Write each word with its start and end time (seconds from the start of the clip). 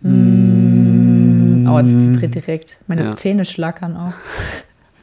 Mm. 0.00 1.66
Oh, 1.68 1.78
jetzt 1.78 1.90
vibriert 1.90 2.34
direkt. 2.34 2.76
Meine 2.86 3.04
Ja. 3.04 3.16
Zähne 3.16 3.44
schlackern 3.44 3.96
auch. 3.96 4.12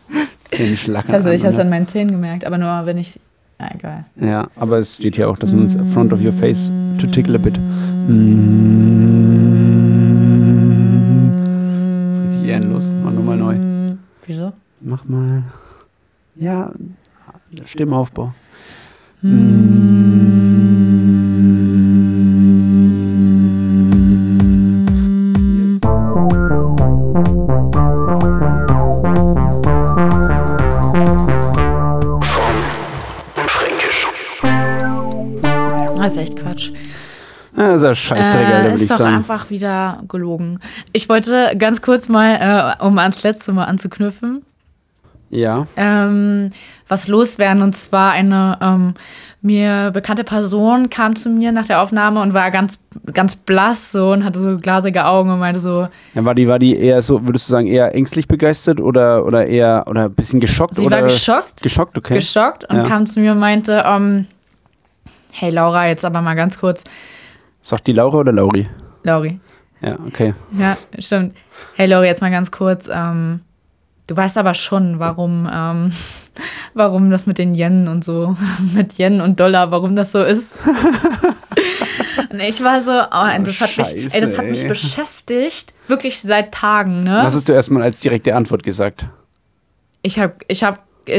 Zähne 0.52 0.78
schlackern. 0.78 1.16
Also 1.16 1.30
ich 1.30 1.44
habe 1.44 1.54
es 1.54 1.60
an, 1.60 1.70
meinen 1.70 1.88
Zähnen 1.88 2.12
gemerkt, 2.12 2.46
aber 2.46 2.58
nur 2.58 2.86
wenn 2.86 2.98
ich. 2.98 3.20
Ja, 3.60 3.70
egal. 3.74 4.06
Ja, 4.20 4.48
aber 4.58 4.78
es 4.80 4.96
steht 4.96 5.16
hier 5.16 5.30
auch, 5.30 5.38
dass 5.38 5.54
man 5.54 5.66
es 5.66 5.78
front 5.94 6.12
of 6.12 6.22
your 6.24 6.34
face 6.34 6.72
to 7.00 7.08
tickle 7.08 7.36
a 7.36 7.38
bit. 7.38 7.58
Mm. 8.08 9.06
Das 12.10 12.20
ist 12.20 12.24
richtig 12.26 12.50
ehrenlos. 12.50 12.92
Mach 13.04 13.12
nur 13.12 13.24
mal 13.24 13.38
neu. 13.38 13.96
Wieso? 14.26 14.52
Mach 14.82 15.06
mal. 15.06 15.44
Ja, 16.36 16.72
Stimmaufbau. 17.64 18.34
Das 19.22 19.32
ist 37.76 37.84
ein 37.84 37.96
Scheißdreck, 37.96 38.48
Äh, 38.48 38.74
ist 38.74 38.82
ich 38.82 38.90
doch 38.90 38.98
sagen. 38.98 39.16
einfach 39.18 39.50
wieder 39.50 40.04
gelogen. 40.08 40.60
Ich 40.94 41.10
wollte 41.10 41.56
ganz 41.58 41.82
kurz 41.82 42.10
mal, 42.10 42.76
äh, 42.80 42.84
um 42.84 42.98
ans 42.98 43.24
letzte 43.24 43.52
Mal 43.54 43.66
anzuknüpfen, 43.66 44.44
Ja. 45.30 45.68
ähm, 45.76 46.52
was 46.88 47.08
loswerden. 47.08 47.62
Und 47.64 47.76
zwar 47.76 48.12
eine 48.12 48.58
ähm, 48.62 48.94
mir 49.42 49.92
bekannte 49.94 50.24
Person 50.24 50.90
kam 50.90 51.16
zu 51.16 51.30
mir 51.30 51.52
nach 51.52 51.66
der 51.68 51.82
Aufnahme 51.82 52.20
und 52.22 52.34
war 52.34 52.50
ganz, 52.52 52.80
ganz 53.14 53.36
blass 53.36 53.92
so 53.92 54.12
und 54.12 54.24
hatte 54.24 54.40
so 54.42 54.58
glasige 54.58 55.06
Augen 55.06 55.30
und 55.30 55.40
meinte 55.40 55.60
so, 55.60 55.88
ja. 56.16 56.26
War 56.26 56.34
die, 56.34 56.48
war 56.48 56.58
die 56.58 56.76
eher 56.76 57.02
so, 57.04 57.28
würdest 57.28 57.48
du 57.50 57.52
sagen, 57.54 57.68
eher 57.68 57.94
ängstlich 57.94 58.28
begeistert 58.28 58.82
oder, 58.82 59.24
oder 59.26 59.46
eher 59.46 59.86
oder 59.88 60.06
ein 60.06 60.14
bisschen 60.14 60.40
geschockt? 60.40 60.76
sie 60.76 60.86
oder 60.86 60.98
war 60.98 61.04
geschockt, 61.04 61.62
Geschockt, 61.62 61.98
okay. 61.98 62.16
geschockt 62.16 62.64
und 62.70 62.78
Ja. 62.78 62.84
kam 62.84 63.06
zu 63.06 63.20
mir 63.20 63.34
und 63.34 63.40
meinte, 63.40 63.84
ähm, 63.86 64.26
hey 65.32 65.52
Laura, 65.52 65.88
jetzt 65.88 66.06
aber 66.06 66.22
mal 66.22 66.36
ganz 66.36 66.58
kurz, 66.58 66.84
Sagt 67.66 67.88
die 67.88 67.94
Laura 67.94 68.20
oder 68.20 68.32
Lauri? 68.32 68.68
Lauri, 69.02 69.40
Ja, 69.82 69.98
okay. 70.06 70.36
Ja, 70.52 70.78
stimmt. 71.00 71.36
Hey 71.74 71.88
Lori, 71.88 72.06
jetzt 72.06 72.22
mal 72.22 72.30
ganz 72.30 72.52
kurz. 72.52 72.88
Ähm, 72.88 73.40
du 74.06 74.16
weißt 74.16 74.38
aber 74.38 74.54
schon, 74.54 75.00
warum, 75.00 75.50
ähm, 75.52 75.92
warum 76.76 77.10
das 77.10 77.26
mit 77.26 77.40
den 77.40 77.56
Yen 77.56 77.88
und 77.88 78.04
so, 78.04 78.38
mit 78.76 79.00
Yen 79.00 79.20
und 79.20 79.40
Dollar, 79.40 79.72
warum 79.72 79.96
das 79.96 80.12
so 80.12 80.24
ist. 80.24 80.60
und 82.30 82.40
ich 82.40 82.64
war 82.64 82.84
so, 82.84 82.92
oh, 82.92 83.44
das, 83.44 83.60
hat 83.60 83.76
mich, 83.80 83.96
ey, 83.96 84.04
das 84.04 84.14
hat 84.14 84.22
Scheiße, 84.22 84.44
mich 84.44 84.62
ey. 84.62 84.70
beschäftigt, 84.70 85.74
wirklich 85.88 86.20
seit 86.20 86.52
Tagen, 86.52 87.04
ne? 87.04 87.22
Was 87.24 87.34
hast 87.34 87.50
du 87.50 87.54
erstmal 87.54 87.82
als 87.82 88.00
direkte 88.00 88.36
Antwort 88.36 88.62
gesagt? 88.62 89.08
Ich 90.04 90.20
habe, 90.20 90.36
ich 90.50 90.64
habe, 90.64 90.78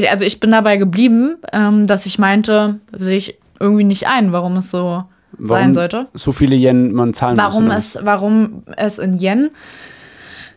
also 0.09 0.25
ich 0.25 0.39
bin 0.39 0.53
dabei 0.53 0.77
geblieben, 0.77 1.39
ähm, 1.53 1.89
dass 1.89 2.07
ich 2.07 2.21
meinte, 2.21 2.79
sehe 2.97 3.17
ich 3.17 3.37
irgendwie 3.59 3.83
nicht 3.83 4.07
ein, 4.07 4.31
warum 4.31 4.59
es 4.59 4.71
so 4.71 5.03
sein 5.39 5.49
Warum 5.49 5.75
sollte. 5.75 6.07
so 6.15 6.33
viele 6.33 6.57
Yen 6.57 6.93
man 6.93 7.13
zahlen 7.15 7.37
Warum 7.37 7.67
muss? 7.67 7.95
es, 7.97 7.99
warum 8.03 8.63
es 8.77 8.99
in 8.99 9.19
Yen 9.19 9.51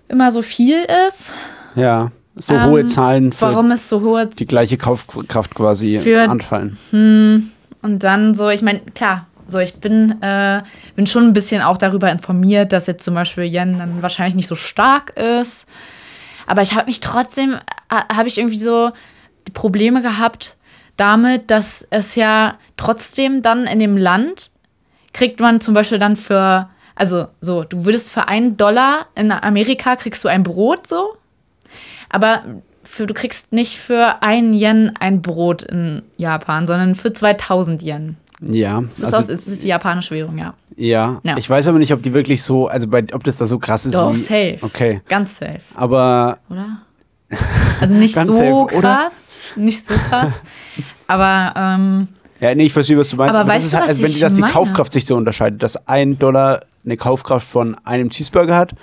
immer 0.08 0.31
so 0.31 0.41
viel 0.41 0.77
ist. 1.08 1.31
Ja, 1.75 2.11
so 2.36 2.55
Ähm, 2.55 2.66
hohe 2.66 2.86
Zahlen 2.86 3.31
für 3.31 3.47
warum 3.47 3.71
es 3.71 3.89
so 3.89 4.02
hohe 4.02 4.25
die 4.27 4.47
gleiche 4.47 4.77
Kaufkraft 4.77 5.53
quasi 5.55 5.99
Für- 5.99 6.30
anfallen. 6.30 6.77
und 6.91 7.99
dann 7.99 8.36
so, 8.36 8.49
ich 8.49 8.61
meine, 8.61 8.80
klar, 8.95 9.27
so 9.47 9.59
ich 9.59 9.75
bin, 9.75 10.21
äh, 10.21 10.61
bin 10.95 11.08
schon 11.08 11.23
ein 11.25 11.33
bisschen 11.33 11.61
auch 11.61 11.77
darüber 11.77 12.11
informiert, 12.11 12.71
dass 12.71 12.88
jetzt 12.88 13.03
zum 13.03 13.14
Beispiel 13.16 13.43
Yen 13.45 13.80
dann 13.80 14.02
wahrscheinlich 14.02 14.36
nicht 14.36 14.47
so 14.47 14.55
stark 14.55 15.11
ist. 15.17 15.66
Aber 16.47 16.61
ich 16.61 16.73
habe 16.75 16.86
mich 16.88 16.99
trotzdem, 16.99 17.53
äh, 17.89 18.14
habe 18.16 18.27
ich 18.27 18.38
irgendwie 18.38 18.58
so 18.59 18.91
die 19.47 19.52
Probleme 19.52 20.02
gehabt 20.02 20.55
damit, 20.97 21.49
dass 21.52 21.86
es 21.92 22.15
ja 22.15 22.55
trotzdem 22.77 23.42
dann 23.42 23.65
in 23.65 23.80
dem 23.80 23.98
Land 23.98 24.52
kriegt 25.14 25.39
man 25.39 25.59
zum 25.59 25.73
Beispiel 25.73 25.99
dann 25.99 26.15
für, 26.15 26.70
also 26.95 27.27
so, 27.42 27.64
du 27.64 27.86
würdest 27.86 28.11
für 28.11 28.27
einen 28.27 28.58
Dollar 28.58 29.08
in 29.15 29.31
Amerika 29.31 29.95
kriegst 29.95 30.23
du 30.23 30.27
ein 30.27 30.43
Brot 30.43 30.87
so, 30.87 31.15
aber 32.09 32.43
für, 32.83 33.05
du 33.05 33.14
kriegst 33.14 33.53
nicht 33.53 33.77
für 33.77 34.21
einen 34.21 34.53
Yen 34.53 34.93
ein 34.99 35.21
Brot 35.21 35.61
in 35.61 36.02
Japan, 36.17 36.65
sondern 36.65 36.95
für 36.95 37.14
2000 37.14 37.83
Yen. 37.83 38.17
Ja, 38.42 38.81
Das 38.81 38.98
ist, 38.98 39.03
also, 39.03 39.17
aus, 39.17 39.30
es 39.30 39.48
ist 39.48 39.64
die 39.64 39.67
japanische 39.67 40.15
Währung, 40.15 40.37
ja. 40.37 40.53
ja. 40.75 41.19
Ja. 41.23 41.37
Ich 41.37 41.49
weiß 41.49 41.67
aber 41.67 41.77
nicht, 41.77 41.93
ob 41.93 42.02
die 42.02 42.14
wirklich 42.14 42.42
so, 42.42 42.67
also 42.67 42.87
bei, 42.87 43.05
ob 43.11 43.23
das 43.23 43.37
da 43.37 43.48
so 43.48 43.59
krass 43.59 43.86
ist. 43.86 43.95
Doch, 43.95 44.14
wie, 44.14 44.17
safe. 44.17 44.58
Okay, 44.61 45.02
Ganz 45.08 45.37
safe, 45.37 45.59
aber 45.75 46.39
oder? 46.49 46.81
Also 47.81 47.95
nicht 47.95 48.15
so 48.15 48.31
safe, 48.31 48.53
oder? 48.53 48.80
krass, 48.80 49.30
nicht 49.55 49.86
so 49.86 49.93
krass, 50.09 50.31
aber 51.08 51.53
ähm, 51.55 52.08
ja, 52.39 52.55
nee, 52.55 52.66
ich 52.66 52.73
verstehe, 52.73 52.98
was 52.98 53.10
du 53.10 53.17
meinst. 53.17 53.36
Aber 53.38 53.45
das 53.48 53.55
weißt 53.55 53.66
ist 53.66 53.73
du, 53.73 53.77
halt, 53.77 53.83
was 53.86 53.89
also 53.92 54.04
wenn 54.04 54.14
die, 54.14 54.20
dass 54.20 54.36
die? 54.36 54.42
Kaufkraft 54.42 54.94
sich 54.94 55.05
so 55.05 55.16
unterscheidet, 55.16 55.61
dass 55.61 55.88
ein 55.88 56.17
Dollar 56.17 56.61
eine 56.86 56.98
Kaufkraft 56.98 57.48
von 57.48 57.76
einem 57.83 58.10
Cheeseburger 58.10 58.55
hat. 58.55 58.73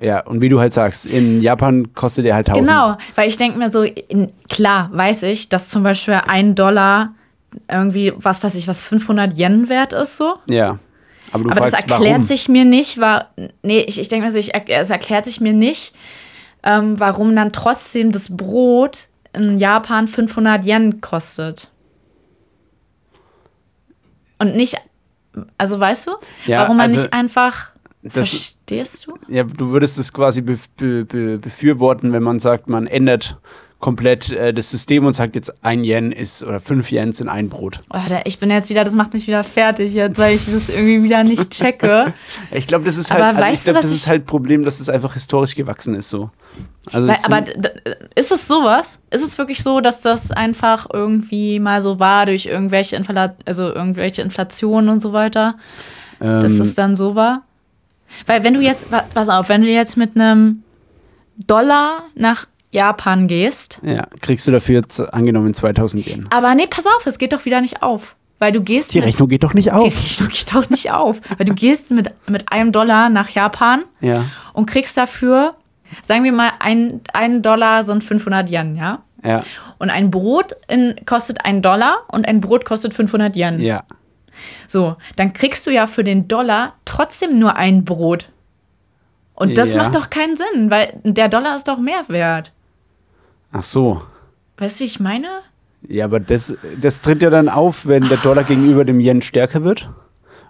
Ja, 0.00 0.20
und 0.26 0.40
wie 0.40 0.48
du 0.48 0.58
halt 0.58 0.72
sagst, 0.72 1.06
in 1.06 1.40
Japan 1.40 1.92
kostet 1.94 2.24
der 2.24 2.34
halt 2.34 2.48
1000. 2.48 2.66
Genau, 2.66 2.96
weil 3.14 3.28
ich 3.28 3.36
denke 3.36 3.58
mir 3.58 3.70
so, 3.70 3.82
in, 3.82 4.32
klar 4.48 4.90
weiß 4.92 5.22
ich, 5.24 5.48
dass 5.48 5.68
zum 5.68 5.82
Beispiel 5.82 6.20
ein 6.26 6.54
Dollar 6.54 7.14
irgendwie, 7.68 8.12
was 8.16 8.42
weiß 8.42 8.54
ich, 8.54 8.66
was 8.66 8.80
500 8.80 9.38
Yen 9.38 9.68
wert 9.68 9.92
ist 9.92 10.16
so. 10.16 10.34
Ja. 10.48 10.78
Aber 11.30 11.44
du 11.44 11.50
Aber 11.50 11.60
das 11.60 11.70
fragst, 11.70 11.90
erklärt 11.90 12.14
warum? 12.14 12.24
sich 12.24 12.48
mir 12.48 12.64
nicht, 12.64 12.98
war, 12.98 13.28
nee, 13.62 13.80
ich, 13.80 14.00
ich 14.00 14.08
denke 14.08 14.26
mir 14.26 14.32
so, 14.32 14.38
ich, 14.38 14.52
es 14.54 14.90
erklärt 14.90 15.24
sich 15.24 15.40
mir 15.40 15.52
nicht, 15.52 15.94
ähm, 16.62 16.98
warum 16.98 17.34
dann 17.36 17.52
trotzdem 17.52 18.12
das 18.12 18.34
Brot 18.34 19.08
in 19.32 19.56
Japan 19.58 20.08
500 20.08 20.64
Yen 20.64 21.00
kostet. 21.00 21.71
Und 24.42 24.56
nicht, 24.56 24.76
also 25.56 25.78
weißt 25.78 26.08
du, 26.08 26.10
Ja, 26.46 26.58
warum 26.62 26.76
man 26.78 26.86
also 26.90 27.00
nicht 27.00 27.12
einfach, 27.12 27.70
das- 28.02 28.12
verstehst 28.28 29.06
du? 29.06 29.14
Ja, 29.32 29.44
du 29.44 29.70
würdest 29.70 29.96
es 30.00 30.12
quasi 30.12 30.40
be 30.42 30.58
be 30.76 31.04
be 31.04 31.38
befürworten, 31.38 32.12
wenn 32.12 32.24
man 32.24 32.40
sagt, 32.40 32.68
man 32.68 32.88
ändert 32.88 33.38
komplett 33.82 34.30
äh, 34.30 34.54
das 34.54 34.70
System 34.70 35.04
und 35.04 35.12
sagt 35.12 35.34
jetzt 35.34 35.52
ein 35.62 35.82
Yen 35.82 36.12
ist 36.12 36.44
oder 36.44 36.60
fünf 36.60 36.90
Yen 36.92 37.12
sind 37.12 37.28
ein 37.28 37.48
Brot. 37.48 37.80
Oh, 37.92 37.98
ich 38.24 38.38
bin 38.38 38.48
jetzt 38.48 38.70
wieder, 38.70 38.84
das 38.84 38.94
macht 38.94 39.12
mich 39.12 39.26
wieder 39.26 39.42
fertig, 39.42 39.92
jetzt, 39.92 40.18
weil 40.18 40.36
ich 40.36 40.46
das 40.46 40.68
irgendwie 40.68 41.02
wieder 41.02 41.24
nicht 41.24 41.50
checke. 41.50 42.14
Ich 42.52 42.66
glaube, 42.66 42.84
das 42.84 42.96
ist 42.96 43.10
Aber 43.10 43.26
halt, 43.26 43.36
also 43.38 43.52
ich 43.52 43.64
glaube, 43.64 43.80
das 43.80 43.90
ist 43.90 44.06
halt 44.06 44.22
ein 44.22 44.26
Problem, 44.26 44.64
dass 44.64 44.78
es 44.78 44.88
einfach 44.88 45.14
historisch 45.14 45.56
gewachsen 45.56 45.94
ist 45.94 46.10
so. 46.10 46.30
Also 46.92 47.08
Weil, 47.08 47.16
aber 47.24 47.44
ist 48.14 48.30
es 48.30 48.46
sowas? 48.46 49.00
Ist 49.10 49.24
es 49.24 49.36
wirklich 49.36 49.62
so, 49.62 49.80
dass 49.80 50.00
das 50.00 50.30
einfach 50.30 50.86
irgendwie 50.92 51.58
mal 51.58 51.82
so 51.82 51.98
war 51.98 52.26
durch 52.26 52.46
irgendwelche, 52.46 52.94
Infla 52.94 53.34
also 53.44 53.64
irgendwelche 53.64 54.22
Inflationen 54.22 54.90
und 54.90 55.00
so 55.00 55.12
weiter, 55.12 55.56
dass 56.20 56.52
ähm, 56.52 56.58
das 56.58 56.74
dann 56.74 56.94
so 56.94 57.16
war? 57.16 57.42
Weil 58.26 58.44
wenn 58.44 58.54
du 58.54 58.60
jetzt, 58.60 58.86
pass 58.90 59.28
auf, 59.28 59.48
wenn 59.48 59.62
du 59.62 59.68
jetzt 59.68 59.96
mit 59.96 60.14
einem 60.14 60.62
Dollar 61.36 62.04
nach 62.14 62.46
Japan 62.72 63.28
gehst, 63.28 63.78
ja, 63.82 64.06
kriegst 64.20 64.46
du 64.48 64.50
dafür 64.52 64.80
jetzt 64.80 64.98
angenommen 64.98 65.54
2000 65.54 66.06
Yen. 66.06 66.26
aber 66.30 66.54
nee, 66.54 66.66
pass 66.66 66.86
auf, 66.86 67.06
es 67.06 67.18
geht 67.18 67.32
doch 67.32 67.44
wieder 67.44 67.60
nicht 67.60 67.82
auf. 67.82 68.16
Weil 68.38 68.50
du 68.50 68.60
gehst 68.60 68.92
Die 68.92 68.98
mit, 68.98 69.06
Rechnung 69.06 69.28
geht 69.28 69.44
doch 69.44 69.54
nicht 69.54 69.66
die 69.68 69.72
auf. 69.72 69.84
Rechnung 70.02 70.28
geht 70.30 70.52
doch 70.52 70.68
nicht 70.68 70.90
auf. 70.90 71.20
Weil 71.38 71.46
du 71.46 71.54
gehst 71.54 71.92
mit, 71.92 72.10
mit 72.28 72.50
einem 72.50 72.72
Dollar 72.72 73.08
nach 73.08 73.28
Japan 73.28 73.84
Ja, 74.00 74.24
und 74.52 74.66
kriegst 74.66 74.96
dafür, 74.96 75.54
sagen 76.02 76.24
wir 76.24 76.32
mal, 76.32 76.50
ein, 76.58 77.02
ein 77.12 77.42
Dollar 77.42 77.84
sind 77.84 78.02
500 78.02 78.50
Yen, 78.50 78.74
ja? 78.74 79.02
ja, 79.22 79.44
Und 79.78 79.90
ein 79.90 80.10
Brot 80.10 80.56
in, 80.66 80.96
kostet 81.06 81.44
ein 81.44 81.62
Dollar 81.62 81.98
und 82.08 82.26
ein 82.26 82.40
Brot 82.40 82.64
kostet 82.64 82.94
500 82.94 83.36
Yen. 83.36 83.60
ja. 83.60 83.84
So, 84.66 84.96
dann 85.14 85.34
kriegst 85.34 85.66
du 85.66 85.70
ja 85.70 85.86
für 85.86 86.02
den 86.02 86.26
Dollar 86.26 86.72
trotzdem 86.84 87.38
nur 87.38 87.54
ein 87.56 87.84
Brot. 87.84 88.30
Und 89.34 89.56
das 89.56 89.72
Ja. 89.72 89.82
macht 89.82 89.94
doch 89.94 90.10
keinen 90.10 90.34
Sinn, 90.36 90.68
weil 90.70 90.94
der 91.04 91.28
Dollar 91.28 91.54
ist 91.54 91.68
doch 91.68 91.78
mehr 91.78 92.02
wert. 92.08 92.50
Ach 93.52 93.62
so. 93.62 94.02
Weißt 94.56 94.80
du, 94.80 94.84
wie 94.84 94.86
ich 94.86 95.00
meine? 95.00 95.28
Ja, 95.88 96.04
aber 96.04 96.20
das, 96.20 96.54
das 96.80 97.00
tritt 97.00 97.22
ja 97.22 97.30
dann 97.30 97.48
auf, 97.48 97.86
wenn 97.86 98.08
der 98.08 98.18
Dollar 98.18 98.44
gegenüber 98.44 98.84
dem 98.84 99.00
Yen 99.00 99.20
stärker 99.20 99.64
wird 99.64 99.90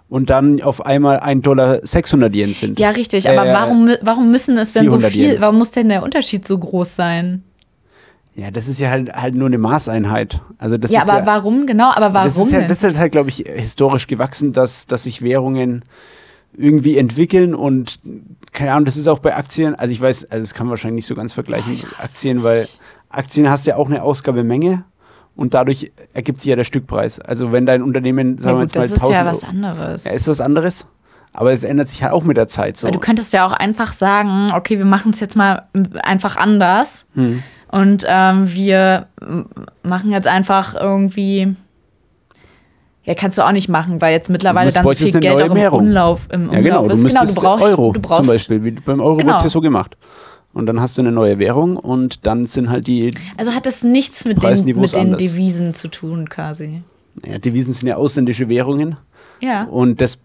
und 0.09 0.29
dann 0.29 0.61
auf 0.61 0.85
einmal 0.85 1.19
ein 1.19 1.41
Dollar 1.41 1.79
600 1.85 2.33
Yen 2.35 2.53
sind. 2.53 2.79
Ja, 2.79 2.91
richtig. 2.91 3.27
Aber 3.27 3.47
Äh, 3.47 3.53
warum, 3.53 3.89
warum 4.01 4.31
müssen 4.31 4.57
es 4.57 4.73
denn 4.73 4.85
so 4.85 4.91
400 4.91 5.11
viel? 5.11 5.31
Yen. 5.33 5.41
Warum 5.41 5.57
muss 5.57 5.71
denn 5.71 5.89
der 5.89 6.03
Unterschied 6.03 6.47
so 6.47 6.57
groß 6.57 6.95
sein? 6.95 7.43
Ja, 8.35 8.49
das 8.49 8.67
ist 8.67 8.79
ja 8.79 8.89
halt, 8.89 9.13
halt 9.13 9.35
nur 9.35 9.47
eine 9.47 9.59
Maßeinheit. 9.59 10.41
Also 10.57 10.77
das 10.77 10.91
ja, 10.91 11.01
ist 11.01 11.09
aber 11.09 11.19
ja, 11.19 11.25
warum 11.25 11.67
genau? 11.67 11.91
Aber 11.91 12.13
warum 12.13 12.27
das 12.27 12.37
ist, 12.37 12.51
ja, 12.51 12.59
denn? 12.59 12.67
das 12.67 12.83
ist 12.83 12.97
halt, 12.97 13.11
glaube 13.11 13.29
ich, 13.29 13.43
historisch 13.47 14.07
gewachsen, 14.07 14.53
dass, 14.53 14.87
dass 14.87 15.03
sich 15.03 15.21
Währungen 15.21 15.83
irgendwie 16.55 16.97
entwickeln 16.97 17.55
und 17.55 17.99
keine 18.51 18.73
Ahnung, 18.73 18.85
das 18.85 18.97
ist 18.97 19.07
auch 19.07 19.19
bei 19.19 19.35
Aktien, 19.35 19.73
also 19.73 19.91
ich 19.91 19.99
weiß, 19.99 20.29
also 20.29 20.43
das 20.43 20.53
kann 20.53 20.67
man 20.67 20.71
wahrscheinlich 20.71 20.97
nicht 20.97 21.07
so 21.07 21.15
ganz 21.15 21.33
vergleichen 21.33 21.73
mit 21.73 21.85
Aktien, 21.99 22.43
weil 22.43 22.67
Aktien 23.13 23.49
hast 23.49 23.65
ja 23.65 23.75
auch 23.77 23.87
eine 23.87 24.03
Ausgabemenge 24.03 24.83
und 25.35 25.53
dadurch 25.53 25.91
ergibt 26.13 26.39
sich 26.39 26.49
ja 26.49 26.55
der 26.55 26.63
Stückpreis. 26.63 27.19
Also 27.19 27.51
wenn 27.51 27.65
dein 27.65 27.81
Unternehmen, 27.81 28.37
ja, 28.37 28.43
sagen 28.43 28.57
wir 28.57 28.65
gut, 28.65 28.75
jetzt 28.75 28.75
mal 28.75 28.81
das 28.81 28.91
ist 28.91 28.97
1000 29.03 29.17
ja 29.17 29.25
was 29.31 29.43
anderes. 29.43 30.03
Ja, 30.05 30.11
ist 30.11 30.27
was 30.27 30.41
anderes. 30.41 30.87
Aber 31.35 31.51
es 31.51 31.63
ändert 31.63 31.87
sich 31.87 32.03
halt 32.03 32.13
auch 32.13 32.23
mit 32.23 32.37
der 32.37 32.47
Zeit 32.47 32.77
so. 32.77 32.85
Weil 32.85 32.91
du 32.91 32.99
könntest 32.99 33.33
ja 33.33 33.45
auch 33.47 33.53
einfach 33.53 33.93
sagen, 33.93 34.51
okay, 34.53 34.77
wir 34.77 34.85
machen 34.85 35.11
es 35.13 35.19
jetzt 35.19 35.35
mal 35.35 35.63
einfach 36.03 36.37
anders. 36.37 37.07
Hm. 37.15 37.41
Und 37.69 38.05
ähm, 38.07 38.53
wir 38.53 39.07
machen 39.81 40.11
jetzt 40.11 40.27
einfach 40.27 40.75
irgendwie. 40.75 41.55
Ja, 43.03 43.15
kannst 43.15 43.37
du 43.37 43.41
auch 43.41 43.51
nicht 43.51 43.67
machen, 43.67 43.99
weil 43.99 44.13
jetzt 44.13 44.29
mittlerweile 44.29 44.69
Du 44.69 44.75
dann 44.75 44.85
so 44.85 44.93
viel 44.93 45.19
Geld 45.19 45.41
auch 45.41 45.55
im. 45.55 45.73
Umlauf, 45.73 46.21
im 46.29 46.41
Umlauf 46.49 46.55
Ja, 46.55 46.61
genau. 46.61 46.87
Du 46.87 46.93
ist. 46.93 47.01
müsstest 47.01 47.35
du 47.35 47.41
brauchst, 47.41 47.63
Euro 47.63 47.91
du 47.93 47.99
brauchst 47.99 48.23
zum 48.23 48.27
Beispiel. 48.27 48.63
Wie 48.63 48.71
beim 48.71 49.01
Euro 49.01 49.15
Genau. 49.17 49.29
wird 49.29 49.37
es 49.39 49.43
ja 49.43 49.49
so 49.49 49.59
gemacht. 49.59 49.97
Und 50.53 50.67
dann 50.67 50.79
hast 50.79 50.97
du 50.97 51.01
eine 51.01 51.11
neue 51.11 51.39
Währung 51.39 51.77
und 51.77 52.27
dann 52.27 52.45
sind 52.45 52.69
halt 52.69 52.85
die 52.87 53.11
Also 53.37 53.53
hat 53.53 53.65
das 53.65 53.83
nichts 53.83 54.23
mit 54.25 54.41
den, 54.41 54.65
mit 54.65 54.93
den 54.93 54.99
anders. 54.99 55.21
Devisen 55.21 55.73
zu 55.73 55.87
tun, 55.87 56.29
quasi. 56.29 56.83
ja, 57.25 57.39
Devisen 57.39 57.73
sind 57.73 57.87
ja 57.87 57.95
ausländische 57.95 58.49
Währungen. 58.49 58.97
Ja. 59.39 59.63
Und 59.63 59.99
das, 59.99 60.21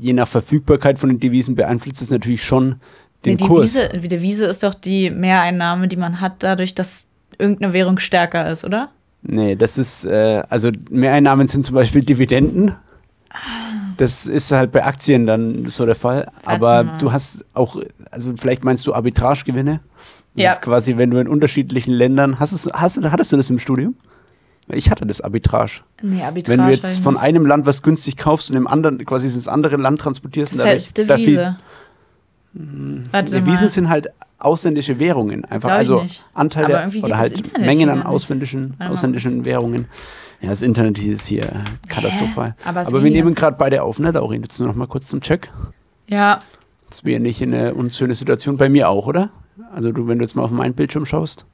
je 0.00 0.14
nach 0.14 0.26
Verfügbarkeit 0.28 0.98
von 0.98 1.10
den 1.10 1.20
Devisen 1.20 1.54
beeinflusst 1.54 2.00
es 2.00 2.10
natürlich 2.10 2.42
schon 2.42 2.76
den 3.24 3.36
die 3.36 3.44
Kurs. 3.44 3.74
Devise, 3.74 4.00
die 4.00 4.08
Devise 4.08 4.46
ist 4.46 4.62
doch 4.62 4.74
die 4.74 5.10
Mehreinnahme, 5.10 5.88
die 5.88 5.96
man 5.96 6.20
hat, 6.20 6.42
dadurch, 6.42 6.74
dass 6.74 7.06
irgendeine 7.38 7.72
Währung 7.72 7.98
stärker 7.98 8.50
ist, 8.50 8.64
oder? 8.64 8.90
Nee, 9.22 9.56
das 9.56 9.78
ist, 9.78 10.04
äh, 10.04 10.42
also 10.48 10.70
Mehreinnahmen 10.90 11.48
sind 11.48 11.64
zum 11.64 11.74
Beispiel 11.74 12.02
Dividenden. 12.02 12.74
Das 13.96 14.26
ist 14.26 14.50
halt 14.52 14.72
bei 14.72 14.84
Aktien 14.84 15.26
dann 15.26 15.68
so 15.68 15.86
der 15.86 15.94
Fall. 15.94 16.30
Aber 16.44 16.84
du 16.98 17.12
hast 17.12 17.44
auch, 17.54 17.76
also 18.10 18.32
vielleicht 18.36 18.64
meinst 18.64 18.86
du 18.86 18.94
Arbitragegewinne. 18.94 19.80
Das 20.34 20.42
Ja. 20.42 20.52
ist 20.52 20.62
quasi, 20.62 20.96
wenn 20.96 21.10
du 21.10 21.18
in 21.18 21.28
unterschiedlichen 21.28 21.92
Ländern, 21.92 22.40
hast 22.40 22.66
du, 22.66 22.70
hast, 22.72 23.00
hattest 23.04 23.30
du 23.32 23.36
das 23.36 23.50
im 23.50 23.58
Studium? 23.58 23.94
Ich 24.68 24.90
hatte 24.90 25.04
das 25.06 25.20
Arbitrage. 25.20 25.82
Nee, 26.02 26.22
Arbitrage. 26.22 26.58
Wenn 26.58 26.66
du 26.66 26.72
jetzt 26.72 27.00
von 27.00 27.16
einem 27.18 27.44
Land 27.46 27.66
was 27.66 27.82
günstig 27.82 28.16
kaufst 28.16 28.50
und 28.50 28.56
im 28.56 28.66
anderen, 28.66 29.04
quasi 29.04 29.26
ins 29.26 29.46
andere 29.46 29.76
Land 29.76 30.00
transportierst. 30.00 30.52
das 30.54 30.60
und 30.60 30.66
heißt 30.66 30.98
da 30.98 31.16
viel- 31.16 31.26
Devise. 31.26 31.56
Warte 33.10 33.32
Devisen 33.32 33.62
mal. 33.64 33.68
sind 33.68 33.88
halt 33.88 34.08
ausländische 34.38 34.98
Währungen. 35.00 35.44
Einfach, 35.44 35.70
also. 35.70 36.04
Anteile 36.34 36.88
oder 37.02 37.18
halt 37.18 37.58
Mengen 37.58 37.90
an 37.90 38.02
ausländischen, 38.02 38.74
ausländischen 38.80 39.44
Währungen. 39.44 39.86
Ja, 40.44 40.50
das 40.50 40.60
Internet 40.62 40.98
ist 40.98 41.26
hier 41.26 41.42
katastrophal. 41.88 42.54
Aber 42.66 42.80
das 42.80 42.88
Aber 42.88 43.02
wir 43.02 43.10
nehmen 43.10 43.34
gerade 43.34 43.56
beide 43.58 43.82
auf, 43.82 43.98
ne, 43.98 44.10
Laurin? 44.10 44.42
Jetzt 44.42 44.58
nur 44.58 44.68
noch 44.68 44.74
mal 44.74 44.86
kurz 44.86 45.06
zum 45.06 45.20
Check. 45.22 45.50
Ja, 46.06 46.42
Das 46.90 47.02
wäre 47.04 47.18
nicht 47.18 47.42
eine 47.42 47.72
unschöne 47.74 48.14
Situation. 48.14 48.58
Bei 48.58 48.68
mir 48.68 48.90
auch, 48.90 49.06
oder? 49.06 49.30
Also 49.74 49.90
du, 49.90 50.06
wenn 50.06 50.18
du 50.18 50.24
jetzt 50.24 50.34
mal 50.36 50.42
auf 50.42 50.50
meinen 50.50 50.74
Bildschirm 50.74 51.06
schaust, 51.06 51.46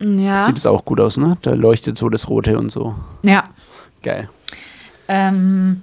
ja. 0.00 0.44
sieht 0.46 0.56
es 0.56 0.66
auch 0.66 0.84
gut 0.84 1.00
aus, 1.00 1.16
ne? 1.16 1.38
Da 1.42 1.52
leuchtet 1.54 1.96
so 1.96 2.08
das 2.08 2.28
Rote 2.28 2.58
und 2.58 2.72
so. 2.72 2.96
Ja. 3.22 3.44
Geil. 4.02 4.28
Ähm, 5.06 5.82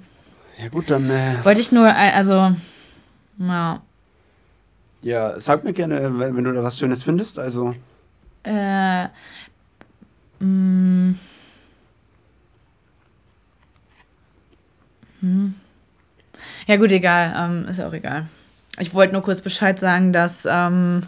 Ja 0.61 0.67
gut, 0.67 0.89
dann 0.91 1.09
äh, 1.09 1.35
wollte 1.43 1.61
ich 1.61 1.71
nur, 1.71 1.85
ein- 1.87 2.13
also, 2.13 2.53
ja. 3.37 3.81
ja, 5.03 5.39
sag 5.39 5.63
mir 5.63 5.71
gerne, 5.73 6.19
wenn, 6.19 6.35
wenn 6.35 6.43
du 6.43 6.51
da 6.51 6.63
was 6.63 6.77
Schönes 6.77 7.03
findest. 7.03 7.39
Also 7.39 7.73
Äh, 8.43 9.05
mh. 10.39 11.13
Hm. 15.21 15.53
Ja, 16.67 16.77
gut, 16.77 16.91
egal. 16.91 17.33
Ähm, 17.37 17.67
ist 17.69 17.77
ja 17.77 17.87
auch 17.87 17.93
egal. 17.93 18.27
Ich 18.79 18.93
wollte 18.93 19.13
nur 19.13 19.21
kurz 19.21 19.41
Bescheid 19.41 19.79
sagen, 19.79 20.13
dass, 20.13 20.47
ähm, 20.49 21.03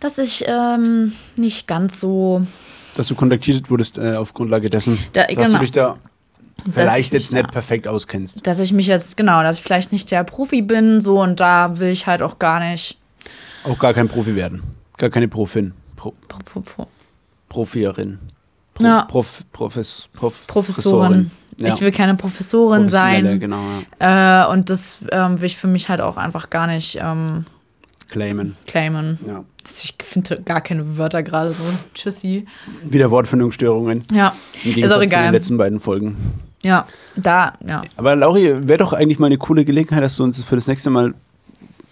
dass 0.00 0.18
ich 0.18 0.44
ähm, 0.46 1.12
nicht 1.36 1.66
ganz 1.66 2.00
so. 2.00 2.46
dass 2.96 3.08
du 3.08 3.14
kontaktiert 3.14 3.70
wurdest 3.70 3.98
äh, 3.98 4.14
auf 4.16 4.34
Grundlage 4.34 4.70
dessen, 4.70 4.98
Da- 5.12 5.26
dass 5.26 5.36
genau. 5.36 5.52
du 5.52 5.58
dich 5.58 5.72
da 5.72 5.96
vielleicht 6.70 7.08
ich 7.08 7.12
jetzt 7.12 7.32
nicht 7.32 7.46
da- 7.46 7.50
perfekt 7.50 7.88
auskennst. 7.88 8.46
Dass 8.46 8.58
ich 8.60 8.72
mich 8.72 8.86
jetzt, 8.86 9.16
genau, 9.16 9.42
dass 9.42 9.58
ich 9.58 9.62
vielleicht 9.62 9.92
nicht 9.92 10.10
der 10.10 10.24
Profi 10.24 10.62
bin, 10.62 11.00
so 11.00 11.20
und 11.20 11.40
da 11.40 11.78
will 11.78 11.88
ich 11.90 12.06
halt 12.06 12.22
auch 12.22 12.38
gar 12.38 12.60
nicht. 12.60 12.98
Auch 13.64 13.78
gar 13.78 13.92
kein 13.94 14.08
Profi 14.08 14.34
werden. 14.36 14.62
Gar 14.98 15.10
keine 15.10 15.28
Profin. 15.28 15.72
Pro, 15.96 16.14
Pro, 16.28 16.38
pro, 16.44 16.60
pro, 16.60 16.86
Profierin. 17.48 18.18
Pro, 18.74 18.84
Ja. 18.84 19.02
Prof, 19.04 19.42
Profes, 19.52 20.08
Prof, 20.12 20.46
Professorin. 20.46 21.30
Ja. 21.62 21.74
Ich 21.74 21.80
will 21.80 21.92
keine 21.92 22.14
Professorin 22.14 22.88
sein. 22.88 23.40
Genau, 23.40 23.60
ja. 24.00 24.46
Äh, 24.46 24.52
und 24.52 24.70
das 24.70 24.98
ähm, 25.10 25.40
will 25.40 25.46
ich 25.46 25.56
für 25.56 25.66
mich 25.66 25.88
halt 25.88 26.00
auch 26.00 26.16
einfach 26.16 26.50
gar 26.50 26.66
nicht 26.66 26.98
ähm, 27.00 27.44
Claimen. 28.08 28.56
claimen. 28.66 29.18
Ja. 29.26 29.44
Ich 29.64 29.94
finde 30.02 30.42
gar 30.42 30.60
keine 30.60 30.98
Wörter 30.98 31.22
gerade 31.22 31.50
so. 31.50 31.62
Tschüssi. 31.94 32.46
Wieder 32.82 33.10
Wortfindungsstörungen. 33.10 34.04
Ja, 34.12 34.34
Im 34.64 34.74
Gegensatz 34.74 34.96
auch 34.96 35.00
zu 35.00 35.06
egal. 35.06 35.24
den 35.24 35.32
letzten 35.32 35.56
beiden 35.56 35.80
Folgen. 35.80 36.16
ja, 36.62 36.86
da, 37.16 37.54
ja. 37.66 37.82
Aber 37.96 38.16
Lauri, 38.16 38.68
wäre 38.68 38.78
doch 38.78 38.92
eigentlich 38.92 39.18
mal 39.18 39.26
eine 39.26 39.38
coole 39.38 39.64
Gelegenheit, 39.64 40.02
dass 40.02 40.16
du 40.16 40.24
uns 40.24 40.42
für 40.44 40.56
das 40.56 40.66
nächste 40.66 40.90
Mal 40.90 41.14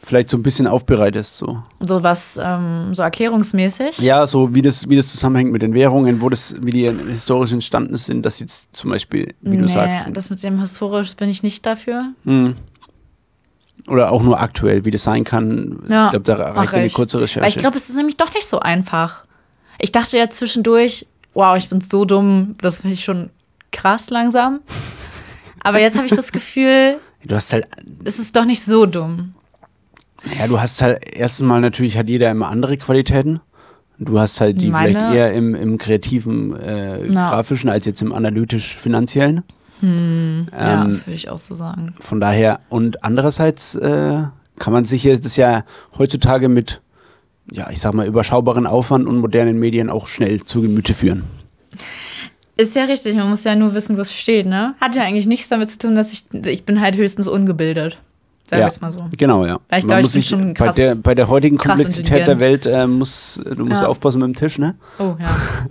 vielleicht 0.02 0.30
so 0.30 0.36
ein 0.36 0.42
bisschen 0.42 0.66
aufbereitest. 0.66 1.36
So. 1.36 1.62
So 1.80 2.02
was, 2.02 2.38
ähm, 2.42 2.94
so 2.94 3.02
erklärungsmäßig. 3.02 3.98
Ja, 3.98 4.26
so 4.26 4.54
wie 4.54 4.62
das, 4.62 4.88
wie 4.88 4.96
das 4.96 5.10
zusammenhängt 5.12 5.52
mit 5.52 5.62
den 5.62 5.74
Währungen, 5.74 6.20
wo 6.20 6.28
das, 6.28 6.54
wie 6.60 6.70
die 6.70 6.90
historisch 6.90 7.52
entstanden 7.52 7.96
sind, 7.96 8.24
dass 8.24 8.40
jetzt 8.40 8.74
zum 8.74 8.90
Beispiel, 8.90 9.34
wie 9.40 9.56
du 9.56 9.64
nee, 9.64 9.70
sagst. 9.70 10.06
das 10.12 10.30
mit 10.30 10.42
dem 10.42 10.60
historisch 10.60 11.14
bin 11.16 11.28
ich 11.28 11.42
nicht 11.42 11.64
dafür. 11.66 12.12
Hm. 12.24 12.54
Oder 13.88 14.12
auch 14.12 14.22
nur 14.22 14.40
aktuell, 14.40 14.84
wie 14.84 14.90
das 14.90 15.02
sein 15.02 15.24
kann. 15.24 15.82
Ja, 15.88 16.06
ich 16.06 16.10
glaube, 16.10 16.26
da 16.26 16.34
reicht 16.52 16.74
eine 16.74 16.90
kurze 16.90 17.20
Recherche. 17.20 17.40
Weil 17.40 17.48
ich 17.48 17.58
glaube, 17.58 17.76
es 17.76 17.88
ist 17.88 17.96
nämlich 17.96 18.16
doch 18.16 18.32
nicht 18.34 18.46
so 18.46 18.60
einfach. 18.60 19.24
Ich 19.78 19.92
dachte 19.92 20.18
ja 20.18 20.28
zwischendurch, 20.28 21.06
wow, 21.34 21.56
ich 21.56 21.68
bin 21.68 21.80
so 21.80 22.04
dumm, 22.04 22.56
das 22.60 22.76
finde 22.76 22.94
ich 22.94 23.04
schon 23.04 23.30
krass 23.72 24.10
langsam. 24.10 24.60
Aber 25.60 25.80
jetzt 25.80 25.96
habe 25.96 26.06
ich 26.06 26.12
das 26.12 26.32
Gefühl, 26.32 26.98
du 27.24 27.34
hast 27.34 27.52
halt, 27.52 27.66
es 28.04 28.18
ist 28.18 28.36
doch 28.36 28.44
nicht 28.44 28.62
so 28.62 28.86
dumm. 28.86 29.34
Ja, 30.38 30.46
du 30.48 30.60
hast 30.60 30.82
halt 30.82 31.00
erstens 31.14 31.46
mal 31.46 31.60
natürlich 31.60 31.96
hat 31.98 32.08
jeder 32.08 32.30
immer 32.30 32.48
andere 32.48 32.76
Qualitäten. 32.76 33.40
Du 33.98 34.18
hast 34.18 34.40
halt 34.40 34.60
die 34.60 34.70
Meine- 34.70 34.92
vielleicht 34.92 35.14
eher 35.14 35.32
im, 35.34 35.54
im 35.54 35.76
kreativen, 35.76 36.58
äh, 36.58 37.06
grafischen 37.12 37.68
als 37.68 37.84
jetzt 37.86 38.00
im 38.00 38.12
analytisch-finanziellen. 38.14 39.42
ja, 39.82 39.88
Ähm, 39.88 40.46
das 40.52 41.06
würde 41.06 41.12
ich 41.12 41.28
auch 41.28 41.38
so 41.38 41.54
sagen. 41.54 41.94
Von 42.00 42.20
daher, 42.20 42.60
und 42.70 43.04
andererseits 43.04 43.74
äh, 43.74 44.22
kann 44.58 44.72
man 44.72 44.84
sich 44.86 45.04
jetzt 45.04 45.24
das 45.24 45.36
ja 45.36 45.64
heutzutage 45.98 46.48
mit, 46.48 46.80
ja, 47.50 47.68
ich 47.70 47.80
sag 47.80 47.92
mal, 47.94 48.06
überschaubaren 48.06 48.66
Aufwand 48.66 49.06
und 49.06 49.18
modernen 49.18 49.58
Medien 49.58 49.90
auch 49.90 50.06
schnell 50.06 50.42
zu 50.44 50.62
Gemüte 50.62 50.94
führen. 50.94 51.24
Ist 52.56 52.74
ja 52.76 52.84
richtig, 52.84 53.16
man 53.16 53.28
muss 53.30 53.44
ja 53.44 53.54
nur 53.56 53.74
wissen, 53.74 53.96
was 53.96 54.12
steht, 54.12 54.46
ne? 54.46 54.74
Hat 54.80 54.94
ja 54.96 55.02
eigentlich 55.02 55.26
nichts 55.26 55.48
damit 55.48 55.70
zu 55.70 55.78
tun, 55.78 55.94
dass 55.94 56.12
ich, 56.12 56.24
ich 56.44 56.64
bin 56.66 56.80
halt 56.80 56.96
höchstens 56.96 57.26
ungebildet. 57.26 57.98
Sagen 58.50 58.60
ja, 58.62 58.66
wir 58.66 58.72
es 58.72 58.80
mal 58.80 58.92
so. 58.92 59.04
Genau, 59.16 59.46
ja. 59.46 59.60
Weil 59.68 59.78
ich 59.78 59.84
Man 59.86 59.98
glaub, 60.00 60.06
ich 60.08 60.12
bin 60.12 60.22
schon 60.24 60.54
bei 60.54 60.66
krass- 60.66 60.74
der, 60.74 60.94
bei 60.96 61.14
der 61.14 61.28
heutigen 61.28 61.56
Komplexität 61.56 62.26
der. 62.26 62.40
Welt 62.40 62.66
äh, 62.66 62.86
muss, 62.88 63.40
du 63.44 63.64
musst 63.64 63.82
Ja. 63.82 63.88
aufpassen 63.88 64.18
mit 64.20 64.26
dem 64.26 64.34
Tisch, 64.34 64.58
ne? 64.58 64.74
Oh, 64.98 65.14
ja. 65.20 65.28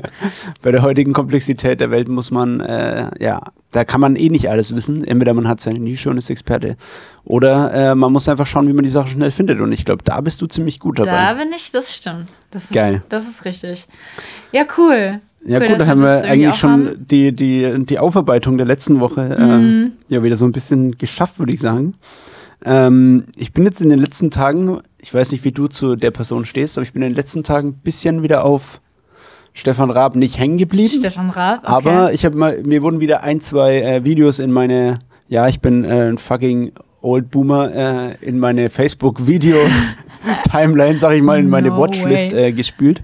Bei 0.62 0.72
der 0.72 0.82
heutigen 0.82 1.12
Komplexität 1.14 1.82
der 1.82 1.92
Welt 1.92 2.08
muss 2.08 2.32
man, 2.32 2.60
äh, 2.62 3.10
ja, 3.24 3.42
da 3.72 3.84
kann 3.84 4.00
man 4.02 4.16
eh 4.16 4.30
nicht 4.30 4.50
alles 4.50 4.74
wissen. 4.76 5.04
Entweder 5.04 5.34
man 5.34 5.48
hat 5.48 5.60
seine 5.62 5.80
Nische 5.80 6.10
und 6.10 6.18
ist 6.18 6.30
Experte. 6.30 6.78
Oder 7.26 7.74
äh, 7.74 7.96
man 7.96 8.12
muss 8.14 8.28
einfach 8.30 8.48
schauen, 8.48 8.68
wie 8.68 8.74
man 8.74 8.84
die 8.86 8.90
Sache 8.90 9.10
schnell 9.10 9.32
findet. 9.32 9.60
Und 9.62 9.72
ich 9.74 9.84
glaube, 9.86 10.04
da 10.04 10.22
bist 10.22 10.42
du 10.42 10.48
ziemlich 10.48 10.80
gut 10.80 11.00
dabei. 11.00 11.12
Da 11.12 11.34
bin 11.34 11.52
ich, 11.54 11.72
das 11.72 11.94
stimmt. 11.96 12.28
Das 12.52 12.64
ist, 12.66 12.74
Geil. 12.74 13.02
Das 13.10 13.28
ist 13.28 13.44
richtig. 13.46 13.88
Ja, 14.54 14.64
cool. 14.78 15.20
Ja 15.46 15.60
Cool, 15.62 15.68
gut, 15.70 15.80
dann 15.80 15.88
haben 15.88 16.02
wir 16.02 16.24
eigentlich 16.24 16.56
schon 16.56 16.72
haben. 16.88 17.06
die, 17.10 17.32
die, 17.34 17.86
die 17.86 18.00
Aufarbeitung 18.00 18.58
der 18.58 18.66
letzten 18.66 19.00
Woche 19.00 19.38
Mhm. 19.40 19.92
äh, 20.10 20.14
ja 20.16 20.22
wieder 20.24 20.36
so 20.36 20.44
ein 20.46 20.52
bisschen 20.52 20.98
geschafft, 20.98 21.40
würde 21.40 21.54
ich 21.54 21.62
sagen. 21.62 21.94
Ähm, 22.66 23.26
ich 23.38 23.54
bin 23.54 23.64
jetzt 23.64 23.82
in 23.82 23.90
den 23.90 24.00
letzten 24.00 24.32
Tagen, 24.32 24.80
ich 25.00 25.14
weiß 25.14 25.32
nicht, 25.32 25.44
wie 25.44 25.52
du 25.52 25.68
zu 25.68 25.96
der 25.96 26.10
Person 26.12 26.46
stehst, 26.46 26.78
aber 26.78 26.84
ich 26.84 26.94
bin 26.94 27.02
in 27.02 27.10
den 27.10 27.16
letzten 27.16 27.44
Tagen 27.44 27.70
ein 27.70 27.74
bisschen 27.76 28.24
wieder 28.24 28.46
auf 28.46 28.82
Stefan 29.54 29.90
Raab 29.90 30.16
nicht 30.16 30.38
hängen 30.38 30.58
geblieben. 30.58 30.96
Stefan 31.00 31.30
Raab. 31.30 31.64
Okay. 31.64 31.72
Aber 31.72 32.12
ich 32.14 32.26
habe 32.26 32.38
mal, 32.38 32.62
mir 32.64 32.82
wurden 32.82 33.00
wieder 33.00 33.24
ein, 33.24 33.40
zwei 33.42 33.82
äh, 33.82 34.04
Videos 34.06 34.40
in 34.40 34.52
meine, 34.52 35.00
ja, 35.28 35.48
ich 35.48 35.62
bin 35.62 35.86
äh, 35.86 36.10
ein 36.10 36.18
fucking 36.18 36.72
Old 37.02 37.32
Boomer, 37.32 37.74
äh, 37.74 38.16
in 38.22 38.40
meine 38.40 38.70
Facebook-Video-Timeline, 38.70 41.00
sag 41.04 41.14
ich 41.14 41.22
mal, 41.22 41.40
in 41.40 41.50
meine 41.50 41.70
No 41.70 41.78
Watchlist 41.78 42.34
way. 42.34 42.50
äh, 42.50 42.52
gespült. 42.52 43.04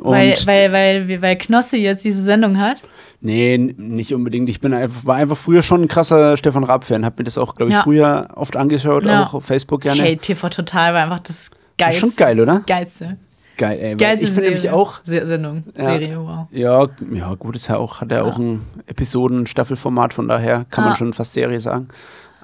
Und 0.00 0.12
weil, 0.12 0.34
weil, 0.44 0.72
weil, 0.72 1.22
weil 1.22 1.36
Knossi 1.36 1.78
jetzt 1.78 2.04
diese 2.04 2.22
Sendung 2.22 2.58
hat. 2.58 2.76
Nee, 3.22 3.58
nicht 3.58 4.14
unbedingt. 4.14 4.48
Ich 4.48 4.60
bin 4.60 4.72
einfach, 4.72 5.04
war 5.04 5.16
einfach 5.16 5.36
früher 5.36 5.62
schon 5.62 5.82
ein 5.82 5.88
krasser 5.88 6.36
Stefan 6.38 6.64
Raab-Fan. 6.64 7.04
Hab 7.04 7.18
mir 7.18 7.24
das 7.24 7.36
auch, 7.36 7.54
glaube 7.54 7.70
ich, 7.70 7.76
Ja. 7.76 7.82
früher 7.82 8.28
oft 8.34 8.56
angeschaut, 8.56 9.04
Ja. 9.04 9.24
auch 9.24 9.34
auf 9.34 9.44
Facebook 9.44 9.82
gerne. 9.82 10.00
Hey, 10.02 10.16
TV 10.16 10.48
Total 10.48 10.94
war 10.94 11.02
einfach 11.02 11.20
das 11.20 11.50
Das 11.50 11.58
geilste. 11.76 12.06
ist 12.06 12.12
schon 12.12 12.16
geil, 12.16 12.40
oder? 12.40 12.62
Geilste. 12.66 13.16
Geil, 13.58 13.78
ey. 13.78 13.94
Geilste 13.96 14.24
ich 14.24 14.30
finde 14.32 14.48
nämlich 14.48 14.70
auch, 14.70 15.00
Se 15.02 15.26
Sendung. 15.26 15.64
Ja. 15.76 15.84
Serie, 15.84 16.18
wow. 16.18 16.46
ja, 16.50 16.86
ja, 17.12 17.34
gut, 17.34 17.56
ist 17.56 17.68
ja 17.68 17.76
auch, 17.76 18.00
hat 18.00 18.10
er 18.10 18.24
auch 18.24 18.38
ein 18.38 18.62
Episoden-Staffelformat, 18.86 20.14
von 20.14 20.26
daher 20.28 20.64
kann 20.70 20.84
man 20.84 20.92
Ja. 20.94 20.96
schon 20.96 21.12
fast 21.12 21.34
Serie 21.34 21.60
sagen. 21.60 21.88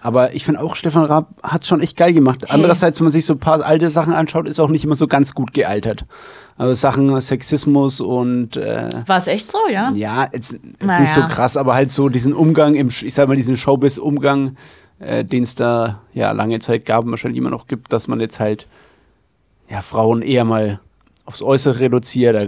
Aber 0.01 0.35
ich 0.35 0.45
finde 0.45 0.61
auch, 0.61 0.77
Stefan 0.77 1.05
Raab 1.05 1.35
hat 1.43 1.67
schon 1.67 1.81
echt 1.81 1.97
geil 1.97 2.13
gemacht. 2.13 2.51
Andererseits, 2.51 3.01
wenn 3.01 3.07
man 3.07 3.13
sich 3.13 3.27
so 3.27 3.33
ein 3.35 3.41
paar 3.41 3.65
alte 3.65 3.91
Sachen 3.91 4.13
anschaut, 4.13 4.49
ist 4.49 4.61
auch 4.61 4.69
nicht 4.69 4.85
immer 4.85 4.95
so 4.95 5.09
ganz 5.09 5.35
gut 5.35 5.53
gealtert. 5.53 6.05
Also 6.57 6.75
Sachen 6.75 7.21
Sexismus 7.21 8.01
und 8.01 8.57
äh, 8.57 8.91
War 9.07 9.19
es 9.19 9.27
echt 9.27 9.51
so, 9.51 9.59
ja? 9.71 9.91
Ja, 9.95 10.29
jetzt, 10.33 10.53
jetzt 10.53 10.83
Naja. 10.83 11.01
nicht 11.01 11.13
so 11.13 11.23
krass, 11.23 11.57
aber 11.57 11.75
halt 11.75 11.91
so 11.91 12.09
diesen 12.09 12.33
Umgang 12.33 12.75
im, 12.75 12.89
ich 12.89 13.15
sag 13.15 13.29
mal, 13.29 13.37
diesen 13.37 13.57
Showbiz-Umgang 13.57 14.57
äh, 14.99 15.25
den 15.25 15.43
es 15.43 15.55
da 15.55 16.03
ja 16.13 16.33
lange 16.33 16.61
Zeit 16.61 16.85
gab 16.85 17.05
und 17.05 17.11
wahrscheinlich 17.11 17.39
immer 17.39 17.51
noch 17.51 17.67
gibt, 17.67 17.93
dass 17.93 18.09
man 18.09 18.21
jetzt 18.21 18.41
halt 18.41 18.67
ja, 19.69 19.83
Frauen 19.83 20.23
eher 20.23 20.45
mal 20.45 20.81
aufs 21.25 21.43
Äußere 21.43 21.81
reduziert. 21.81 22.35
Da 22.35 22.47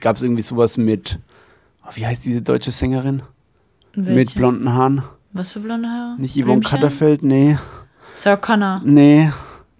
gab 0.00 0.16
es 0.16 0.22
irgendwie 0.22 0.42
sowas 0.42 0.76
mit, 0.76 1.18
oh, 1.84 1.90
wie 1.94 2.06
heißt 2.06 2.24
diese 2.24 2.42
deutsche 2.42 2.70
Sängerin? 2.70 3.22
Mit 3.94 4.06
Welche? 4.06 4.38
blonden 4.38 4.72
Haaren. 4.72 5.02
Was 5.34 5.50
für 5.50 5.60
blonde 5.60 5.88
Haare? 5.88 6.14
Nicht 6.18 6.34
Yvonne 6.36 6.44
Blümchen? 6.60 6.70
Katterfeld, 6.70 7.22
nee. 7.22 7.58
Sarah 8.14 8.36
Connor. 8.36 8.80
Nee, 8.84 9.30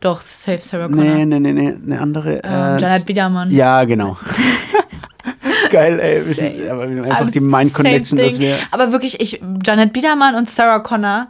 Doch, 0.00 0.20
safe 0.20 0.58
Sarah 0.58 0.88
Connor. 0.88 1.04
nee, 1.04 1.24
nee, 1.24 1.38
nee, 1.40 1.52
nee, 1.52 1.74
eine 1.86 2.00
andere. 2.00 2.40
Ähm, 2.44 2.76
äh, 2.76 2.78
Janet 2.80 3.06
Biedermann. 3.06 3.50
ja, 3.50 3.84
genau. 3.84 4.16
Geil, 5.70 5.98
ey. 6.00 6.20
Same. 6.20 6.70
aber 6.70 6.88
wir 6.90 6.96
haben 6.98 7.04
einfach 7.04 7.20
Alles 7.20 7.32
die 7.32 7.40
Mind 7.40 7.70
same 7.70 7.70
Connection, 7.72 8.18
dass 8.18 8.38
wir. 8.38 8.56
Aber 8.70 8.92
wirklich, 8.92 9.20
ich, 9.20 9.40
Janet 9.64 9.92
Biedermann 9.92 10.34
und 10.34 10.50
Sarah 10.50 10.80
Connor. 10.80 11.28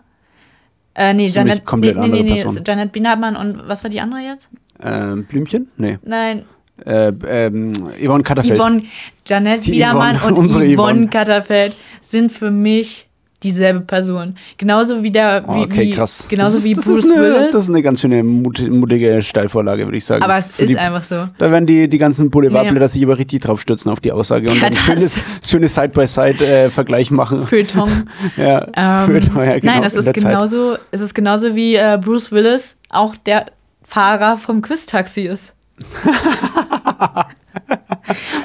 Äh, 0.94 1.12
nee, 1.14 1.26
Janet, 1.28 1.64
komplett 1.64 1.96
nee, 1.96 2.08
nee, 2.08 2.22
nee, 2.22 2.30
nee, 2.30 2.42
Person. 2.42 2.62
Janet 2.66 2.92
Biedermann 2.92 3.36
und 3.36 3.68
was 3.68 3.82
war 3.84 3.90
die 3.90 4.00
andere 4.00 4.20
jetzt? 4.20 4.48
Ähm, 4.82 5.24
Blümchen? 5.24 5.68
Nee. 5.76 5.98
Nein, 6.04 6.44
Äh, 6.84 7.12
ähm, 7.28 7.72
Yvonne 8.02 8.22
Katterfeld. 8.24 8.58
Yvonne, 8.58 8.82
Janet 9.26 9.66
Die 9.66 9.72
Biedermann 9.72 10.16
Yvonne, 10.16 10.34
und 10.38 10.50
Yvonne, 10.50 10.74
Yvonne. 10.74 11.08
Katterfeld 11.08 11.76
sind 12.00 12.32
für 12.32 12.50
mich 12.50 13.03
dieselbe 13.44 13.80
Person. 13.80 14.34
Genauso 14.58 15.02
wie 15.02 15.10
der, 15.12 15.44
Oh, 15.46 15.54
wie, 15.54 15.60
okay, 15.60 15.80
wie, 15.82 15.90
krass. 15.90 16.26
genauso 16.28 16.52
das 16.52 16.58
ist, 16.60 16.64
wie 16.64 16.74
das 16.74 16.84
Bruce 16.86 17.04
eine, 17.04 17.20
Willis. 17.22 17.52
Das 17.52 17.62
ist 17.62 17.68
eine 17.68 17.82
ganz 17.82 18.00
schöne 18.00 18.24
mut, 18.24 18.60
mutige 18.68 19.22
Steilvorlage, 19.22 19.84
würde 19.84 19.96
ich 19.98 20.04
sagen. 20.04 20.22
aber 20.24 20.38
es 20.38 20.46
Für 20.48 20.62
ist 20.62 20.70
die, 20.70 20.78
einfach 20.78 21.02
so. 21.04 21.28
Da 21.38 21.50
werden 21.50 21.66
die, 21.66 21.88
die 21.88 21.98
ganzen 21.98 22.30
Boulevardblätter 22.30 22.80
Nee. 22.80 22.86
sich 22.88 23.04
aber 23.04 23.18
richtig 23.18 23.42
drauf 23.42 23.60
stürzen 23.60 23.90
auf 23.92 24.00
die 24.00 24.10
Aussage 24.12 24.48
und 24.50 24.56
Ja, 24.56 24.62
dann 24.62 24.70
ein 24.70 24.74
das- 24.74 24.84
schönes, 24.84 25.20
schönes 25.44 25.74
Side-by-Side-Vergleich 25.74 27.10
machen. 27.10 27.46
Feuilleton. 27.46 28.08
Ja, 28.36 28.66
Ähm, 28.74 29.06
für 29.06 29.20
teuer, 29.20 29.60
genau, 29.60 29.74
nein, 29.74 29.84
es 29.84 29.94
in 29.94 30.00
ist 30.00 30.14
genauso, 30.14 30.76
es 30.90 31.00
ist 31.00 31.14
genauso 31.14 31.54
wie 31.54 31.74
äh, 31.76 31.98
Bruce 32.02 32.32
Willis 32.32 32.76
auch 32.88 33.14
der 33.16 33.46
Fahrer 33.82 34.38
vom 34.38 34.62
Quiz-Taxi 34.62 35.22
ist. 35.22 35.54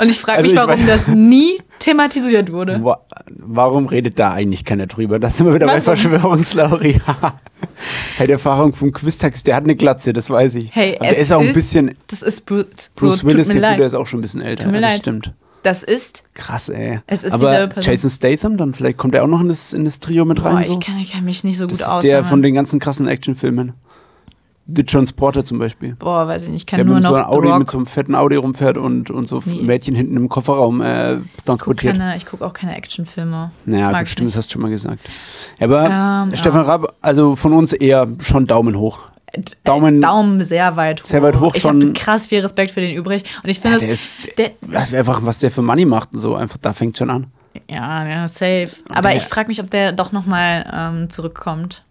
Und 0.01 0.09
ich 0.09 0.19
frage 0.19 0.39
Also 0.39 0.49
mich, 0.49 0.59
ich 0.59 0.67
warum 0.67 0.87
das 0.87 1.07
nie 1.07 1.59
thematisiert 1.79 2.51
wurde. 2.51 2.83
Wa- 2.83 3.05
Warum 3.29 3.87
redet 3.87 4.19
da 4.19 4.31
eigentlich 4.33 4.65
keiner 4.65 4.87
drüber? 4.87 5.19
Da 5.19 5.29
sind 5.29 5.45
wir 5.47 5.53
wieder 5.53 5.65
bei 5.67 5.73
Warum? 5.73 5.83
Verschwörungstheorie. 5.83 7.01
hey, 8.17 8.27
der 8.27 8.39
Fahrer 8.39 8.71
vom 8.73 8.91
Quiztax, 8.91 9.43
der 9.43 9.55
hat 9.55 9.63
eine 9.63 9.75
Glatze, 9.75 10.13
das 10.13 10.29
weiß 10.29 10.55
ich. 10.55 10.69
Hey, 10.73 10.95
Aber 10.99 11.09
der 11.09 11.17
ist 11.17 11.31
auch 11.31 11.41
ein 11.41 11.53
bisschen. 11.53 11.95
Das 12.07 12.21
ist 12.21 12.45
Bruce, 12.45 12.91
Bruce 12.95 13.17
so, 13.19 13.27
Willis, 13.27 13.49
der, 13.49 13.77
der 13.77 13.85
ist 13.87 13.93
auch 13.95 14.07
schon 14.07 14.19
ein 14.19 14.21
bisschen 14.23 14.41
älter. 14.41 14.63
Tut 14.65 14.71
mir 14.73 14.81
das 14.81 14.91
leid. 14.91 14.99
stimmt. 15.01 15.33
Das 15.61 15.83
ist, 15.83 16.23
Krass, 16.35 16.69
ey. 16.69 17.01
Es 17.05 17.25
ist 17.25 17.33
Aber. 17.33 17.69
Jason 17.81 18.09
Statham, 18.09 18.55
dann 18.55 18.73
vielleicht 18.73 18.97
kommt 18.97 19.13
er 19.13 19.23
auch 19.23 19.27
noch 19.27 19.41
in 19.41 19.49
das, 19.49 19.73
in 19.73 19.83
das 19.83 19.99
Trio 19.99 20.23
mit 20.23 20.41
rein. 20.43 20.55
boah, 20.55 20.63
so? 20.63 20.73
ich, 20.73 20.79
kann, 20.85 20.97
ich 20.99 21.11
kann 21.11 21.25
mich 21.25 21.43
nicht 21.43 21.57
so 21.57 21.65
gut 21.65 21.73
Das 21.73 21.79
ist 21.81 21.85
aus. 21.87 22.01
der 22.01 22.23
von 22.23 22.41
den 22.41 22.53
ganzen 22.53 22.79
krassen 22.79 23.07
Actionfilmen. 23.09 23.73
The 24.75 24.83
Transporter 24.83 25.43
zum 25.43 25.57
Beispiel. 25.59 25.95
Boah, 25.97 26.27
weiß 26.27 26.43
ich 26.43 26.49
nicht, 26.49 26.61
ich 26.61 26.65
Der 26.67 26.77
kenne 26.79 26.87
nur 26.89 26.95
mit 26.97 27.03
so 27.05 27.11
noch 27.11 27.17
einem 27.17 27.31
The 27.31 27.37
Audi, 27.37 27.47
Rock. 27.49 27.59
mit 27.59 27.69
so 27.69 27.77
einem 27.77 27.85
fetten 27.87 28.15
Audi 28.15 28.35
rumfährt 28.35 28.77
und, 28.77 29.09
und 29.09 29.27
so 29.27 29.41
Nee. 29.45 29.61
Mädchen 29.61 29.95
hinten 29.95 30.15
im 30.17 30.29
Kofferraum 30.29 30.81
äh, 30.81 31.13
ich 31.13 31.17
gucke 31.19 31.43
transportiert. 31.45 31.97
keine, 31.97 32.15
ich 32.17 32.25
guck 32.25 32.41
auch 32.41 32.53
keine 32.53 32.75
Actionfilme. 32.75 33.51
Naja, 33.65 33.85
Mag 33.91 34.01
gut, 34.01 34.03
ich 34.07 34.11
stimmt, 34.11 34.29
das 34.29 34.37
hast 34.37 34.49
du 34.49 34.53
schon 34.53 34.61
mal 34.61 34.69
gesagt. 34.71 34.99
Ja, 35.59 35.65
aber 35.67 36.25
Ähm, 36.29 36.35
Stefan 36.35 36.61
Raab, 36.61 36.95
also 37.01 37.35
von 37.35 37.53
uns 37.53 37.73
eher 37.73 38.07
schon 38.19 38.45
Daumen 38.47 38.77
hoch. 38.77 38.99
Daumen- 39.63 40.01
Daumen 40.01 40.43
sehr 40.43 40.75
weit 40.75 41.01
hoch. 41.03 41.05
Sehr 41.07 41.21
weit 41.21 41.39
hoch 41.39 41.53
Ich 41.55 41.61
schon. 41.61 41.81
habe 41.81 41.93
krass 41.93 42.27
viel 42.27 42.39
Respekt 42.41 42.71
für 42.71 42.81
den 42.81 42.95
übrig. 42.95 43.23
Und 43.43 43.49
ich 43.49 43.57
Ja, 43.57 43.61
finde, 43.63 43.79
der 43.79 43.89
das- 43.89 43.99
ist, 44.19 44.37
der, 44.39 44.51
was, 44.61 44.93
einfach, 44.93 45.19
was 45.23 45.37
der 45.39 45.51
für 45.51 45.61
Money 45.61 45.85
macht 45.85 46.13
und 46.13 46.19
so, 46.19 46.35
einfach, 46.35 46.57
da 46.61 46.73
fängt 46.73 46.97
schon 46.97 47.09
an. 47.11 47.27
ja, 47.69 48.07
ja, 48.07 48.27
safe. 48.27 48.69
Aber 48.89 49.09
der- 49.09 49.17
ich 49.17 49.23
frage 49.23 49.47
mich, 49.47 49.61
ob 49.61 49.69
der 49.69 49.91
doch 49.91 50.11
nochmal 50.11 50.65
ähm, 50.73 51.09
zurückkommt. 51.11 51.83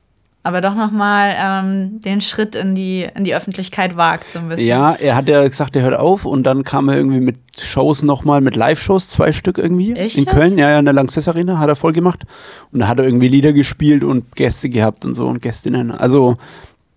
Aber 0.44 0.60
doch 0.60 0.74
nochmal 0.74 1.34
ähm, 1.36 2.00
den 2.00 2.20
Schritt 2.20 2.54
in 2.54 2.74
die, 2.74 3.08
in 3.14 3.24
die 3.24 3.34
Öffentlichkeit 3.34 3.96
wagt, 3.96 4.30
so 4.30 4.38
ein 4.38 4.48
bisschen. 4.48 4.66
Ja, 4.66 4.92
er 4.92 5.16
hat 5.16 5.28
ja 5.28 5.46
gesagt, 5.46 5.74
er 5.74 5.82
hört 5.82 5.98
auf 5.98 6.24
und 6.24 6.44
dann 6.44 6.62
kam 6.62 6.88
er 6.88 6.96
irgendwie 6.96 7.20
mit 7.20 7.36
Shows 7.58 8.02
nochmal, 8.02 8.40
mit 8.40 8.54
Live-Shows, 8.54 9.08
zwei 9.08 9.32
Stück 9.32 9.58
irgendwie. 9.58 9.94
Echt 9.94 10.16
in? 10.16 10.26
Köln, 10.26 10.56
ja, 10.56 10.70
ja, 10.70 10.78
in 10.78 10.84
der 10.84 10.94
Lanxess 10.94 11.26
Arena 11.26 11.58
hat 11.58 11.68
er 11.68 11.76
voll 11.76 11.92
gemacht. 11.92 12.24
Und 12.72 12.78
da 12.78 12.88
hat 12.88 12.98
er 12.98 13.04
irgendwie 13.04 13.28
Lieder 13.28 13.52
gespielt 13.52 14.04
und 14.04 14.36
Gäste 14.36 14.70
gehabt 14.70 15.04
und 15.04 15.14
so 15.14 15.26
und 15.26 15.42
Gästinnen. 15.42 15.90
Also 15.90 16.36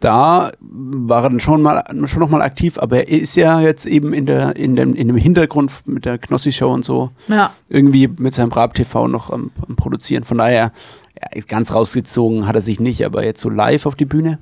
da 0.02 0.52
war 0.60 1.24
er 1.24 1.30
dann 1.30 1.40
schon 1.40 1.62
mal 1.62 1.84
schon 2.06 2.22
noch 2.22 2.30
mal 2.30 2.42
aktiv, 2.42 2.78
aber 2.80 3.08
er 3.08 3.22
ist 3.22 3.36
ja 3.36 3.60
jetzt 3.62 3.86
eben 3.86 4.14
in 4.14 4.26
der 4.26 4.56
in 4.56 4.76
dem 4.76 4.96
in 4.96 5.08
dem 5.08 5.18
Hintergrund 5.18 5.72
mit 5.86 6.06
der 6.06 6.18
Knossi 6.18 6.52
Show 6.52 6.72
und 6.72 6.84
so 6.84 7.12
Ja, 7.28 7.52
irgendwie 7.70 8.08
mit 8.08 8.34
seinem 8.34 8.50
Brab 8.50 8.74
TV 8.74 9.08
noch 9.08 9.30
am, 9.30 9.52
am 9.68 9.76
produzieren. 9.76 10.24
Von 10.24 10.40
daher 10.40 10.72
ja, 11.16 11.42
ganz 11.48 11.74
rausgezogen 11.74 12.48
hat 12.48 12.56
er 12.56 12.62
sich 12.62 12.80
nicht, 12.80 13.06
aber 13.06 13.24
jetzt 13.24 13.42
so 13.42 13.50
live 13.50 13.86
auf 13.86 13.96
die 13.96 14.06
Bühne. 14.06 14.40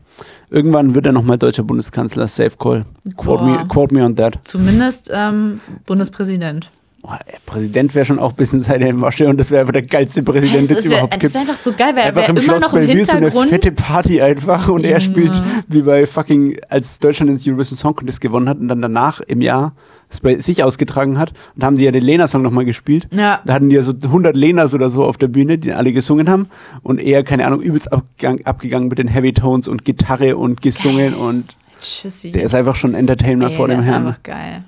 Irgendwann 0.49 0.95
wird 0.95 1.05
er 1.05 1.11
noch 1.11 1.23
mal 1.23 1.37
deutscher 1.37 1.63
Bundeskanzler. 1.63 2.27
Safe 2.27 2.55
call. 2.57 2.85
Quote 3.17 3.43
me, 3.43 3.65
quote 3.67 3.93
me 3.93 4.03
on 4.03 4.15
that. 4.15 4.39
zumindest 4.43 5.09
ähm, 5.13 5.61
Bundespräsident. 5.85 6.71
Oh, 7.01 7.11
Präsident 7.45 7.95
wäre 7.95 8.05
schon 8.05 8.19
auch 8.19 8.31
ein 8.31 8.35
bisschen 8.35 8.59
seine 8.61 8.91
Masche 8.91 9.27
und 9.29 9.39
das 9.39 9.51
wäre 9.51 9.61
einfach 9.61 9.71
der 9.71 9.83
geilste 9.83 10.21
Präsident, 10.21 10.69
den 10.69 10.75
das 10.75 10.83
wär- 10.83 10.91
überhaupt 10.91 11.13
das 11.13 11.19
gibt. 11.21 11.33
wäre 11.33 11.41
einfach 11.43 11.55
so 11.55 11.71
geil, 11.71 11.93
weil 11.95 11.97
er 11.99 12.05
Einfach 12.07 12.15
wäre 12.21 12.29
im 12.31 12.35
immer 12.37 12.41
Schloss 12.43 12.61
noch 12.61 12.73
im 12.73 12.87
Bellevue 12.87 13.05
so 13.05 13.11
eine 13.17 13.31
fette 13.47 13.71
Party 13.71 14.21
einfach 14.21 14.67
und 14.67 14.83
er 14.83 14.99
spielt 14.99 15.31
wie 15.69 15.81
bei 15.81 16.05
fucking, 16.05 16.57
als 16.67 16.99
Deutschland 16.99 17.31
ins 17.31 17.47
Eurovision 17.47 17.77
Song 17.77 17.95
Contest 17.95 18.19
gewonnen 18.19 18.49
hat 18.49 18.59
und 18.59 18.67
dann 18.67 18.81
danach 18.81 19.21
im 19.21 19.39
Jahr 19.41 19.73
es 20.09 20.19
bei 20.19 20.39
sich 20.39 20.61
ausgetragen 20.63 21.17
hat 21.17 21.31
und 21.55 21.63
haben 21.63 21.77
die 21.77 21.83
ja 21.85 21.91
den 21.91 22.03
Lena-Song 22.03 22.41
nochmal 22.41 22.65
gespielt. 22.65 23.07
Ja. 23.11 23.39
Da 23.45 23.53
hatten 23.53 23.69
die 23.69 23.75
ja 23.75 23.81
so 23.83 23.93
100 23.93 24.35
Lenas 24.35 24.73
oder 24.73 24.89
so 24.89 25.05
auf 25.05 25.17
der 25.17 25.27
Bühne, 25.29 25.57
die 25.57 25.71
alle 25.71 25.93
gesungen 25.93 26.29
haben 26.29 26.49
und 26.83 26.99
er, 26.99 27.23
keine 27.23 27.45
Ahnung, 27.47 27.61
übelst 27.61 27.93
abgegangen, 27.93 28.45
abgegangen 28.45 28.89
mit 28.89 28.97
den 28.97 29.07
Heavy 29.07 29.31
Tones 29.33 29.69
und 29.69 29.85
Gitarre 29.85 30.35
und 30.35 30.61
gesungen 30.61 31.13
und 31.13 31.55
Tschüssi. 31.79 32.31
der 32.33 32.43
ist 32.43 32.53
einfach 32.55 32.75
schon 32.75 32.93
Entertainer 32.93 33.49
Ey, 33.49 33.55
vor 33.55 33.67
der 33.69 33.77
dem 33.77 33.81
ist 33.81 33.85
Herrn. 33.87 34.07
einfach 34.07 34.21
geil. 34.23 34.63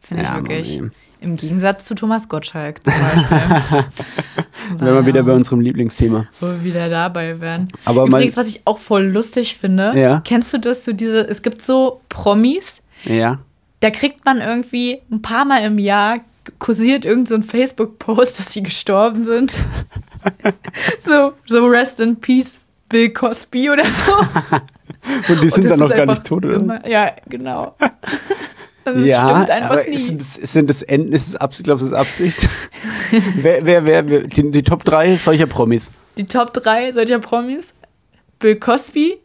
Finde 0.00 0.22
ich 0.24 0.28
Ja, 0.28 0.36
wirklich. 0.36 0.80
Mann, 0.80 0.86
ey. 0.86 1.05
Im 1.20 1.36
Gegensatz 1.36 1.84
zu 1.84 1.94
Thomas 1.94 2.28
Gottschalk 2.28 2.84
zum 2.84 2.92
Beispiel. 2.94 3.84
Wären 4.78 4.94
wir 4.94 5.06
wieder 5.06 5.22
bei 5.22 5.32
unserem 5.32 5.60
Lieblingsthema. 5.60 6.26
Wo 6.40 6.46
wir 6.46 6.64
wieder 6.64 6.88
dabei 6.88 7.40
wären. 7.40 7.68
Aber 7.84 8.04
Übrigens, 8.06 8.36
was 8.36 8.48
ich 8.48 8.62
auch 8.64 8.78
voll 8.78 9.04
lustig 9.06 9.56
finde, 9.56 9.92
Ja. 9.94 10.20
kennst 10.24 10.52
du 10.52 10.58
das, 10.58 10.84
so 10.84 10.92
diese, 10.92 11.20
es 11.20 11.42
gibt 11.42 11.62
so 11.62 12.00
Promis, 12.08 12.82
Ja. 13.04 13.38
da 13.80 13.90
kriegt 13.90 14.24
man 14.24 14.40
irgendwie 14.40 15.00
ein 15.10 15.22
paar 15.22 15.44
Mal 15.44 15.62
im 15.64 15.78
Jahr 15.78 16.18
kursiert 16.58 17.04
irgend 17.04 17.28
so 17.28 17.34
ein 17.34 17.42
Facebook-Post, 17.42 18.38
dass 18.38 18.52
sie 18.52 18.62
gestorben 18.62 19.22
sind. 19.22 19.58
so, 21.00 21.32
so 21.46 21.66
Rest 21.66 22.00
in 22.00 22.16
Peace 22.16 22.58
Bill 22.88 23.10
Cosby 23.10 23.70
oder 23.70 23.84
so. 23.84 24.12
Und 25.32 25.42
die 25.42 25.50
sind 25.50 25.64
Und 25.64 25.70
dann 25.70 25.78
noch 25.80 25.90
gar 25.90 26.06
nicht 26.06 26.24
tot, 26.24 26.44
oder? 26.44 26.56
Immer, 26.56 26.86
ja, 26.88 27.12
genau. 27.28 27.74
Das 28.94 29.04
ja, 29.04 29.28
stimmt 29.28 29.50
einfach 29.50 29.70
aber 29.70 29.84
nie. 29.84 29.98
Sind, 29.98 30.20
das- 30.20 30.34
sind 30.34 30.70
das 30.70 30.82
Enden, 30.82 31.12
ist 31.12 31.26
es 31.28 31.36
Absicht, 31.36 31.64
glaubst 31.64 31.82
du, 31.82 31.86
ist 31.88 31.92
es 31.92 31.98
Absicht? 31.98 32.48
wer, 33.36 33.64
wer, 33.66 33.84
wer, 33.84 34.08
wer 34.08 34.20
die, 34.22 34.50
die 34.52 34.62
Top 34.62 34.84
3 34.84 35.16
solcher 35.16 35.46
Promis? 35.46 35.90
Die 36.16 36.24
Top 36.26 36.52
3 36.54 36.92
solcher 36.92 37.18
Promis. 37.18 37.74
Bill 38.38 38.56
Cosby, 38.56 39.16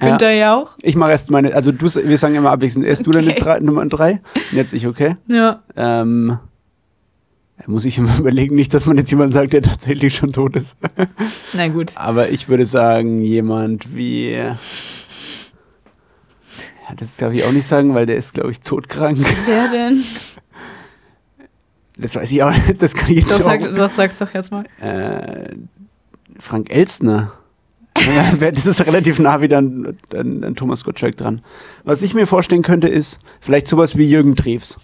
Ja. 0.00 0.08
Günther 0.08 0.32
Jauch. 0.32 0.70
Ich 0.82 0.96
mache 0.96 1.10
erst 1.10 1.30
meine, 1.30 1.54
also 1.54 1.72
du, 1.72 1.86
wir 1.86 2.16
sagen 2.18 2.34
immer 2.36 2.50
abwechselnd, 2.52 2.86
erst 2.86 3.06
du 3.06 3.12
deine 3.12 3.32
Okay. 3.32 3.40
drei, 3.40 3.58
Nummer 3.60 3.84
3, 3.86 4.20
jetzt 4.52 4.72
ich, 4.72 4.86
okay? 4.86 5.16
Ja. 5.28 5.62
Ähm, 5.76 6.38
da 7.58 7.64
muss 7.66 7.84
ich 7.84 7.98
immer 7.98 8.16
überlegen, 8.18 8.54
nicht, 8.54 8.72
dass 8.72 8.86
man 8.86 8.96
jetzt 8.96 9.10
jemand 9.10 9.34
sagt, 9.34 9.52
der 9.52 9.60
tatsächlich 9.62 10.14
schon 10.16 10.32
tot 10.32 10.56
ist. 10.56 10.76
Na 11.52 11.68
gut. 11.68 11.92
Aber 11.96 12.30
ich 12.30 12.48
würde 12.48 12.64
sagen, 12.64 13.20
jemand 13.20 13.94
wie. 13.94 14.38
Das 16.96 17.16
darf 17.16 17.32
ich 17.32 17.44
auch 17.44 17.52
nicht 17.52 17.66
sagen, 17.66 17.94
weil 17.94 18.06
der 18.06 18.16
ist, 18.16 18.34
glaube 18.34 18.50
ich, 18.50 18.60
todkrank. 18.60 19.18
Wer 19.46 19.68
denn? 19.70 20.04
Das 21.98 22.16
weiß 22.16 22.30
ich 22.32 22.42
auch 22.42 22.50
nicht. 22.50 22.80
Das 22.82 22.94
kann 22.94 23.10
ich 23.10 23.18
jetzt 23.18 23.30
Doch, 23.30 23.40
auch. 23.40 23.44
sag, 23.44 23.74
doch, 23.74 23.90
sag's 23.90 24.18
doch 24.18 24.32
jetzt 24.32 24.50
mal. 24.50 24.64
Äh, 24.80 25.54
Frank 26.38 26.70
Elstner. 26.70 27.32
Das 28.40 28.66
ist 28.66 28.86
relativ 28.86 29.18
nah 29.18 29.42
wieder 29.42 29.58
an, 29.58 29.98
an, 30.14 30.44
an 30.44 30.54
Thomas 30.54 30.84
Gottschalk 30.84 31.16
dran. 31.16 31.42
Was 31.84 32.00
ich 32.00 32.14
mir 32.14 32.26
vorstellen 32.26 32.62
könnte, 32.62 32.88
ist 32.88 33.18
vielleicht 33.40 33.68
sowas 33.68 33.96
wie 33.98 34.08
Jürgen 34.08 34.36
Drews. 34.36 34.78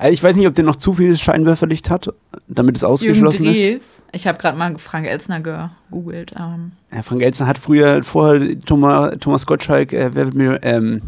Also 0.00 0.14
ich 0.14 0.22
weiß 0.22 0.34
nicht, 0.34 0.46
ob 0.46 0.54
der 0.54 0.64
noch 0.64 0.76
zu 0.76 0.94
viel 0.94 1.14
Scheinwerferlicht 1.18 1.90
hat, 1.90 2.08
damit 2.48 2.74
es 2.74 2.84
ausgeschlossen 2.84 3.44
ist. 3.44 4.00
Ich 4.12 4.26
habe 4.26 4.38
gerade 4.38 4.56
mal 4.56 4.78
Frank 4.78 5.06
Elzner 5.06 5.40
gegoogelt. 5.40 6.32
Ähm, 6.38 6.72
Ja, 6.90 7.02
Frank 7.02 7.20
Elstner 7.20 7.46
hat 7.46 7.58
früher 7.58 8.02
vorher 8.02 8.58
Thomas, 8.60 9.18
Thomas 9.20 9.44
Gottschalk, 9.44 9.92
äh, 9.92 10.10
wer 10.14 10.24
wird 10.24 10.34
mir, 10.34 10.58
ähm, 10.62 11.02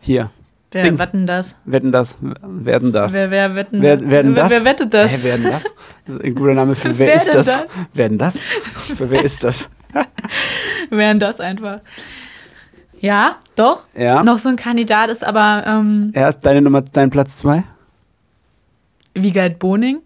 hier, 0.00 0.30
wer 0.72 0.82
Ding. 0.82 0.98
wetten 0.98 1.28
das? 1.28 1.54
wetten 1.64 1.92
das, 1.92 2.18
werden 2.42 2.92
das. 2.92 3.12
Wer, 3.12 3.30
wer 3.30 3.54
wetten 3.54 3.80
Wer, 3.80 4.04
werden 4.10 4.34
wer, 4.34 4.42
das? 4.42 4.50
Wer 4.50 4.64
wettet 4.64 4.92
das? 4.92 5.22
Hä, 5.22 5.28
werden 5.28 5.44
das? 5.44 5.64
Das 6.06 6.16
ist 6.16 6.24
ein 6.24 6.34
guter 6.34 6.54
Name 6.54 6.74
für 6.74 6.98
wer, 6.98 7.06
Wer 7.06 7.14
ist 7.14 7.32
das? 7.32 7.46
das? 7.46 7.74
Werden 7.94 8.18
das? 8.18 8.40
Für 8.96 9.08
wer 9.08 9.22
ist 9.22 9.44
das? 9.44 9.70
Wären 10.90 11.20
das 11.20 11.38
einfach. 11.38 11.78
Ja, 13.00 13.36
doch. 13.54 13.86
Ja. 13.96 14.24
Noch 14.24 14.38
so 14.38 14.48
ein 14.48 14.56
Kandidat 14.56 15.10
ist 15.10 15.22
aber 15.24 15.64
ähm, 15.64 16.12
Ja, 16.14 16.32
deine 16.32 16.60
Nummer, 16.60 16.82
dein 16.82 17.10
Platz 17.10 17.36
zwei? 17.36 17.62
Wiegald 19.14 19.58
Boning. 19.58 19.98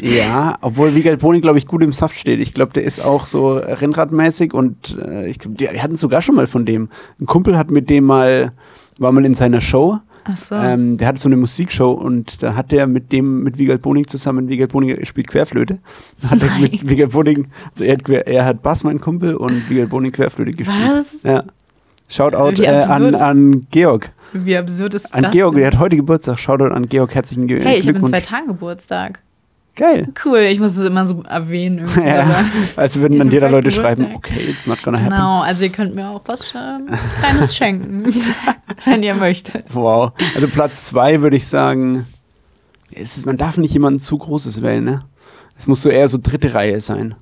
Ja, 0.00 0.58
obwohl 0.60 0.94
Wiegald 0.94 1.20
Boning, 1.20 1.40
glaube 1.40 1.58
ich, 1.58 1.66
gut 1.66 1.82
im 1.82 1.92
Saft 1.92 2.16
steht. 2.18 2.40
Ich 2.40 2.52
glaube, 2.52 2.72
der 2.72 2.84
ist 2.84 3.00
auch 3.00 3.24
so 3.26 3.56
rennradmäßig 3.56 4.52
und 4.52 4.98
äh, 5.02 5.26
ich 5.28 5.38
glaub, 5.38 5.58
wir 5.58 5.82
hatten 5.82 5.96
sogar 5.96 6.20
schon 6.20 6.34
mal 6.34 6.46
von 6.46 6.66
dem. 6.66 6.90
Ein 7.18 7.26
Kumpel 7.26 7.56
hat 7.56 7.70
mit 7.70 7.88
dem 7.88 8.04
mal, 8.04 8.52
war 8.98 9.12
mal 9.12 9.24
in 9.24 9.32
seiner 9.34 9.60
Show. 9.62 9.98
Ach 10.24 10.36
so. 10.36 10.54
Ähm, 10.56 10.98
der 10.98 11.06
hatte 11.08 11.20
so 11.20 11.28
eine 11.28 11.36
Musikshow 11.36 11.92
und 11.92 12.42
da 12.42 12.56
hat 12.56 12.72
der 12.72 12.86
mit 12.88 13.12
dem, 13.12 13.42
mit 13.44 13.58
Wiegald 13.58 13.80
Boning 13.80 14.06
zusammen, 14.06 14.48
Wiegald 14.48 14.72
Boning 14.72 15.02
spielt 15.04 15.28
Querflöte. 15.28 15.78
Hat 16.28 16.42
er 16.42 16.48
Nein. 16.48 16.62
mit 16.62 16.88
Wiegald 16.88 17.12
Boning, 17.12 17.46
also 17.72 17.84
er 17.84 17.92
hat, 17.94 18.04
Quer- 18.04 18.26
er 18.26 18.44
hat 18.44 18.62
Bass, 18.62 18.82
mein 18.84 19.00
Kumpel, 19.00 19.36
und 19.36 19.70
Wiegald 19.70 19.88
Boning 19.88 20.10
Querflöte 20.12 20.50
gespielt. 20.50 20.78
Was? 20.88 21.22
Ja. 21.22 21.44
Shoutout 22.08 22.60
äh, 22.62 22.66
an, 22.68 23.14
an 23.14 23.66
Georg. 23.70 24.10
Wie 24.32 24.56
absurd 24.56 24.94
ist 24.94 25.14
An 25.14 25.22
das? 25.24 25.32
Georg, 25.32 25.54
denn? 25.54 25.60
der 25.62 25.72
hat 25.72 25.78
heute 25.78 25.96
Geburtstag. 25.96 26.38
Shoutout 26.38 26.72
an 26.74 26.88
Georg, 26.88 27.14
herzlichen 27.14 27.46
Ge 27.46 27.62
Hey, 27.62 27.78
ich 27.78 27.86
habe 27.88 27.98
in 27.98 28.04
Glückwunsch. 28.04 28.10
zwei 28.10 28.20
Tagen 28.36 28.46
Geburtstag. 28.48 29.20
Geil. 29.76 30.08
Cool, 30.24 30.38
ich 30.38 30.58
muss 30.58 30.74
es 30.76 30.84
immer 30.86 31.04
so 31.04 31.22
erwähnen. 31.28 31.80
Irgendwie, 31.80 32.08
Ja, 32.08 32.44
als 32.76 32.98
würden 32.98 33.18
dann 33.18 33.30
jeder 33.30 33.50
Leute 33.50 33.68
Geburtstag. 33.68 33.98
schreiben, 33.98 34.14
okay, 34.16 34.40
it's 34.48 34.66
not 34.66 34.82
gonna 34.82 34.98
happen. 34.98 35.10
Genau, 35.14 35.42
also 35.42 35.64
ihr 35.64 35.70
könnt 35.70 35.94
mir 35.94 36.08
auch 36.08 36.22
was 36.26 36.54
ähm, 36.56 36.86
Kleines 37.20 37.54
schenken, 37.56 38.04
wenn 38.86 39.02
ihr 39.02 39.14
möchtet. 39.14 39.66
Wow. 39.74 40.12
Also 40.34 40.48
Platz 40.48 40.84
zwei 40.84 41.20
würde 41.20 41.36
ich 41.36 41.46
sagen, 41.46 42.06
es 42.90 43.18
ist, 43.18 43.26
man 43.26 43.36
darf 43.36 43.58
nicht 43.58 43.74
jemanden 43.74 44.00
zu 44.00 44.16
Großes 44.16 44.62
wählen, 44.62 44.82
ne? 44.84 45.02
Es 45.58 45.66
muss 45.66 45.82
so 45.82 45.90
eher 45.90 46.08
so 46.08 46.18
dritte 46.22 46.54
Reihe 46.54 46.80
sein. 46.80 47.14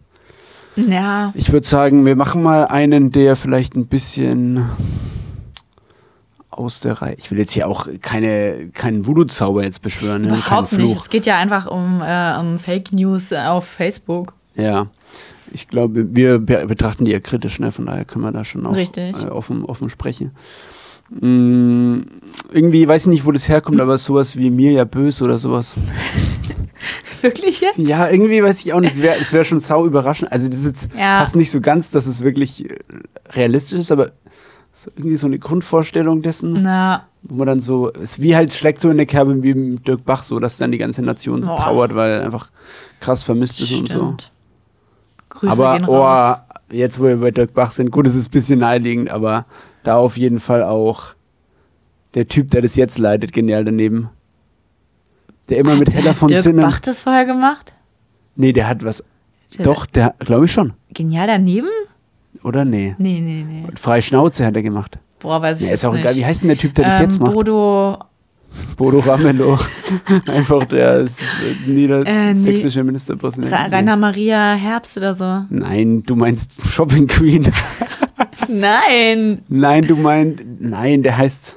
Ja, 0.77 1.33
Ich 1.37 1.53
würde 1.53 1.67
sagen, 1.67 2.05
wir 2.07 2.15
machen 2.17 2.43
mal 2.43 2.67
einen, 2.67 3.11
der 3.13 3.35
vielleicht 3.37 3.75
ein 3.77 3.87
bisschen 3.87 4.65
aus 6.59 6.81
der 6.81 7.03
Reihe. 7.03 7.15
Ich 7.19 7.31
will 7.31 7.39
jetzt 7.39 7.53
hier 7.53 7.69
auch 7.69 7.89
keine, 8.01 8.69
keinen 8.73 9.07
Voodoo-Zauber 9.07 9.63
jetzt 9.65 9.83
beschwören, 9.83 10.23
ne? 10.23 10.29
überhaupt 10.29 10.73
nicht. 10.73 10.93
Fluch. 10.93 11.05
Es 11.05 11.11
geht 11.11 11.27
ja 11.27 11.39
einfach 11.39 11.67
um, 11.67 12.01
äh, 12.03 12.39
um 12.39 12.59
Fake 12.59 12.93
News 12.93 13.33
auf 13.33 13.67
Facebook. 13.67 14.33
Ja. 14.55 14.87
Ich 15.53 15.69
glaube, 15.69 16.15
wir 16.15 16.39
be 16.39 16.67
betrachten 16.67 17.05
die 17.05 17.13
ja 17.13 17.21
kritisch, 17.21 17.61
ne? 17.61 17.71
Von 17.71 17.87
daher 17.87 18.05
können 18.05 18.25
wir 18.25 18.33
da 18.33 18.45
schon 18.45 18.67
auch 18.67 18.77
äh, 18.77 19.13
offen, 19.31 19.65
offen 19.65 19.89
sprechen. 19.89 20.33
Mm, 21.11 21.99
irgendwie 22.51 22.89
weiß 22.89 23.03
ich 23.03 23.09
nicht, 23.09 23.25
wo 23.27 23.31
das 23.31 23.49
herkommt, 23.49 23.81
aber 23.81 23.99
sowas 23.99 24.37
wie 24.37 24.51
mir 24.51 24.73
ja 24.73 24.85
böse 24.85 25.23
oder 25.25 25.39
sowas. 25.39 25.75
Wirklich 27.21 27.61
jetzt? 27.61 27.79
Ja, 27.79 28.09
irgendwie 28.09 28.43
weiß 28.43 28.61
ich 28.65 28.73
auch 28.73 28.81
nicht. 28.81 28.95
Es 28.95 29.03
wäre 29.03 29.17
wär 29.31 29.45
schon 29.45 29.61
sau 29.61 29.87
überraschend. 29.87 30.33
Also, 30.33 30.49
das 30.49 30.61
ist 30.61 30.67
jetzt 30.67 30.91
Ja. 30.99 31.19
passt 31.19 31.37
nicht 31.37 31.51
so 31.51 31.61
ganz, 31.61 31.91
dass 31.91 32.07
es 32.07 32.23
wirklich 32.25 32.69
äh, 32.69 32.77
realistisch 33.33 33.79
ist, 33.79 33.93
aber 33.93 34.13
irgendwie 34.97 35.17
so 35.17 35.27
eine 35.27 35.39
Grundvorstellung 35.39 36.23
dessen, 36.23 36.63
Na, 36.63 37.07
wo 37.23 37.37
man 37.37 37.47
dann 37.47 37.61
so, 37.61 37.93
es 37.93 38.21
wie 38.21 38.37
halt 38.37 38.53
schlägt 38.53 38.81
so 38.81 38.91
in 38.91 38.97
der 38.97 39.07
Kerbe 39.07 39.43
wie 39.43 39.77
Dirk 39.77 40.05
Bach 40.05 40.23
so, 40.23 40.39
dass 40.39 40.57
dann 40.59 40.73
die 40.73 40.79
ganze 40.79 41.03
Nation 41.03 41.43
so 41.43 41.49
Boah. 41.49 41.57
trauert, 41.57 41.95
weil 41.95 42.11
er 42.13 42.23
einfach 42.25 42.51
krass 43.01 43.25
vermisst 43.25 43.61
ist 43.61 43.73
und 43.73 43.89
so. 43.89 43.99
stimmt. 43.99 44.33
Grüße 45.31 45.53
aber 45.53 45.79
gehen 45.79 45.89
oh, 45.89 45.97
raus. 45.97 46.37
jetzt 46.71 47.01
wo 47.01 47.05
wir 47.05 47.17
bei 47.17 47.31
Dirk 47.31 47.55
Bach 47.55 47.71
sind, 47.71 47.91
gut, 47.91 48.07
es 48.07 48.15
ist 48.15 48.29
ein 48.29 48.31
bisschen 48.31 48.61
naheliegend, 48.61 49.11
aber 49.11 49.47
da 49.83 49.97
auf 49.97 50.17
jeden 50.17 50.41
Fall 50.41 50.63
auch 50.63 51.15
der 52.15 52.29
Typ, 52.29 52.51
der 52.51 52.63
das 52.63 52.77
jetzt 52.77 52.99
leitet, 52.99 53.33
genial 53.33 53.65
daneben. 53.65 54.11
Der 55.49 55.59
immer 55.59 55.75
mit 55.77 55.93
Heller 55.93 56.15
von 56.15 56.29
Dirk 56.29 56.43
Sinnen. 56.43 56.63
Bach 56.65 56.81
das 56.81 57.01
vorher 57.01 57.27
gemacht? 57.27 57.73
Nee, 58.37 58.53
der 58.53 58.69
hat 58.69 58.85
was. 58.85 59.05
Der- 59.59 59.65
Doch, 59.65 59.87
der, 59.87 60.15
glaube 60.21 60.47
ich 60.47 60.53
schon. 60.53 60.73
Genial 60.93 61.27
daneben? 61.27 61.69
Oder 62.43 62.65
nee? 62.65 62.95
Nee, 62.99 63.21
nee, 63.21 63.45
nee. 63.49 63.65
Freie 63.81 64.03
Schnauze 64.03 64.45
hat 64.45 64.57
er 64.57 64.63
gemacht. 64.63 64.99
Boah, 65.21 65.41
weiß 65.41 65.61
ich 65.61 65.69
Ja, 65.69 65.75
ist 65.75 65.85
auch 65.85 65.93
nicht. 65.93 66.03
egal. 66.03 66.17
Wie 66.17 66.25
heißt 66.27 66.43
denn 66.43 66.49
der 66.49 66.59
Typ, 66.59 66.75
der 66.75 66.85
das 66.87 66.99
ähm, 66.99 67.05
jetzt 67.07 67.21
macht? 67.21 67.33
Bodo, 67.33 67.99
Bodo 68.77 68.99
Ramelow. 69.01 69.59
Einfach 70.27 70.65
der 70.67 70.99
ist 70.99 71.23
niedersächsische 71.67 72.85
Ministerpräsident. 72.85 73.51
Ra 73.53 73.67
Rainer 73.67 73.97
Maria 73.97 74.55
Herbst 74.55 74.97
oder 74.99 75.15
so. 75.15 75.45
Nein, 75.49 76.03
du 76.05 76.15
meinst 76.17 76.61
Shopping 76.69 77.07
Queen. 77.07 77.51
Nein. 78.49 79.43
nein, 79.49 79.87
du 79.87 79.97
meinst. 79.97 80.43
Nein, 80.61 81.03
der 81.03 81.17
heißt. 81.17 81.57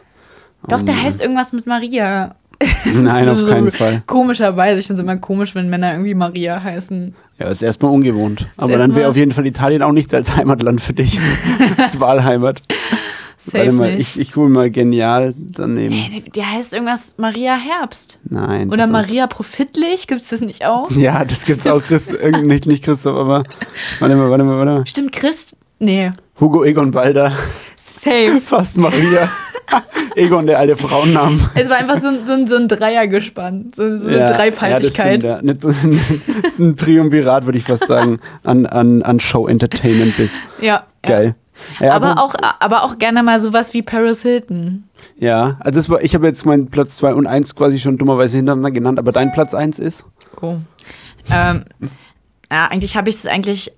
Doch, 0.69 0.81
der 0.81 0.95
Mann. 0.95 1.03
heißt 1.03 1.21
irgendwas 1.21 1.51
mit 1.53 1.67
Maria. 1.67 2.35
Nein, 2.85 3.29
auf 3.29 3.37
So 3.37 3.47
keinen 3.47 3.71
Fall. 3.71 4.03
Komischerweise. 4.07 4.79
Ich 4.79 4.87
finde 4.87 5.01
es 5.01 5.03
immer 5.03 5.17
komisch, 5.17 5.53
wenn 5.55 5.69
Männer 5.69 5.91
irgendwie 5.93 6.15
Maria 6.15 6.61
heißen. 6.63 7.13
Ja, 7.39 7.47
ist 7.49 7.61
erstmal 7.61 7.91
ungewohnt. 7.91 8.47
Aber 8.57 8.71
dann 8.71 8.79
erstmal- 8.81 8.95
wäre 8.97 9.09
auf 9.09 9.15
jeden 9.15 9.31
Fall 9.31 9.45
Italien 9.45 9.83
auch 9.83 9.91
nichts 9.91 10.13
als 10.13 10.35
Heimatland 10.35 10.81
für 10.81 10.93
dich. 10.93 11.19
als 11.77 11.99
Wahlheimat. 11.99 12.61
Safe 13.37 13.59
Warte 13.59 13.71
mal, 13.71 13.95
nicht. 13.95 14.17
ich, 14.17 14.19
ich 14.19 14.35
hole 14.35 14.49
mal 14.49 14.69
genial 14.71 15.33
daneben. 15.37 15.93
Hey, 15.93 16.21
der 16.35 16.51
heißt 16.51 16.73
irgendwas 16.73 17.15
Maria 17.17 17.55
Herbst. 17.55 18.19
Nein. 18.29 18.69
Oder. 18.69 18.87
Maria 18.87 19.27
Profitlich. 19.27 20.07
Gibt 20.07 20.19
es 20.21 20.27
das 20.29 20.41
nicht 20.41 20.65
auch? 20.65 20.91
Ja, 20.91 21.23
das 21.23 21.45
gibt's 21.45 21.65
auch, 21.67 21.81
Chris, 21.81 22.09
irgend, 22.11 22.47
nicht, 22.47 22.65
nicht 22.65 22.83
Christoph, 22.83 23.15
aber 23.15 23.43
warte 23.99 24.15
mal, 24.15 24.29
warte 24.29 24.43
mal, 24.43 24.57
warte 24.57 24.71
mal. 24.79 24.87
Stimmt, 24.87 25.13
Christ? 25.13 25.55
Nee. 25.79 26.11
Hugo 26.41 26.63
Egon 26.65 26.91
Balder, 26.91 27.31
Safe. 27.77 28.41
fast 28.43 28.77
Maria. 28.77 29.29
Egon, 30.15 30.47
der 30.47 30.59
alte 30.59 30.75
Frauennamen. 30.75 31.39
Es 31.55 31.69
war 31.69 31.77
einfach 31.77 31.97
so, 31.97 32.07
ein- 32.09 32.25
so, 32.25 32.33
ein- 32.33 32.47
so 32.47 32.55
ein 32.55 32.67
Dreiergespann. 32.67 33.71
So, 33.75 33.97
so 33.97 34.07
eine 34.07 34.19
Ja, 34.19 34.27
Dreifaltigkeit. 34.31 35.23
Ja, 35.23 35.41
das, 35.41 35.75
stimmt, 35.77 35.93
ja. 35.95 35.99
ein 36.65 36.75
Triumvirat, 36.75 37.45
würde 37.45 37.57
ich 37.57 37.65
fast 37.65 37.87
sagen, 37.87 38.19
an, 38.43 38.65
an, 38.65 39.01
an 39.03 39.19
Show-Entertainment-Biss. 39.19 40.31
Ja. 40.61 40.83
Geil. 41.03 41.35
Ja, 41.79 41.93
aber, 41.93 42.21
auch, 42.21 42.35
aber 42.59 42.83
auch 42.83 42.99
gerne 42.99 43.23
mal 43.23 43.39
sowas 43.39 43.73
wie 43.73 43.81
Paris 43.81 44.21
Hilton. 44.21 44.83
Ja, 45.17 45.57
also 45.59 45.79
das 45.79 45.89
war, 45.89 46.03
ich 46.03 46.13
habe 46.13 46.27
jetzt 46.27 46.45
meinen 46.45 46.67
Platz 46.67 46.97
2 46.97 47.13
und 47.15 47.25
1 47.25 47.55
quasi 47.55 47.79
schon 47.79 47.97
dummerweise 47.97 48.37
hintereinander 48.37 48.71
genannt, 48.71 48.99
aber 48.99 49.11
dein 49.11 49.31
Platz 49.31 49.53
1 49.55 49.79
ist? 49.79 50.05
Oh. 50.41 50.57
ähm, 51.31 51.65
ja, 52.51 52.67
eigentlich 52.67 52.95
habe 52.95 53.09
ich 53.09 53.15
es 53.15 53.25
eigentlich. 53.25 53.71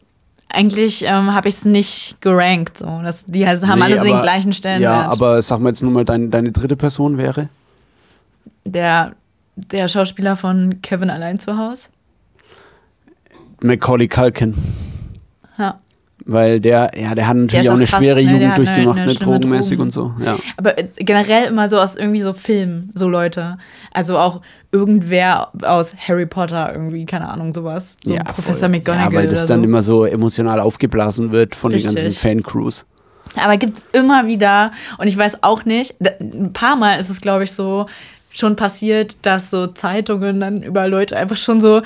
Eigentlich 0.49 1.03
ähm, 1.03 1.33
habe 1.33 1.47
ich 1.47 1.55
es 1.55 1.65
nicht 1.65 2.17
gerankt. 2.21 2.79
So. 2.79 3.01
Das, 3.03 3.25
die 3.25 3.45
also 3.45 3.67
haben 3.67 3.79
Nee, 3.79 3.85
alle 3.85 3.97
so 3.99 4.03
den 4.03 4.21
gleichen 4.21 4.53
Stellenwert. 4.53 5.05
Ja, 5.05 5.11
aber 5.11 5.41
sag 5.41 5.59
mal 5.59 5.69
jetzt 5.69 5.83
nur 5.83 5.91
mal, 5.91 6.05
dein, 6.05 6.31
deine 6.31 6.51
dritte 6.51 6.75
Person 6.75 7.17
wäre? 7.17 7.49
der, 8.73 9.15
der 9.55 9.87
Schauspieler 9.87 10.35
von 10.35 10.81
Kevin 10.81 11.09
allein 11.09 11.39
zu 11.39 11.57
Hause. 11.57 11.87
Macaulay 13.61 14.07
Culkin. 14.07 14.55
Ja. 15.57 15.77
Weil 16.25 16.59
der, 16.59 16.91
ja, 16.99 17.15
der 17.15 17.27
hat 17.27 17.37
natürlich 17.37 17.65
ist 17.65 17.69
auch 17.69 17.73
auch 17.73 17.77
eine 17.77 17.85
krass, 17.85 17.99
schwere 17.99 18.19
ne? 18.19 18.23
Der 18.23 18.33
Jugend 18.33 18.45
eine- 18.45 18.55
durchgemacht, 18.55 18.97
eine 18.97 19.07
ne, 19.07 19.13
schlimme 19.13 19.31
drogenmäßig 19.39 19.77
Drogen- 19.77 19.81
und 19.81 19.93
so. 19.93 20.13
Ja. 20.23 20.37
Aber 20.57 20.77
äh, 20.77 20.87
generell 20.97 21.45
immer 21.47 21.69
so 21.69 21.79
aus 21.79 21.95
irgendwie 21.95 22.21
so 22.21 22.33
Filmen, 22.33 22.91
so 22.93 23.07
Leute. 23.07 23.57
Also 23.91 24.17
auch 24.17 24.41
irgendwer 24.71 25.49
aus 25.63 25.95
Harry 26.07 26.25
Potter, 26.25 26.71
irgendwie, 26.73 27.05
keine 27.05 27.29
Ahnung, 27.29 27.53
sowas. 27.53 27.95
So 28.03 28.13
ja, 28.13 28.23
Professor 28.23 28.69
voll. 28.69 28.69
McGonagall. 28.69 29.13
Ja, 29.13 29.19
weil 29.19 29.27
das 29.27 29.47
dann 29.47 29.61
so. 29.61 29.65
immer 29.65 29.81
so 29.81 30.05
emotional 30.05 30.59
aufgeblasen 30.59 31.31
wird 31.31 31.55
von 31.55 31.71
den 31.71 31.77
Richtig. 31.77 31.95
ganzen 32.03 32.13
Fancrews. 32.19 32.85
Aber 33.35 33.57
gibt's 33.57 33.85
immer 33.93 34.27
wieder, 34.27 34.71
und 34.97 35.07
ich 35.07 35.17
weiß 35.17 35.43
auch 35.43 35.63
nicht, 35.65 35.95
ein 36.19 36.51
paar 36.53 36.75
Mal 36.75 36.99
ist 36.99 37.09
es, 37.09 37.21
glaube 37.21 37.43
ich, 37.43 37.51
so 37.51 37.85
schon 38.31 38.55
passiert, 38.55 39.25
dass 39.25 39.49
so 39.49 39.67
Zeitungen 39.67 40.39
dann 40.39 40.61
über 40.63 40.87
Leute 40.87 41.15
einfach 41.17 41.37
schon 41.37 41.61
so 41.61 41.81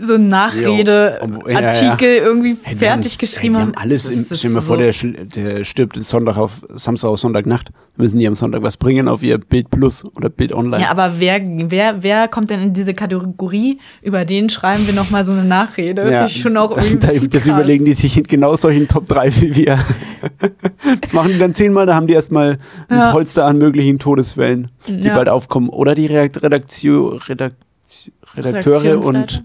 so 0.00 0.16
Nachrede, 0.16 1.18
Jo, 1.20 1.24
obwohl- 1.26 1.52
ja, 1.52 1.60
ja. 1.60 1.66
Artikel 1.68 2.16
irgendwie 2.16 2.56
Hey, 2.62 2.76
fertig 2.76 2.90
haben's- 3.12 3.18
geschrieben 3.18 3.54
hey, 3.56 3.62
haben. 3.64 3.72
haben 3.74 3.82
alles 3.82 4.04
Das 4.04 4.14
im, 4.14 4.20
ist 4.22 4.38
stell 4.38 4.50
dir 4.50 4.54
mal 4.56 4.62
vor, 4.62 4.76
so- 4.92 5.08
der, 5.08 5.24
der 5.56 5.64
stirbt 5.64 6.02
Sonntag 6.04 6.36
auf 6.36 6.62
Samstag 6.74 7.08
auf 7.08 7.18
Sonntagnacht. 7.18 7.70
Müssen 7.96 8.20
die 8.20 8.28
am 8.28 8.36
Sonntag 8.36 8.62
was 8.62 8.76
bringen 8.76 9.08
auf 9.08 9.24
ihr 9.24 9.38
Bild 9.38 9.70
Plus 9.70 10.04
oder 10.14 10.28
Bild 10.28 10.52
Online. 10.52 10.80
Ja, 10.84 10.90
aber 10.92 11.14
wer, 11.18 11.40
wer, 11.44 12.00
wer 12.04 12.28
kommt 12.28 12.48
denn 12.50 12.60
in 12.60 12.72
diese 12.72 12.94
Kategorie? 12.94 13.80
Über 14.02 14.24
den 14.24 14.48
schreiben 14.50 14.86
wir 14.86 14.94
nochmal 14.94 15.24
so 15.24 15.32
eine 15.32 15.42
Nachrede. 15.42 16.08
Ja, 16.08 16.28
schon 16.28 16.56
auch 16.56 16.70
irgendwie. 16.76 16.98
da, 16.98 17.08
das 17.08 17.44
krass. 17.44 17.46
überlegen 17.48 17.84
die 17.84 17.94
sich 17.94 18.16
in 18.16 18.22
genau 18.22 18.54
solchen 18.54 18.86
Top 18.86 19.06
3 19.06 19.34
wie 19.40 19.56
wir. 19.56 19.78
Das 21.00 21.12
machen 21.12 21.30
die 21.32 21.38
dann 21.38 21.54
zehnmal, 21.54 21.86
da 21.86 21.94
haben 21.94 22.06
die 22.06 22.14
erstmal 22.14 22.58
ein 22.88 22.98
Ja. 22.98 23.12
Polster 23.12 23.46
an 23.46 23.58
möglichen 23.58 23.98
Todeswellen, 23.98 24.70
die 24.86 25.08
bald 25.08 25.28
aufkommen. 25.28 25.68
Oder 25.68 25.94
die 25.94 26.06
Redakt 26.06 26.42
Redaktion, 26.42 27.18
Redakt 27.18 27.56
Redakteure 28.36 29.04
und? 29.04 29.44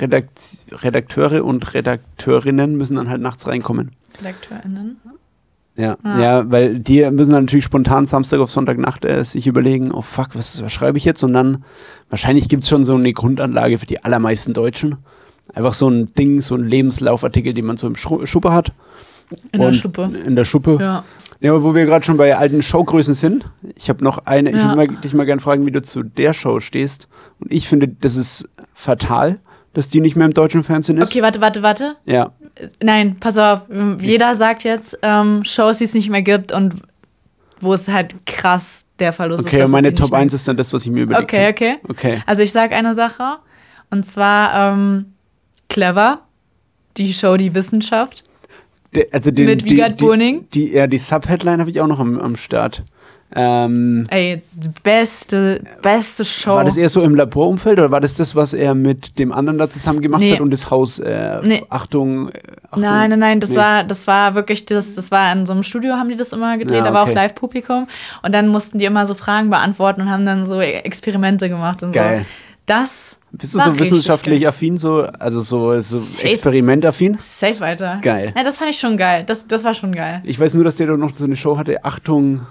Redakt 0.00 0.64
Redakteure 0.70 1.44
und 1.44 1.74
Redakteurinnen 1.74 2.76
müssen 2.76 2.96
dann 2.96 3.08
halt 3.10 3.20
nachts 3.20 3.46
reinkommen. 3.46 3.90
RedakteurInnen. 4.18 4.96
Ja, 5.74 5.96
Ja. 6.04 6.20
ja, 6.20 6.50
weil 6.52 6.78
die 6.80 7.08
müssen 7.10 7.32
dann 7.32 7.44
natürlich 7.44 7.64
spontan 7.64 8.06
Samstag 8.06 8.40
auf 8.40 8.50
Sonntagnacht 8.50 9.04
äh, 9.06 9.24
sich 9.24 9.46
überlegen, 9.46 9.90
oh 9.90 10.02
fuck, 10.02 10.34
was, 10.34 10.62
was 10.62 10.70
schreibe 10.70 10.98
ich 10.98 11.04
jetzt? 11.06 11.22
Und 11.22 11.32
dann, 11.32 11.64
wahrscheinlich 12.10 12.48
gibt 12.50 12.64
es 12.64 12.68
schon 12.68 12.84
so 12.84 12.94
eine 12.94 13.12
Grundanlage 13.12 13.78
für 13.78 13.86
die 13.86 14.04
allermeisten 14.04 14.52
Deutschen. 14.52 14.96
Einfach 15.54 15.72
so 15.72 15.88
ein 15.88 16.12
Ding, 16.14 16.42
so 16.42 16.54
ein 16.56 16.64
Lebenslaufartikel, 16.64 17.52
den 17.54 17.64
man 17.64 17.76
so 17.78 17.86
im 17.86 17.96
Schu 17.96 18.24
Schuppe 18.26 18.52
hat. 18.52 18.72
In 19.52 19.60
der 19.60 19.68
Und 19.68 19.74
Schuppe. 19.74 20.10
In 20.26 20.36
der 20.36 20.44
Schuppe. 20.44 20.76
Ja. 20.78 21.04
Ja, 21.40 21.60
wo 21.62 21.74
wir 21.74 21.86
gerade 21.86 22.04
schon 22.04 22.18
bei 22.18 22.36
alten 22.36 22.62
Showgrößen 22.62 23.14
sind, 23.14 23.46
ich 23.74 23.88
habe 23.88 24.04
noch 24.04 24.18
eine, 24.26 24.50
ich 24.50 24.56
Ja. 24.56 24.64
würde 24.64 24.76
mal, 24.76 25.00
dich 25.00 25.12
mal 25.14 25.24
gerne 25.26 25.40
fragen, 25.40 25.66
wie 25.66 25.72
du 25.72 25.82
zu 25.82 26.02
der 26.04 26.34
Show 26.34 26.60
stehst. 26.60 27.08
Und 27.40 27.50
ich 27.50 27.66
finde, 27.68 27.88
das 27.88 28.14
ist 28.14 28.48
fatal, 28.74 29.40
dass 29.74 29.88
die 29.88 30.00
nicht 30.00 30.16
mehr 30.16 30.26
im 30.26 30.34
deutschen 30.34 30.62
Fernsehen 30.64 30.98
ist. 30.98 31.10
Okay, 31.10 31.22
warte, 31.22 31.40
warte, 31.40 31.62
warte. 31.62 31.96
Ja, 32.04 32.32
Nein, 32.80 33.16
pass 33.18 33.38
auf. 33.38 33.62
Jeder 34.00 34.34
sagt 34.34 34.64
jetzt 34.64 34.98
ähm, 35.02 35.42
Shows, 35.44 35.78
die 35.78 35.84
es 35.84 35.94
nicht 35.94 36.10
mehr 36.10 36.20
gibt 36.22 36.52
und 36.52 36.74
wo 37.60 37.72
es 37.72 37.88
halt 37.88 38.14
krass 38.26 38.84
der 38.98 39.12
Verlust 39.12 39.40
ist. 39.40 39.46
okay, 39.46 39.62
und 39.64 39.70
meine 39.70 39.94
Top 39.94 40.10
mehr 40.10 40.20
1 40.20 40.34
ist 40.34 40.46
dann 40.46 40.56
das, 40.56 40.72
was 40.72 40.84
ich 40.84 40.90
mir 40.90 41.02
überlegt 41.04 41.24
Okay, 41.24 41.46
habe. 41.46 41.50
okay. 41.50 41.76
Okay. 41.88 42.22
Also 42.26 42.42
ich 42.42 42.52
sage 42.52 42.74
eine 42.74 42.92
Sache 42.94 43.38
Und 43.90 44.04
zwar 44.04 44.72
ähm, 44.74 45.14
Clever, 45.68 46.20
die 46.98 47.12
Show 47.14 47.36
Die 47.38 47.54
Wissenschaft. 47.54 48.24
Der, 48.94 49.06
also 49.12 49.30
den, 49.30 49.46
Mit 49.46 49.64
Wiegald 49.64 49.96
Burning? 49.96 50.46
Die, 50.52 50.66
die, 50.68 50.74
ja, 50.74 50.86
die 50.86 50.98
Subheadline 50.98 51.60
habe 51.60 51.70
ich 51.70 51.80
auch 51.80 51.86
noch 51.86 51.98
am, 52.00 52.18
am 52.20 52.36
Start. 52.36 52.82
Ähm, 53.34 54.06
Ey, 54.10 54.42
beste, 54.82 55.62
beste 55.80 56.24
Show. 56.24 56.54
war 56.54 56.64
das 56.64 56.76
eher 56.76 56.88
so 56.88 57.02
im 57.02 57.14
Laborumfeld 57.14 57.78
oder 57.78 57.90
war 57.90 58.00
das 58.00 58.14
das, 58.14 58.36
was 58.36 58.52
er 58.52 58.74
mit 58.74 59.18
dem 59.18 59.32
anderen 59.32 59.58
da 59.58 59.68
zusammen 59.70 60.00
gemacht 60.00 60.20
Nee. 60.20 60.32
hat 60.34 60.40
und 60.40 60.52
das 60.52 60.70
Haus, 60.70 60.98
äh, 60.98 61.40
Nee. 61.42 61.62
Achtung, 61.70 62.28
äh, 62.28 62.32
Achtung? 62.66 62.82
Nein, 62.82 63.10
nein, 63.10 63.18
nein, 63.18 63.40
das 63.40 63.50
Nee. 63.50 63.56
war, 63.56 63.84
das 63.84 64.06
war 64.06 64.34
wirklich 64.34 64.66
das, 64.66 64.94
das 64.94 65.10
war 65.10 65.32
in 65.32 65.46
so 65.46 65.52
einem 65.52 65.62
Studio, 65.62 65.94
haben 65.94 66.08
die 66.08 66.16
das 66.16 66.32
immer 66.32 66.58
gedreht, 66.58 66.84
Ja, 66.84 66.90
okay. 66.90 66.98
auch 67.10 67.14
Live-Publikum 67.14 67.86
und 68.22 68.32
dann 68.34 68.48
mussten 68.48 68.78
die 68.78 68.84
immer 68.84 69.06
so 69.06 69.14
Fragen 69.14 69.48
beantworten 69.50 70.02
und 70.02 70.10
haben 70.10 70.26
dann 70.26 70.44
so 70.44 70.60
Experimente 70.60 71.48
gemacht 71.48 71.82
und 71.82 71.92
Geil. 71.92 72.20
so. 72.20 72.24
Das 72.66 73.16
Bist 73.32 73.54
du 73.54 73.58
so 73.58 73.76
wissenschaftlich 73.78 74.46
affin, 74.46 74.76
so, 74.76 75.02
also 75.18 75.40
so, 75.40 75.80
so 75.80 75.98
Safe. 75.98 76.22
experimentaffin? 76.28 77.16
Safe 77.20 77.58
weiter. 77.60 77.98
Geil. 78.02 78.32
Ja, 78.36 78.44
das 78.44 78.58
fand 78.58 78.70
ich 78.70 78.78
schon 78.78 78.96
geil. 78.96 79.24
Das, 79.26 79.46
das 79.48 79.64
war 79.64 79.74
schon 79.74 79.92
geil. 79.94 80.20
Ich 80.24 80.38
weiß 80.38 80.54
nur, 80.54 80.62
dass 80.62 80.76
der 80.76 80.86
doch 80.86 80.96
noch 80.96 81.10
so 81.16 81.24
eine 81.24 81.34
Show 81.34 81.58
hatte, 81.58 81.84
Achtung, 81.84 82.42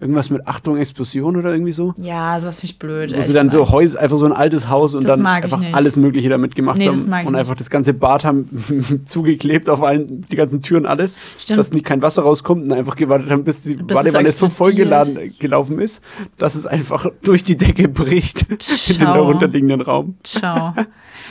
irgendwas 0.00 0.30
mit 0.30 0.46
Achtung, 0.46 0.76
Explosion 0.76 1.36
oder 1.36 1.50
irgendwie 1.52 1.72
so. 1.72 1.92
Ja, 1.96 2.38
sowas 2.38 2.60
finde 2.60 2.72
ich 2.72 2.78
blöd. 2.78 3.16
Wo 3.16 3.20
sie 3.22 3.32
dann 3.32 3.48
so. 3.50 3.70
Häuser, 3.70 3.98
einfach 4.00 4.16
so 4.16 4.26
ein 4.26 4.32
altes 4.32 4.68
Haus 4.68 4.94
und 4.94 5.04
Das 5.04 5.16
dann 5.16 5.26
einfach 5.26 5.60
alles 5.72 5.96
Mögliche 5.96 6.28
damit 6.28 6.54
gemacht 6.54 6.78
Nee, 6.78 6.86
das 6.86 7.04
haben 7.10 7.26
und 7.26 7.34
einfach 7.34 7.56
das 7.56 7.68
ganze 7.68 7.94
Bad 7.94 8.24
haben 8.24 9.02
zugeklebt 9.04 9.68
auf 9.68 9.82
allen, 9.82 10.24
die 10.30 10.36
ganzen 10.36 10.62
Türen, 10.62 10.86
alles, 10.86 11.18
Stimmt. 11.38 11.58
dass 11.58 11.72
nicht 11.72 11.84
kein 11.84 12.00
Wasser 12.00 12.22
rauskommt 12.22 12.64
und 12.66 12.72
einfach 12.72 12.94
gewartet 12.94 13.30
haben, 13.30 13.42
bis 13.44 13.62
die 13.62 13.74
Bis 13.74 13.96
Badewanne 13.96 14.30
so 14.32 14.48
voll 14.48 14.70
explodiert. 14.70 15.06
geladen, 15.14 15.34
gelaufen 15.40 15.78
ist, 15.80 16.00
dass 16.38 16.54
es 16.54 16.66
einfach 16.66 17.06
durch 17.24 17.42
die 17.42 17.56
Decke 17.56 17.88
bricht 17.88 18.42
in 18.50 18.56
den 18.58 18.60
Schau. 19.06 19.14
darunterliegenden 19.14 19.80
Raum. 19.80 20.14
Ciao. 20.22 20.74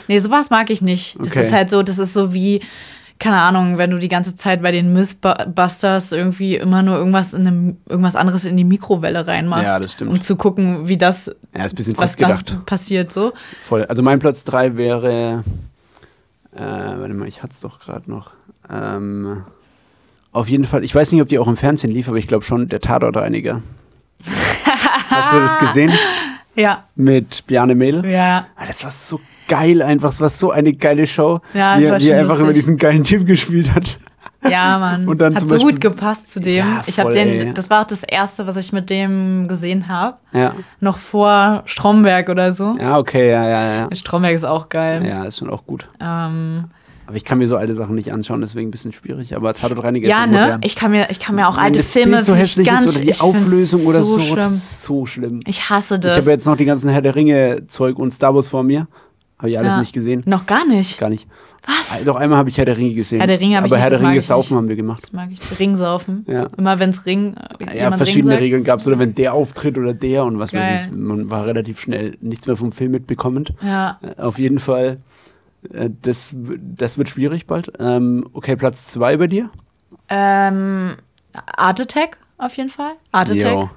Nee, 0.08 0.18
sowas 0.18 0.50
mag 0.50 0.68
ich 0.70 0.82
nicht. 0.82 1.16
Das 1.18 1.28
Okay. 1.28 1.46
ist 1.46 1.52
halt 1.52 1.70
so, 1.70 1.82
das 1.82 1.98
ist 1.98 2.12
so 2.12 2.34
wie, 2.34 2.60
keine 3.18 3.40
Ahnung, 3.40 3.78
wenn 3.78 3.90
du 3.90 3.98
die 3.98 4.08
ganze 4.08 4.36
Zeit 4.36 4.62
bei 4.62 4.70
den 4.72 4.92
Mythbusters 4.92 6.12
irgendwie 6.12 6.56
immer 6.56 6.82
nur 6.82 6.96
irgendwas 6.96 7.34
in 7.34 7.46
einem, 7.46 7.76
irgendwas 7.88 8.14
anderes 8.16 8.44
in 8.44 8.56
die 8.56 8.64
Mikrowelle 8.64 9.26
reinmachst. 9.26 9.64
Ja, 9.64 9.78
das 9.80 9.92
stimmt. 9.92 10.10
Um 10.10 10.20
zu 10.20 10.36
gucken, 10.36 10.86
wie 10.88 10.96
das, 10.96 11.26
Ja, 11.56 11.64
ist 11.64 11.72
ein 11.72 11.76
bisschen 11.76 11.96
was 11.98 12.16
das 12.16 12.26
festgedacht. 12.28 12.66
passiert 12.66 13.12
so. 13.12 13.32
Voll. 13.60 13.84
Also 13.86 14.02
mein 14.02 14.18
Platz 14.18 14.44
3 14.44 14.76
wäre, 14.76 15.42
äh, 16.54 16.60
warte 16.60 17.14
mal, 17.14 17.28
ich 17.28 17.42
hatte 17.42 17.54
es 17.54 17.60
doch 17.60 17.80
gerade 17.80 18.10
noch. 18.10 18.30
Ähm, 18.70 19.44
auf 20.32 20.48
jeden 20.48 20.64
Fall, 20.66 20.84
ich 20.84 20.94
weiß 20.94 21.10
nicht, 21.12 21.22
ob 21.22 21.28
die 21.28 21.38
auch 21.38 21.48
im 21.48 21.56
Fernsehen 21.56 21.90
lief, 21.92 22.08
aber 22.08 22.18
ich 22.18 22.26
glaube 22.28 22.44
schon, 22.44 22.68
der 22.68 22.80
Tatortreiniger. 22.80 23.62
Hast 25.10 25.32
du 25.32 25.40
das 25.40 25.58
gesehen? 25.58 25.92
Ja, 26.54 26.82
Mit 26.96 27.46
Bjarne 27.46 27.76
Mädel? 27.76 28.04
ja. 28.04 28.48
Ah, 28.56 28.66
Das 28.66 28.82
war 28.82 28.90
so 28.90 29.20
geil 29.48 29.82
einfach, 29.82 30.10
es 30.10 30.20
war 30.20 30.28
so 30.30 30.50
eine 30.52 30.72
geile 30.74 31.06
Show. 31.06 31.40
Ja, 31.54 31.78
wie 31.78 31.84
er- 31.84 31.98
wie 32.00 32.08
er 32.10 32.18
einfach 32.20 32.28
lustig. 32.34 32.44
über 32.44 32.52
diesen 32.52 32.76
geilen 32.76 33.02
Typ 33.04 33.26
gespielt 33.26 33.74
hat. 33.74 33.98
Ja, 34.48 34.78
Mann. 34.78 35.08
Und 35.08 35.18
dann 35.20 35.34
Hat 35.34 35.40
so 35.42 35.48
Beispiel- 35.48 35.72
gut 35.72 35.80
gepasst 35.80 36.30
zu 36.30 36.38
dem. 36.38 36.54
Ja, 36.58 36.82
ich 36.86 37.00
habe 37.00 37.12
den, 37.12 37.54
das 37.54 37.70
war 37.70 37.82
auch 37.82 37.86
das 37.88 38.04
erste, 38.04 38.46
was 38.46 38.54
ich 38.54 38.72
mit 38.72 38.88
dem 38.88 39.48
gesehen 39.48 39.88
habe. 39.88 40.16
Ja. 40.32 40.54
Noch 40.80 40.98
vor 40.98 41.62
Stromberg 41.64 42.28
oder 42.28 42.52
so. 42.52 42.76
Ja, 42.80 42.98
okay, 42.98 43.30
ja, 43.30 43.48
ja, 43.48 43.74
ja. 43.74 43.88
Stromberg 43.96 44.34
ist 44.36 44.44
auch 44.44 44.68
geil. 44.68 45.04
Ja, 45.04 45.24
ist 45.24 45.38
schon 45.38 45.50
auch 45.50 45.66
gut. 45.66 45.88
Ähm, 46.00 46.66
Aber 47.06 47.16
ich 47.16 47.24
kann 47.24 47.38
mir 47.38 47.48
so 47.48 47.56
alte 47.56 47.74
Sachen 47.74 47.96
nicht 47.96 48.12
anschauen, 48.12 48.40
deswegen 48.40 48.68
ein 48.68 48.70
bisschen 48.70 48.92
schwierig. 48.92 49.34
Aber 49.34 49.54
Tatortreiniger 49.54 50.06
ja, 50.06 50.18
ist 50.18 50.22
schon 50.24 50.30
ne? 50.30 50.40
modern. 50.42 50.60
Ich 50.62 50.76
kann 50.76 50.90
mir, 50.92 51.10
ich 51.10 51.18
kann 51.18 51.34
mir 51.34 51.48
auch 51.48 51.56
Wenn 51.56 51.64
alte 51.64 51.78
das 51.78 51.90
Filme 51.90 52.12
Bild 52.12 52.24
so 52.26 52.34
ich 52.34 52.40
hässlich 52.40 52.68
ganz, 52.68 52.84
ist 52.84 52.94
oder 52.96 53.04
die 53.04 53.10
ich 53.10 53.20
Auflösung 53.20 53.86
oder 53.86 54.04
so, 54.04 54.20
schlimm. 54.20 54.36
das 54.36 54.52
ist 54.52 54.82
so 54.84 55.04
schlimm. 55.06 55.40
Ich 55.46 55.68
hasse 55.68 55.94
Ich 55.96 56.00
das. 56.02 56.16
habe 56.18 56.30
jetzt 56.30 56.46
noch 56.46 56.56
die 56.56 56.64
ganzen 56.66 56.90
Herr 56.90 57.02
der 57.02 57.16
Ringe-Zeug 57.16 57.98
und 57.98 58.12
Star 58.12 58.34
Wars 58.36 58.48
vor 58.50 58.62
mir. 58.62 58.86
Habe 59.38 59.50
ich 59.50 59.58
alles 59.58 59.70
Ja. 59.72 59.78
nicht 59.78 59.92
gesehen. 59.92 60.22
Noch 60.26 60.46
gar 60.46 60.66
nicht. 60.66 60.98
Gar 60.98 61.10
nicht. 61.10 61.28
Was? 61.64 62.02
Doch 62.04 62.16
einmal 62.16 62.38
habe 62.38 62.48
ich 62.48 62.58
Herr 62.58 62.64
der 62.64 62.76
Ringe 62.76 62.94
gesehen. 62.94 63.18
Herr 63.18 63.26
der 63.28 63.38
Ringe 63.38 63.56
hab 63.58 63.66
ich 63.66 63.72
Aber 63.72 63.80
Herr 63.80 63.90
der 63.90 64.00
Ringe 64.00 64.20
saufen 64.20 64.56
haben 64.56 64.68
wir 64.68 64.74
gemacht. 64.76 65.02
Das 65.04 65.12
mag 65.12 65.28
ich. 65.30 65.40
Ringsaufen. 65.60 66.24
Ja. 66.26 66.48
Immer 66.56 66.78
wenn 66.80 66.90
es 66.90 67.06
Ring. 67.06 67.36
Ja, 67.60 67.72
jemand 67.72 67.96
verschiedene 67.96 68.34
Ring. 68.34 68.40
Regeln 68.40 68.64
gab 68.64 68.80
es. 68.80 68.86
Oder 68.88 68.98
wenn 68.98 69.14
der 69.14 69.34
auftritt 69.34 69.78
oder 69.78 69.94
der 69.94 70.24
und 70.24 70.38
was 70.38 70.50
Geil. 70.52 70.62
weiß 70.62 70.86
ich. 70.86 70.92
Man 70.92 71.30
war 71.30 71.46
relativ 71.46 71.78
schnell 71.80 72.16
nichts 72.20 72.46
mehr 72.46 72.56
vom 72.56 72.72
Film 72.72 72.92
mitbekommend. 72.92 73.52
Ja. 73.62 73.98
Äh, 74.02 74.20
Auf 74.20 74.38
jeden 74.40 74.58
Fall, 74.58 74.98
äh, 75.72 75.90
das, 76.02 76.34
das 76.60 76.98
wird 76.98 77.08
schwierig 77.08 77.46
bald. 77.46 77.72
Ähm, 77.78 78.24
okay, 78.32 78.56
Platz 78.56 78.86
zwei 78.86 79.16
bei 79.18 79.26
dir? 79.28 79.50
Ähm, 80.08 80.94
Art 81.32 81.80
Attack 81.80 82.18
auf 82.38 82.56
jeden 82.56 82.70
Fall. 82.70 82.92
Art 83.12 83.30
Attack. 83.30 83.52
Jo. 83.52 83.70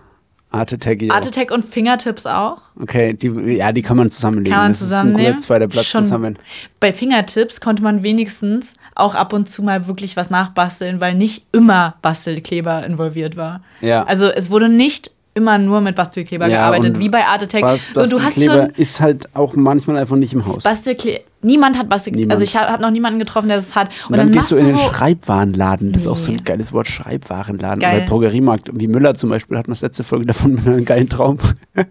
Art 0.52 0.74
Attack, 0.74 1.02
jo. 1.02 1.14
Art 1.14 1.26
Attack 1.26 1.50
und 1.52 1.64
Fingertips 1.64 2.26
auch. 2.26 2.58
Okay, 2.80 3.14
die, 3.14 3.30
ja, 3.56 3.72
die 3.72 3.82
kann 3.82 3.96
man 3.96 4.12
zusammenlegen. 4.12 4.52
Kann 4.52 4.64
man 4.64 4.72
das 4.74 4.82
ist 4.82 4.92
ein 4.92 5.08
zusammennehmen. 5.08 5.34
guter 5.34 5.42
zweiter 5.42 5.68
Platz 5.70 5.86
Schon 5.86 6.04
zusammen. 6.04 6.40
Bei 6.82 6.92
Fingertips 6.92 7.62
konnte 7.62 7.82
man 7.82 8.04
wenigstens 8.04 8.74
auch 8.94 9.16
ab 9.16 9.32
und 9.32 9.48
zu 9.48 9.64
mal 9.64 9.88
wirklich 9.88 10.18
was 10.18 10.30
nachbasteln, 10.30 11.00
weil 11.00 11.16
nicht 11.16 11.46
immer 11.54 11.96
Bastelkleber 12.02 12.86
involviert 12.86 13.38
war. 13.38 13.62
Ja. 13.80 14.04
Also 14.04 14.26
es 14.30 14.50
wurde 14.50 14.68
nicht 14.68 15.12
immer 15.34 15.58
nur 15.58 15.82
mit 15.82 15.96
Bastelkleber 15.96 16.48
Ja, 16.48 16.70
gearbeitet, 16.70 17.00
wie 17.00 17.10
bei 17.10 17.26
Art 17.26 17.44
Attack. 17.44 17.64
Was, 17.64 17.88
so, 17.94 18.18
du 18.18 18.24
hast 18.24 18.42
schon 18.44 18.70
ist 18.72 19.00
halt 19.00 19.34
auch 19.36 19.56
manchmal 19.56 19.98
einfach 19.98 20.16
nicht 20.16 20.34
im 20.34 20.46
Haus. 20.46 20.64
Bastelkleber. 20.64 21.22
Niemand 21.44 21.78
hat 21.78 21.90
Bastelkleber. 21.90 22.32
Also 22.32 22.44
ich 22.44 22.56
habe 22.56 22.72
hab 22.72 22.82
noch 22.82 22.92
niemanden 22.92 23.18
getroffen, 23.18 23.48
der 23.48 23.58
das 23.58 23.76
hat. 23.76 23.90
Und, 24.08 24.12
Und 24.12 24.18
dann, 24.18 24.28
machst 24.32 24.50
gehst 24.50 24.52
du 24.52 24.56
in 24.58 24.68
den 24.68 24.78
so, 24.78 24.84
Schreibwarenladen. 24.94 25.92
Das 25.92 26.04
ist 26.04 26.08
auch 26.08 26.18
so 26.18 26.32
Nee. 26.32 26.38
ein 26.38 26.44
geiles 26.44 26.72
Wort, 26.74 26.88
Schreibwarenladen. 26.88 27.80
Geil. 27.80 27.98
Oder 27.98 28.06
Drogeriemarkt. 28.06 28.70
Wie 28.74 28.88
Müller 28.88 29.16
zum 29.16 29.30
Beispiel 29.32 29.58
hatten 29.58 29.70
wir 29.70 29.74
das 29.74 29.82
letzte 29.82 30.04
Folge 30.04 30.26
davon 30.28 30.54
mit 30.54 30.68
einem 30.68 30.86
geilen 30.86 31.10
Traum. 31.10 31.40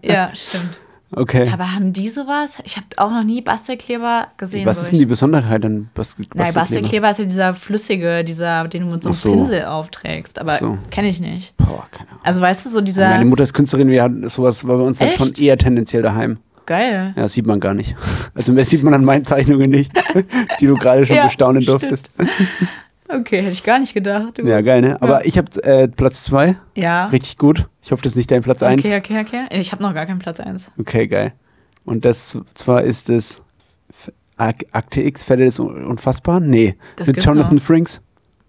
Ja, 0.03 0.29
stimmt. 0.33 0.79
Okay. 1.13 1.49
Aber 1.51 1.73
haben 1.73 1.91
die 1.93 2.09
sowas? 2.09 2.57
Ich 2.63 2.77
habe 2.77 2.87
auch 2.97 3.11
noch 3.11 3.23
nie 3.23 3.41
Bastelkleber 3.41 4.27
gesehen. 4.37 4.65
Was 4.65 4.81
ist 4.81 4.91
denn 4.91 4.99
die 4.99 5.05
Besonderheit 5.05 5.65
an 5.65 5.89
Bas 5.93 6.15
Nein, 6.17 6.27
Bastelkleber? 6.35 6.53
Bastelkleber 6.53 7.09
ist 7.09 7.19
ja 7.19 7.25
dieser 7.25 7.53
flüssige, 7.53 8.23
dieser, 8.23 8.67
den 8.67 8.83
du 8.83 8.93
mit 8.93 9.03
so 9.03 9.09
einem 9.09 9.13
so. 9.13 9.31
Pinsel 9.33 9.65
aufträgst. 9.65 10.39
Aber 10.39 10.53
so. 10.57 10.77
kenne 10.89 11.09
ich 11.09 11.19
nicht. 11.19 11.55
Boah, 11.57 11.87
keine 11.91 12.09
Ahnung. 12.09 12.21
Also 12.23 12.41
weißt 12.41 12.65
du, 12.65 12.69
so 12.69 12.81
dieser. 12.81 13.09
Meine 13.09 13.25
Mutter 13.25 13.43
ist 13.43 13.53
Künstlerin, 13.53 13.89
wir 13.89 14.03
hatten 14.03 14.27
sowas 14.29 14.65
war 14.65 14.77
bei 14.77 14.83
uns 14.83 14.99
dann 14.99 15.11
schon 15.11 15.33
eher 15.33 15.57
tendenziell 15.57 16.01
daheim. 16.01 16.37
Geil. 16.65 17.13
Ja, 17.15 17.23
das 17.23 17.33
sieht 17.33 17.45
man 17.47 17.59
gar 17.59 17.73
nicht. 17.73 17.95
Also 18.33 18.53
mehr 18.53 18.63
sieht 18.63 18.81
man 18.81 18.93
an 18.93 19.03
meinen 19.03 19.25
Zeichnungen 19.25 19.69
nicht, 19.69 19.91
die 20.61 20.65
du 20.65 20.75
gerade 20.75 21.05
schon 21.05 21.17
Ja, 21.17 21.25
bestaunen 21.25 21.65
durftest. 21.65 22.09
Okay, 23.19 23.41
hätte 23.41 23.51
ich 23.51 23.63
gar 23.63 23.79
nicht 23.79 23.93
gedacht. 23.93 24.37
Du. 24.37 24.43
Ja, 24.47 24.61
geil, 24.61 24.81
ne? 24.81 25.01
Aber 25.01 25.19
Ja. 25.21 25.25
ich 25.25 25.37
habe 25.37 25.63
äh, 25.63 25.87
Platz 25.87 26.23
zwei, 26.23 26.55
Ja. 26.75 27.07
richtig 27.07 27.37
gut. 27.37 27.67
Ich 27.81 27.91
hoffe, 27.91 28.01
das 28.03 28.13
ist 28.13 28.15
nicht 28.17 28.31
dein 28.31 28.41
Platz 28.41 28.63
eins. 28.63 28.85
Okay, 28.85 28.97
okay, 28.97 29.21
okay. 29.21 29.45
Ich 29.59 29.71
habe 29.71 29.81
noch 29.83 29.93
gar 29.93 30.05
keinen 30.05 30.19
Platz 30.19 30.39
1. 30.39 30.67
Okay, 30.79 31.07
geil. 31.07 31.33
Und 31.83 32.05
das 32.05 32.37
zwar 32.53 32.83
ist 32.83 33.09
es 33.09 33.41
Akte 34.37 35.01
X, 35.01 35.23
Fälle 35.23 35.45
des 35.45 35.59
Un- 35.59 35.85
Unfassbaren? 35.85 36.49
Nee. 36.49 36.75
Das 36.95 37.07
Mit 37.07 37.23
Jonathan 37.23 37.55
noch. 37.57 37.63
Frinks. 37.63 38.01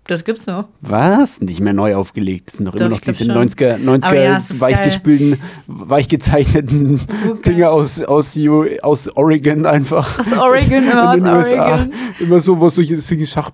Das 0.09 0.25
gibt's 0.25 0.47
noch. 0.47 0.67
Was? 0.81 1.41
Nicht 1.41 1.61
mehr 1.61 1.73
neu 1.73 1.95
aufgelegt. 1.95 2.49
Das 2.49 2.57
sind 2.57 2.67
doch, 2.67 2.73
Doch, 2.73 2.81
immer 2.81 2.89
noch 2.91 3.01
diese 3.01 3.25
schon. 3.25 3.37
90er, 3.37 3.77
90er 3.77 4.05
Aber 4.05 4.21
ja, 4.21 4.39
weichgespülten, 4.61 5.41
weichgezeichneten 5.69 6.99
So 6.99 7.35
geil. 7.35 7.41
Dinger 7.47 7.71
aus, 7.71 8.03
aus, 8.03 8.37
aus 8.83 9.09
Oregon 9.17 9.65
einfach. 9.65 10.19
Aus 10.19 10.33
Oregon, 10.37 10.83
immer 10.91 11.11
aus 11.11 11.17
in 11.19 11.25
den 11.25 11.35
USA. 11.35 11.69
Oregon. 11.73 11.93
Immer 12.19 12.41
so, 12.41 12.59
wo 12.61 12.69
so 12.69 12.83
ein 12.83 13.27
Schach, 13.27 13.51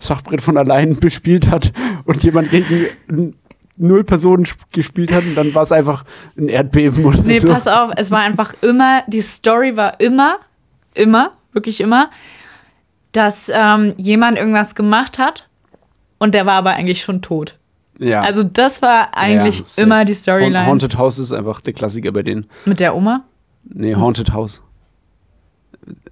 Schachbrett 0.00 0.42
von 0.42 0.58
allein 0.58 0.96
bespielt 0.96 1.48
hat 1.50 1.72
und 2.04 2.22
jemand 2.22 2.50
gegen 2.50 3.34
null 3.78 4.04
Personen 4.04 4.44
sp- 4.44 4.60
gespielt 4.72 5.10
hat 5.12 5.24
und 5.24 5.36
dann 5.36 5.54
war 5.54 5.62
es 5.62 5.72
einfach 5.72 6.04
ein 6.36 6.48
Erdbeben 6.48 7.04
oder 7.04 7.22
Nee, 7.22 7.38
so. 7.38 7.48
pass 7.48 7.66
auf, 7.66 7.92
es 7.96 8.10
war 8.10 8.20
einfach 8.20 8.52
immer, 8.60 9.02
die 9.06 9.22
Story 9.22 9.76
war 9.76 10.00
immer, 10.00 10.36
immer, 10.94 11.32
wirklich 11.52 11.80
immer, 11.80 12.10
dass 13.12 13.50
ähm, 13.54 13.94
jemand 13.96 14.36
irgendwas 14.36 14.74
gemacht 14.74 15.18
hat 15.18 15.47
und 16.18 16.34
der 16.34 16.46
war 16.46 16.54
aber 16.54 16.70
eigentlich 16.72 17.02
schon 17.02 17.22
tot. 17.22 17.58
ja. 17.98 18.22
Also 18.22 18.42
das 18.42 18.82
war 18.82 19.16
eigentlich 19.16 19.62
Ja, 19.76 19.82
immer 19.84 20.04
die 20.04 20.14
Storyline. 20.14 20.66
Haunted 20.66 20.96
House 20.98 21.18
ist 21.18 21.32
einfach 21.32 21.60
der 21.60 21.72
Klassiker 21.72 22.12
bei 22.12 22.22
denen. 22.22 22.46
Mit 22.64 22.80
der 22.80 22.94
Oma. 22.94 23.24
Nee, 23.64 23.94
Haunted 23.94 24.32
House. 24.32 24.62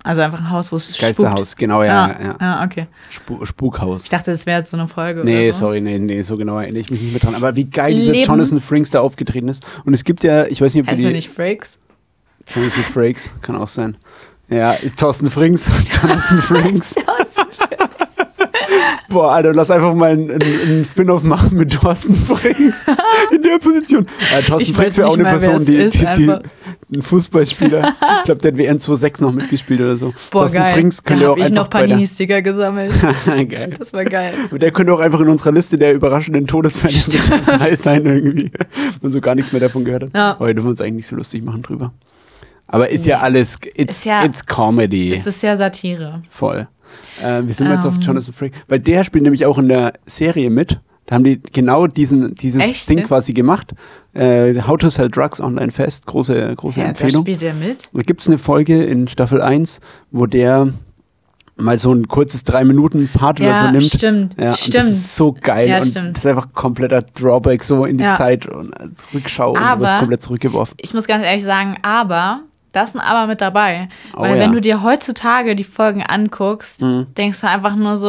Also 0.03 0.23
einfach 0.23 0.39
ein 0.41 0.51
Haus, 0.51 0.73
wo 0.73 0.77
es 0.77 0.87
spukt. 0.87 1.01
Geisterhaus, 1.01 1.55
genau, 1.57 1.83
ja. 1.83 2.09
ja, 2.09 2.23
ja. 2.25 2.37
Ah, 2.39 2.65
okay. 2.65 2.87
Spu 3.11 3.45
Spukhaus. 3.45 4.05
Ich 4.05 4.09
dachte, 4.11 4.31
das 4.31 4.47
wäre 4.47 4.61
jetzt 4.61 4.71
so 4.71 4.77
eine 4.79 4.89
Folge. 4.89 5.23
Nee, 5.23 5.45
oder 5.49 5.53
so. 5.53 5.59
sorry, 5.67 5.81
nee, 5.83 5.99
nee, 5.99 6.23
so 6.23 6.37
genau 6.39 6.59
erinnere 6.59 6.81
ich 6.81 6.91
mich 6.91 7.01
nicht 7.03 7.11
mehr 7.13 7.21
dran. 7.21 7.35
Aber 7.35 7.57
wie 7.57 7.65
geil 7.65 7.93
dieser. 7.95 8.15
Jonathan 8.15 8.61
Frinks 8.61 8.91
da 8.91 9.01
aufgetreten 9.01 9.49
ist. 9.49 9.67
Und 9.85 9.93
es 9.93 10.05
gibt 10.05 10.23
ja, 10.25 10.47
ich 10.47 10.61
weiß 10.63 10.73
nicht, 10.75 10.85
ob 10.85 10.91
Heißt 10.91 11.03
die. 11.03 11.09
nicht 11.13 11.29
Frakes? 11.31 11.79
Jonathan 12.49 12.85
Frakes, 12.85 13.31
kann 13.43 13.57
auch 13.57 13.69
sein. 13.69 13.97
Ja, 14.49 14.77
Thorsten 14.97 15.29
Frings, 15.29 15.69
Jonathan 16.03 16.41
Frinks. 16.41 16.95
Boah, 19.09 19.33
Alter, 19.33 19.53
lass 19.55 19.71
einfach 19.71 19.95
mal 19.95 20.13
einen, 20.13 20.31
einen, 20.31 20.85
Spin-off 20.85 21.23
machen 21.23 21.57
mit 21.57 21.73
Thorsten 21.73 22.15
Frings 22.15 22.75
in 23.35 23.43
der 23.43 23.59
Position. 23.59 24.07
Ja, 24.33 24.43
Thorsten 24.43 24.75
Frings 24.75 24.99
wäre 24.99 25.09
auch 25.09 25.15
eine 25.15 25.23
mal, 25.23 25.39
Person, 25.39 25.65
die, 25.65 25.89
die, 25.89 26.07
die 26.17 26.39
ein 26.93 27.03
Fußballspieler. 27.03 27.95
ich 28.19 28.25
glaube, 28.25 28.41
der 28.41 28.53
hat 28.53 28.59
WN 28.59 28.79
26 28.79 29.21
noch 29.21 29.33
mitgespielt 29.33 29.81
oder 29.81 29.97
so. 29.97 30.13
Boah, 30.31 30.41
Thorsten 30.41 30.59
geil. 30.59 30.73
Frings 30.73 31.03
da 31.03 31.03
könnte 31.03 31.31
auch 31.31 31.37
ich 31.37 31.45
einfach 31.45 31.57
noch 31.57 31.71
Panini-Sticker 31.71 32.43
gesammelt. 32.43 32.93
geil. 33.49 33.75
Das 33.79 33.93
war 33.93 34.05
geil. 34.05 34.35
Der 34.53 34.71
könnte 34.71 34.93
auch 34.93 35.01
einfach 35.01 35.21
in 35.21 35.29
unserer 35.29 35.53
Liste 35.53 35.79
der 35.79 35.95
überraschenden 35.95 36.47
Todesfälle 36.47 36.99
dabei 37.47 37.75
sein 37.75 38.07
irgendwie. 38.07 38.51
Man 39.03 39.13
so 39.13 39.21
gar 39.21 39.35
nichts 39.35 39.53
mehr 39.53 39.61
davon 39.61 39.85
gehört 39.85 40.05
hat. 40.05 40.11
Ja. 40.15 40.31
Aber 40.33 40.47
wir 40.47 40.55
dürfen 40.55 40.71
uns 40.71 40.81
eigentlich 40.81 40.95
nicht 40.95 41.07
so 41.09 41.17
lustig 41.17 41.45
machen 41.45 41.63
drüber. 41.63 41.93
Aber 42.69 42.91
ist 42.91 43.07
ja 43.07 43.21
alles, 43.21 43.59
it's, 43.77 43.99
Ist 43.99 44.05
ja- 44.05 44.25
it's 44.25 44.45
Comedy. 44.45 45.13
Es 45.13 45.27
ist 45.27 45.43
ja 45.43 45.57
Satire. 45.57 46.23
Voll. 46.31 46.67
Äh, 47.23 47.43
wie 47.47 47.53
sind 47.53 47.69
wir 47.69 47.75
jetzt 47.75 47.87
auf 47.87 47.95
Ähm. 47.97 48.01
Jonathan 48.01 48.33
Frakes? 48.35 48.59
Weil 48.69 48.81
der 48.81 49.05
spielt 49.05 49.23
nämlich 49.25 49.47
auch 49.47 49.59
in 49.59 49.69
der 49.69 49.93
Serie 50.07 50.51
mit. 50.51 50.81
Da 51.07 51.15
haben 51.15 51.25
die 51.25 51.41
genau 51.41 51.87
diesen, 51.87 52.35
dieses 52.35 52.61
Echt? 52.61 52.89
Ding 52.89 53.05
quasi 53.05 53.33
gemacht. 53.33 53.75
Äh, 54.13 54.61
How 54.63 54.77
to 54.77 54.89
Sell 54.89 55.09
Drugs 55.09 55.41
Online 55.41 55.71
Fest. 55.71 56.05
Große, 56.07 56.55
große 56.57 56.81
Ja, 56.81 56.85
da 56.87 56.91
Empfehlung. 56.91 57.23
spielt 57.23 57.43
er 57.45 57.55
mit. 57.55 57.79
Da 57.93 58.03
gibt 58.03 58.23
es 58.23 58.27
eine 58.29 58.39
Folge 58.39 58.83
in 58.83 59.07
Staffel 59.07 59.41
1, 59.41 59.79
wo 60.11 60.27
der 60.27 60.69
mal 61.59 61.79
so 61.79 61.93
ein 61.93 62.07
kurzes 62.09 62.45
3-Minuten-Part 62.45 63.41
oder 63.41 63.49
Ja, 63.51 63.55
so 63.55 63.71
nimmt. 63.71 63.85
stimmt. 63.85 64.35
Ja, 64.39 64.51
und 64.51 64.59
stimmt. 64.59 64.75
das 64.75 64.91
ist 64.91 65.17
so 65.17 65.33
geil. 65.33 65.69
Ja, 65.69 65.79
und 65.79 65.87
stimmt. 65.87 66.17
das 66.17 66.25
ist 66.25 66.29
einfach 66.31 66.49
kompletter 66.53 67.03
Drawback 67.03 67.63
so 67.65 67.85
in 67.85 67.99
die 67.99 68.05
Ja. 68.05 68.17
Zeit 68.17 68.45
und 68.47 68.79
als 68.79 68.93
Rückschau 69.15 69.51
und 69.53 69.61
du 69.61 69.65
Aber- 69.65 69.83
wirst 69.87 69.99
komplett 69.99 70.23
zurückgeworfen. 70.23 70.77
ich 70.83 70.93
muss 70.93 71.07
ganz 71.07 71.23
ehrlich 71.25 71.45
sagen, 71.45 71.77
aber, 71.83 72.41
da 72.77 72.83
ist 72.85 72.95
ein 72.95 73.01
Aber 73.01 73.27
mit 73.27 73.41
dabei. 73.41 73.89
Oh 74.17 74.21
Weil 74.21 74.35
ja. 74.37 74.41
wenn 74.43 74.53
du 74.53 74.61
dir 74.61 74.83
heutzutage 74.83 75.57
die 75.57 75.65
Folgen 75.65 76.03
anguckst, 76.03 76.83
Mhm. 76.83 77.07
denkst 77.17 77.41
du 77.41 77.49
einfach 77.49 77.75
nur 77.77 77.97
so, 77.97 78.09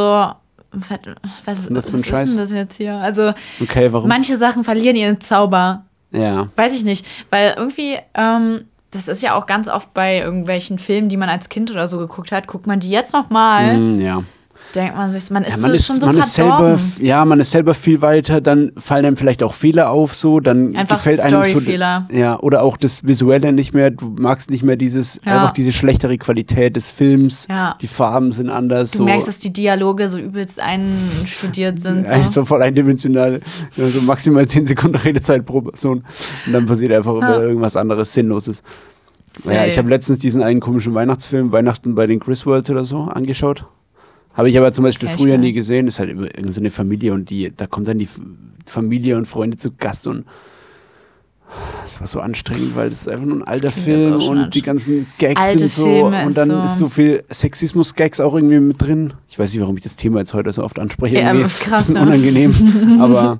was, 0.71 0.99
was, 1.45 1.65
denn 1.67 1.75
das 1.75 1.85
was 1.85 1.89
für 1.89 2.15
ein 2.15 2.23
ist 2.23 2.31
denn 2.33 2.37
das 2.39 2.51
jetzt 2.51 2.75
hier? 2.75 2.95
Also 2.95 3.33
Okay, 3.61 3.89
manche 4.05 4.35
Sachen 4.37 4.63
verlieren 4.63 4.95
ihren 4.95 5.21
Zauber. 5.21 5.83
ja. 6.11 6.47
Weiß 6.55 6.75
ich 6.75 6.83
nicht. 6.83 7.05
Weil 7.29 7.53
irgendwie, 7.57 7.97
ähm, 8.13 8.65
das 8.91 9.07
ist 9.07 9.21
ja 9.21 9.33
auch 9.35 9.45
ganz 9.47 9.67
oft 9.67 9.93
bei 9.93 10.19
irgendwelchen 10.19 10.79
Filmen, 10.79 11.09
die 11.09 11.17
man 11.17 11.29
als 11.29 11.49
Kind 11.49 11.71
oder 11.71 11.87
so 11.87 11.97
geguckt 11.97 12.31
hat, 12.31 12.47
guckt 12.47 12.67
man 12.67 12.79
die 12.79 12.89
jetzt 12.89 13.13
nochmal, 13.13 13.77
Mm, 13.77 13.99
ja. 13.99 14.23
Denkt 14.75 14.95
man 14.95 15.11
sich, 15.11 15.29
man 15.31 15.43
ist, 15.43 15.51
Ja, 15.51 15.57
man 15.57 15.73
ist, 15.73 15.85
schon 15.87 15.99
so 15.99 16.05
man 16.05 16.17
ist 16.17 16.33
selber, 16.33 16.79
ja, 16.99 17.25
man 17.25 17.39
ist 17.39 17.51
selber 17.51 17.73
viel 17.73 18.01
weiter, 18.01 18.41
dann 18.41 18.71
fallen 18.77 19.05
einem 19.05 19.17
vielleicht 19.17 19.43
auch 19.43 19.53
Fehler 19.53 19.89
auf, 19.89 20.13
so, 20.15 20.39
dann 20.39 20.75
Einfach 20.75 20.97
gefällt 20.97 21.19
einem 21.21 21.43
so, 21.43 21.59
ja, 22.11 22.39
oder 22.39 22.63
auch 22.63 22.77
das 22.77 23.05
Visuelle 23.05 23.51
nicht 23.53 23.73
mehr, 23.73 23.91
du 23.91 24.15
magst 24.19 24.49
nicht 24.51 24.63
mehr 24.63 24.75
dieses, 24.75 25.19
Ja. 25.25 25.35
einfach 25.35 25.51
diese 25.51 25.71
schlechtere 25.73 26.17
Qualität 26.17 26.75
des 26.75 26.91
Films, 26.91 27.47
Ja. 27.49 27.75
die 27.81 27.87
Farben 27.87 28.31
sind 28.31 28.49
anders, 28.49 28.91
Du 28.91 28.99
so, 28.99 29.03
merkst, 29.05 29.27
dass 29.27 29.39
die 29.39 29.51
Dialoge 29.53 30.09
so 30.09 30.17
übelst 30.17 30.59
einstudiert 30.59 31.81
sind. 31.81 32.07
So. 32.07 32.29
so 32.29 32.45
voll 32.45 32.61
eindimensional, 32.61 33.41
so 33.75 34.01
maximal 34.01 34.47
10 34.47 34.67
Sekunden 34.67 34.97
Redezeit 34.97 35.45
pro 35.45 35.61
Person 35.61 36.03
und 36.45 36.53
dann 36.53 36.65
passiert 36.65 36.91
einfach 36.91 37.15
immer 37.15 37.39
irgendwas 37.41 37.75
anderes 37.75 38.13
Sinnloses. 38.13 38.63
Ja, 39.45 39.65
ich 39.65 39.77
habe 39.77 39.89
letztens 39.89 40.19
diesen 40.19 40.41
einen 40.41 40.59
komischen 40.59 40.93
Weihnachtsfilm, 40.95 41.51
Weihnachten 41.51 41.93
bei 41.95 42.07
den 42.07 42.19
Griswolds 42.19 42.69
oder 42.69 42.83
so, 42.85 43.03
angeschaut. 43.03 43.65
Habe 44.37 44.49
ich 44.49 44.57
aber 44.57 44.71
zum 44.71 44.83
Beispiel 44.83 45.09
ich 45.09 45.15
früher 45.15 45.33
gar 45.35 45.37
nie 45.39 45.51
gesehen. 45.51 45.87
Ist 45.87 45.99
halt 45.99 46.09
immer 46.11 46.21
irgendeine 46.23 46.53
so 46.53 46.61
eine 46.61 46.69
Familie 46.71 47.13
und 47.13 47.29
die, 47.29 47.51
da 47.55 47.67
kommt 47.67 47.87
dann 47.89 47.97
die 47.97 48.07
Familie 48.65 49.17
und 49.17 49.25
Freunde 49.27 49.57
zu 49.57 49.71
Gast 49.71 50.07
und 50.07 50.25
es 51.85 52.01
war 52.01 52.07
so 52.07 52.19
anstrengend, 52.19 52.75
weil 52.75 52.91
ist 52.91 53.07
einfach 53.07 53.25
nur 53.25 53.37
ein 53.37 53.43
alter 53.47 53.71
Film 53.71 54.21
und 54.21 54.53
die 54.53 54.61
ganzen 54.61 55.07
Gags 55.17 55.41
Alte 55.41 55.59
sind 55.59 55.71
so 55.71 55.85
Filme 55.85 56.21
und 56.23 56.29
ist 56.29 56.37
dann 56.37 56.49
so- 56.49 56.61
ist 56.63 56.77
so 56.77 56.87
viel 56.89 57.23
Sexismus-Gags 57.31 58.19
auch 58.19 58.35
irgendwie 58.35 58.59
mit 58.59 58.81
drin. 58.81 59.13
Ich 59.29 59.39
weiß 59.39 59.51
nicht, 59.53 59.61
warum 59.61 59.77
ich 59.77 59.83
das 59.83 59.95
Thema 59.95 60.19
jetzt 60.19 60.33
heute 60.33 60.51
so 60.51 60.61
oft 60.63 60.77
anspreche. 60.77 61.15
Ja, 61.15 61.33
irgendwie 61.33 61.49
krass, 61.63 61.87
ein 61.89 61.93
bisschen 61.93 61.93
ne? 61.93 62.01
unangenehm. 62.01 62.99
aber 63.01 63.39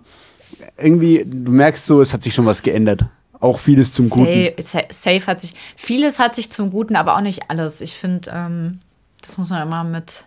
irgendwie, 0.77 1.25
du 1.27 1.51
merkst 1.51 1.85
so, 1.85 1.99
es 1.99 2.13
hat 2.13 2.23
sich 2.23 2.33
schon 2.33 2.45
was 2.45 2.63
geändert. 2.63 3.03
Auch 3.41 3.59
vieles 3.59 3.91
zum 3.91 4.09
Guten. 4.09 4.25
Safe, 4.25 4.53
sa- 4.61 4.83
safe 4.89 5.27
hat 5.27 5.41
sich, 5.41 5.53
vieles 5.75 6.17
hat 6.17 6.33
sich 6.33 6.49
zum 6.49 6.71
Guten, 6.71 6.95
aber 6.95 7.17
auch 7.17 7.21
nicht 7.21 7.49
alles. 7.49 7.81
Ich 7.81 7.93
finde, 7.93 8.31
ähm, 8.33 8.79
das 9.21 9.37
muss 9.37 9.49
man 9.49 9.61
immer 9.61 9.83
mit 9.83 10.26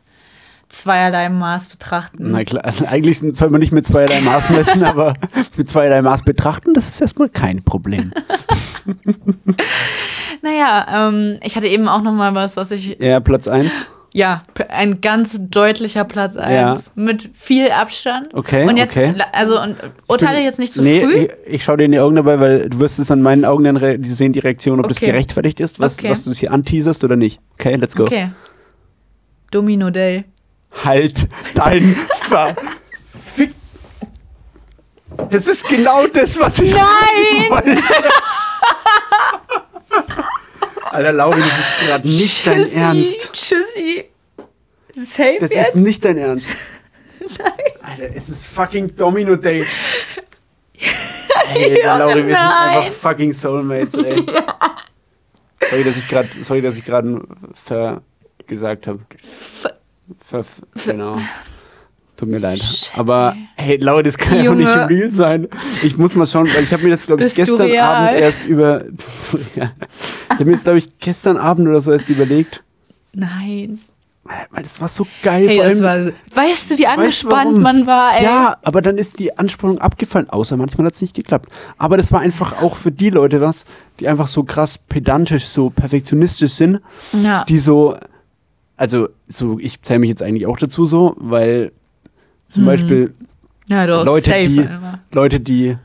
zweierlei 0.71 1.29
Maß 1.29 1.69
betrachten. 1.69 2.31
Na 2.31 2.45
klar, 2.45 2.63
eigentlich 2.89 3.19
soll 3.19 3.51
man 3.51 3.61
nicht 3.61 3.73
mit 3.73 3.87
zweierlei 3.87 4.21
Maß 4.21 4.51
messen, 4.51 4.83
aber 4.83 5.15
mit 5.57 5.69
zweierlei 5.69 6.01
Maß 6.03 6.23
betrachten, 6.25 6.73
das 6.75 6.89
ist 6.89 7.01
erstmal 7.01 7.29
kein 7.29 7.63
Problem. 7.63 8.13
Naja, 10.43 11.09
ähm, 11.09 11.39
ich 11.43 11.57
hatte 11.57 11.67
eben 11.67 11.87
auch 11.87 12.03
noch 12.03 12.13
mal 12.15 12.35
was, 12.35 12.57
was 12.57 12.71
ich, 12.71 12.97
Ja, 12.99 13.21
Platz 13.21 13.47
1. 13.47 13.87
ja, 14.15 14.43
ein 14.71 15.01
ganz 15.03 15.39
deutlicher 15.39 16.05
Platz 16.05 16.37
1 16.37 16.93
mit 16.95 17.29
viel 17.35 17.71
Abstand. 17.71 18.33
Okay, 18.33 18.67
Und 18.67 18.79
jetzt, 18.79 18.97
okay. 18.97 19.15
also, 19.33 19.61
und 19.61 19.77
urteile 20.09 20.41
jetzt 20.43 20.59
nicht 20.59 20.73
zu 20.73 20.81
nee, 20.83 21.03
früh. 21.03 21.15
Ich, 21.47 21.55
ich 21.57 21.65
schaue 21.65 21.77
dir 21.77 21.85
in 21.85 21.93
die 21.93 22.01
Augen 22.01 22.17
dabei, 22.17 22.41
weil 22.41 22.71
du 22.71 22.81
wirst 22.81 22.99
es 22.99 23.11
an 23.11 23.21
meinen 23.21 23.45
Augen 23.45 23.65
dann 23.65 24.01
die 24.01 24.09
sehen 24.09 24.33
die 24.33 24.39
Reaktion, 24.39 24.81
ob 24.81 24.89
das 24.89 24.97
Okay. 24.97 25.07
gerechtfertigt 25.13 25.61
ist, 25.61 25.79
was, 25.79 25.99
Okay. 25.99 26.09
was 26.09 26.25
du 26.25 26.33
hier 26.33 26.53
anteaserst 26.53 27.05
oder 27.05 27.17
nicht. 27.17 27.41
Okay, 27.59 27.77
let's 27.77 27.95
go. 27.95 28.05
Okay. 28.05 28.31
Domino 29.51 29.91
Day. 29.91 30.25
Halt 30.85 31.29
dein 31.55 31.97
Verfick. 32.29 33.55
Das 35.31 35.47
ist 35.49 35.69
genau 35.69 36.07
das, 36.07 36.41
was 36.41 36.59
ich 36.61 36.75
Nein! 36.75 37.51
wollte. 37.51 37.83
Alter, 40.85 41.13
Lauri, 41.13 41.41
das 41.41 41.59
ist 41.59 41.87
gerade 41.87 42.09
nicht 42.09 42.47
dein 42.47 42.59
Tschüssi, 42.63 42.77
Ernst. 42.79 43.33
Tschüssi. 43.33 44.05
Safe 44.95 45.37
Das 45.41 45.51
jetzt? 45.51 45.69
ist 45.69 45.77
nicht 45.77 46.05
dein 46.05 46.19
Ernst. 46.19 46.47
Alter, 47.83 48.15
es 48.15 48.29
ist 48.29 48.47
fucking 48.47 48.95
Domino 48.97 49.37
Day. 49.37 49.65
Ey, 51.55 51.77
Junge, 51.79 51.99
Lauri, 51.99 52.15
wir 52.17 52.23
sind 52.25 52.33
nein. 52.33 52.79
einfach 52.79 52.93
fucking 52.93 53.33
Soulmates, 53.33 53.95
ey. 53.95 54.25
Sorry, 55.71 55.85
dass 55.85 55.97
ich 55.97 56.09
gerade, 56.09 56.29
sorry, 56.41 56.63
dass 56.63 56.77
ich 56.79 56.85
gerade 56.85 57.21
vergesagt 57.55 58.87
habe. 58.89 59.01
Ver, 60.19 60.45
genau. 60.85 61.19
Tut 62.17 62.29
mir 62.29 62.39
leid. 62.39 62.59
Shit, 62.59 62.93
Aber 62.97 63.35
hey, 63.57 63.77
Lauri, 63.79 64.03
das 64.03 64.19
kann 64.19 64.33
einfach 64.39 64.45
Junge. 64.53 64.65
nicht 64.65 64.77
real 64.91 65.11
sein. 65.11 65.49
Ich 65.83 65.97
muss 65.97 66.15
mal 66.17 66.27
schauen, 66.27 66.49
weil 66.55 66.65
ich 66.65 66.73
habe 66.73 66.83
mir 66.83 66.91
das, 66.91 67.07
glaube 67.07 67.25
ich, 67.25 67.35
gestern? 67.35 67.75
Abend 67.79 68.19
erst 68.19 68.45
über. 68.47 68.81
Du 68.81 69.37
real? 69.57 69.73
Ich 70.25 70.31
habe 70.31 70.45
mir 70.45 70.53
das, 70.53 70.63
glaube 70.65 70.79
ich, 70.79 70.99
gestern 70.99 71.37
Abend 71.39 71.67
oder 71.69 71.81
so 71.81 71.93
erst 71.93 72.09
überlegt. 72.11 72.63
Nein. 73.15 73.81
Weil 74.51 74.63
das 74.63 74.81
war 74.81 74.87
so 74.89 75.07
geil. 75.23 75.49
Hey, 75.49 75.61
allem, 75.61 75.81
war, 75.83 75.97
weißt 76.35 76.71
du, 76.71 76.79
wie 76.79 76.85
Weißt 76.85 76.99
angespannt 76.99 77.51
warum? 77.53 77.63
man 77.63 77.87
war, 77.87 78.17
ey? 78.17 78.23
Ja, 78.25 78.59
aber 78.63 78.81
dann 78.83 78.97
ist 78.99 79.19
die 79.19 79.37
Anspannung 79.37 79.79
abgefallen, 79.79 80.29
außer 80.31 80.57
manchmal 80.57 80.87
hat 80.87 80.95
es 80.95 81.01
nicht 81.01 81.17
geklappt. 81.17 81.49
Aber 81.79 81.97
das 81.97 82.13
war 82.13 82.21
einfach 82.21 82.63
auch 82.63 82.77
für 82.77 82.93
die 82.93 83.11
Leute 83.11 83.41
was, 83.41 83.65
die 83.99 84.07
einfach 84.07 84.29
so 84.29 84.45
krass 84.45 84.79
pedantisch, 84.79 85.47
so 85.47 85.71
perfektionistisch 85.71 86.53
sind, 86.53 86.81
Ja. 87.13 87.45
die 87.45 87.59
so, 87.59 87.97
also 88.81 89.11
so, 89.29 89.59
ich 89.59 89.83
zähle 89.83 89.99
mich 90.01 90.09
jetzt 90.09 90.23
eigentlich 90.23 90.47
auch 90.47 90.57
dazu 90.57 90.87
so, 90.87 91.15
weil 91.19 91.71
zum 92.49 92.63
Mhm. 92.63 92.67
Beispiel 92.67 93.13
ja, 93.69 93.85
Leute, 93.85 94.31
safe, 94.31 94.49
die-. 94.49 94.69
Leute, 95.13 95.39
die 95.39 95.77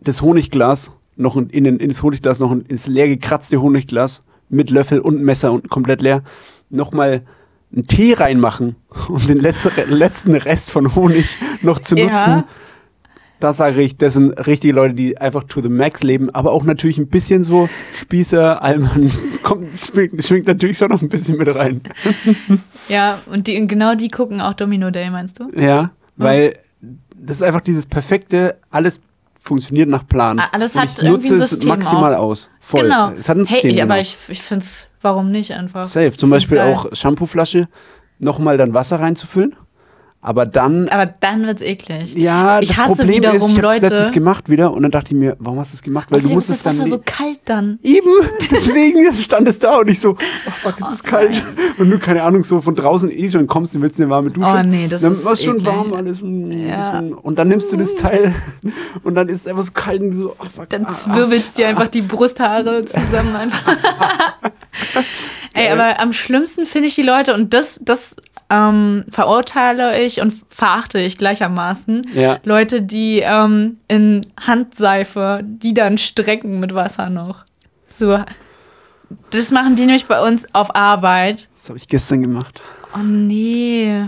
das 0.00 0.22
Honigglas 0.22 0.92
noch 1.16 1.36
in, 1.36 1.50
in, 1.50 1.66
in 1.66 1.88
das 1.90 2.02
Honigglas, 2.02 2.40
noch 2.40 2.52
ins 2.52 2.86
leer 2.86 3.08
gekratzte 3.08 3.60
Honigglas 3.60 4.22
mit 4.48 4.70
Löffel 4.70 5.00
und 5.00 5.22
Messer 5.22 5.52
und 5.52 5.68
komplett 5.68 6.00
leer, 6.00 6.22
nochmal 6.70 7.22
einen 7.72 7.86
Tee 7.86 8.14
reinmachen, 8.14 8.76
um 9.08 9.26
den 9.26 9.36
letzte, 9.36 9.70
letzten 9.86 10.34
Rest 10.34 10.70
von 10.70 10.94
Honig 10.94 11.36
noch 11.60 11.78
zu 11.78 11.94
Ja. 11.96 12.46
Nutzen. 13.36 13.40
Da 13.40 13.52
sage 13.52 13.82
ich, 13.82 13.96
das 13.96 14.14
sind 14.14 14.32
richtige 14.46 14.74
Leute, 14.74 14.94
die 14.94 15.18
einfach 15.18 15.44
to 15.44 15.60
the 15.60 15.68
max 15.68 16.02
leben, 16.02 16.30
aber 16.30 16.52
auch 16.52 16.64
natürlich 16.64 16.98
ein 16.98 17.08
bisschen 17.08 17.44
so 17.44 17.68
Spießer, 17.94 18.62
Allmann, 18.62 19.10
kommt, 19.42 19.78
schwingt, 19.78 20.24
schwingt 20.24 20.46
natürlich 20.46 20.78
schon 20.78 20.90
noch 20.90 21.02
ein 21.02 21.08
bisschen 21.08 21.36
mit 21.36 21.54
rein. 21.54 21.80
Ja, 22.88 23.18
und 23.26 23.48
die, 23.48 23.66
genau 23.66 23.96
die 23.96 24.08
gucken 24.08 24.40
auch 24.40 24.54
Domino 24.54 24.90
Day, 24.90 25.10
meinst 25.10 25.40
du? 25.40 25.50
Ja, 25.56 25.90
weil 26.16 26.56
das 27.16 27.38
ist 27.38 27.42
einfach 27.42 27.60
dieses 27.62 27.84
perfekte, 27.84 28.56
alles 28.70 29.00
funktioniert 29.40 29.88
nach 29.88 30.06
Plan. 30.06 30.38
Alles 30.52 30.74
Und 30.74 30.82
hat 30.82 30.90
ich 30.90 30.98
irgendwie 31.02 31.30
nutze 31.30 31.34
es 31.36 31.50
System 31.50 31.68
maximal 31.68 32.14
auch. 32.14 32.20
aus. 32.20 32.50
Voll. 32.60 32.82
Genau. 32.82 33.12
Es 33.18 33.28
hat 33.28 33.38
ein 33.38 33.46
System. 33.46 33.62
hey, 33.62 33.70
ich, 33.70 33.82
aber 33.82 33.94
genau. 33.94 34.02
ich, 34.02 34.16
ich 34.28 34.42
finde 34.42 34.64
es, 34.64 34.88
warum 35.02 35.30
nicht 35.30 35.52
einfach? 35.52 35.84
Safe. 35.84 36.12
Zum 36.12 36.30
Beispiel 36.30 36.58
geil. 36.58 36.74
auch 36.74 36.94
Shampooflasche, 36.94 37.68
nochmal 38.18 38.56
dann 38.56 38.74
Wasser 38.74 39.00
reinzufüllen. 39.00 39.56
Aber 40.26 40.44
dann, 40.44 40.88
Aber 40.88 41.06
dann 41.06 41.46
wird's 41.46 41.62
eklig. 41.62 42.16
ja, 42.16 42.58
ich 42.58 42.70
das 42.70 42.78
hasse 42.78 42.96
Problem 42.96 43.18
wiederum 43.18 43.36
ist, 43.36 43.48
ich 43.52 43.62
habe 43.62 43.78
letztes 43.78 44.10
gemacht 44.10 44.48
wieder 44.48 44.72
und 44.72 44.82
dann 44.82 44.90
dachte 44.90 45.14
ich 45.14 45.20
mir, 45.20 45.36
warum 45.38 45.60
hast 45.60 45.72
du 45.72 45.76
es 45.76 45.82
gemacht? 45.84 46.10
Weil 46.10 46.18
du 46.18 46.24
Außerdem 46.24 46.34
musst 46.34 46.50
ist 46.50 46.56
es 46.56 46.62
das 46.64 46.74
dann 46.74 46.84
Wasser 46.84 46.96
so 46.96 47.02
kalt 47.06 47.38
dann. 47.44 47.78
Eben, 47.84 48.10
deswegen 48.50 49.14
stand 49.14 49.46
es 49.46 49.60
da 49.60 49.76
und 49.76 49.88
ich 49.88 50.00
so, 50.00 50.16
oh 50.18 50.50
fuck, 50.62 50.80
es 50.80 50.90
ist 50.94 51.04
kalt. 51.04 51.40
Und 51.78 51.90
du, 51.90 52.00
keine 52.00 52.24
Ahnung, 52.24 52.42
so 52.42 52.60
von 52.60 52.74
draußen 52.74 53.08
eh 53.08 53.30
schon 53.30 53.46
kommst, 53.46 53.76
du 53.76 53.80
willst 53.80 54.00
eine 54.00 54.10
warme 54.10 54.32
Dusche. 54.32 54.52
Oh 54.52 54.62
nee, 54.64 54.88
das 54.88 55.02
dann 55.02 55.12
ist 55.12 55.24
war 55.24 55.34
es 55.34 55.44
schon 55.44 55.64
warm 55.64 55.92
alles. 55.92 56.18
Ja. 56.22 57.04
Und 57.22 57.38
dann 57.38 57.46
nimmst 57.46 57.70
du 57.70 57.76
das 57.76 57.94
Teil 57.94 58.34
und 59.04 59.14
dann 59.14 59.28
ist 59.28 59.42
es 59.42 59.46
einfach 59.46 59.62
so 59.62 59.70
kalt 59.72 60.00
und 60.00 60.10
du 60.10 60.22
so, 60.22 60.36
oh 60.40 60.46
fuck. 60.52 60.68
Dann 60.70 60.86
ah, 60.86 60.88
zwirbelst 60.88 61.56
dir 61.56 61.68
einfach 61.68 61.86
die 61.86 62.02
Brusthaare 62.02 62.84
zusammen 62.84 63.36
einfach. 63.36 63.76
Ey, 65.54 65.70
aber 65.70 66.00
am 66.00 66.12
schlimmsten 66.12 66.66
finde 66.66 66.88
ich 66.88 66.96
die 66.96 67.02
Leute, 67.02 67.32
und 67.32 67.54
das, 67.54 67.80
das 67.82 68.16
ähm, 68.50 69.04
verurteile 69.10 70.00
ich 70.02 70.20
und 70.20 70.32
verachte 70.48 70.98
ich 71.00 71.18
gleichermaßen. 71.18 72.02
Ja. 72.14 72.38
Leute, 72.44 72.82
die 72.82 73.20
ähm, 73.24 73.78
in 73.88 74.24
Handseife, 74.40 75.40
die 75.44 75.74
dann 75.74 75.98
strecken 75.98 76.60
mit 76.60 76.74
Wasser 76.74 77.10
noch. 77.10 77.44
So. 77.88 78.18
Das 79.30 79.50
machen 79.50 79.76
die 79.76 79.82
nämlich 79.86 80.06
bei 80.06 80.20
uns 80.20 80.46
auf 80.52 80.74
Arbeit. 80.74 81.48
Das 81.56 81.68
habe 81.68 81.78
ich 81.78 81.88
gestern 81.88 82.22
gemacht. 82.22 82.60
Oh 82.94 82.98
nee. 83.02 84.04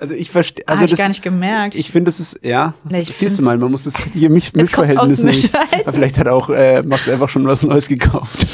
Also 0.00 0.14
ich 0.14 0.30
verstehe. 0.30 0.64
Ah, 0.66 0.72
Also 0.72 0.82
hab 0.84 0.90
ich 0.92 0.98
gar 0.98 1.08
nicht 1.08 1.22
gemerkt. 1.22 1.74
Ich 1.76 1.90
finde, 1.90 2.08
das 2.08 2.18
ist, 2.20 2.40
ja, 2.42 2.74
Nee, 2.84 3.02
ich 3.02 3.16
siehst 3.16 3.38
du 3.38 3.42
mal, 3.42 3.56
man 3.56 3.70
muss 3.70 3.84
das 3.84 3.96
richtige 4.04 4.28
Misch 4.28 4.52
Mischverhältnis 4.52 5.18
nehmen. 5.20 5.30
Mischverhältnis. 5.36 5.80
Aber 5.86 5.92
Vielleicht 5.92 6.18
hat 6.18 6.28
auch 6.28 6.50
äh, 6.50 6.82
Max 6.82 7.08
einfach 7.08 7.28
schon 7.28 7.46
was 7.46 7.62
Neues 7.62 7.88
gekauft. 7.88 8.44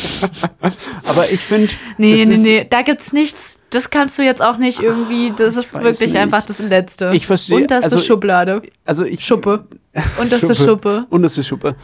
Aber 1.06 1.30
ich 1.30 1.40
finde, 1.40 1.72
nee, 1.96 2.24
nee, 2.24 2.34
ist- 2.34 2.42
nee, 2.42 2.66
da 2.68 2.82
gibt's 2.82 3.12
nichts. 3.12 3.58
Das 3.70 3.90
kannst 3.90 4.18
du 4.18 4.22
jetzt 4.22 4.42
auch 4.42 4.56
nicht 4.58 4.80
irgendwie, 4.82 5.32
das 5.36 5.56
ist 5.56 5.74
wirklich 5.74 6.00
nicht. 6.00 6.16
einfach 6.16 6.44
das 6.44 6.58
Letzte. 6.58 7.10
Ich 7.14 7.26
verstehe, 7.26 7.56
Unterste 7.56 7.84
also- 7.84 7.98
Schublade. 7.98 8.62
also 8.84 9.04
ich, 9.04 9.24
Schuppe. 9.24 9.64
Unterste 10.20 10.54
Schuppe. 10.54 11.06
Unterste 11.10 11.42
Schuppe. 11.42 11.74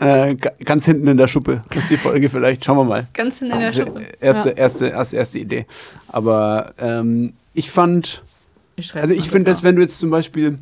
Äh, 0.00 0.34
ga- 0.36 0.52
ganz 0.64 0.84
hinten 0.84 1.08
in 1.08 1.16
der 1.16 1.26
Schuppe. 1.28 1.62
Das 1.70 1.84
ist 1.84 1.90
die 1.90 1.96
Folge 1.96 2.28
vielleicht. 2.28 2.64
Schauen 2.64 2.76
wir 2.78 2.84
mal. 2.84 3.06
Ganz 3.14 3.38
hinten 3.38 3.54
in 3.54 3.60
der 3.60 3.72
Schuppe. 3.72 4.00
Erste, 4.20 4.48
Ja. 4.50 4.54
erste, 4.56 4.86
erste, 4.88 5.16
erste 5.16 5.38
Idee. 5.40 5.66
Aber 6.08 6.72
ähm, 6.78 7.32
ich 7.54 7.70
fand, 7.70 8.22
Ich 8.76 8.94
also 8.94 9.12
ich 9.14 9.28
finde, 9.28 9.46
dass 9.50 9.62
wenn 9.64 9.74
du 9.76 9.82
jetzt 9.82 9.98
zum 9.98 10.10
Beispiel 10.10 10.58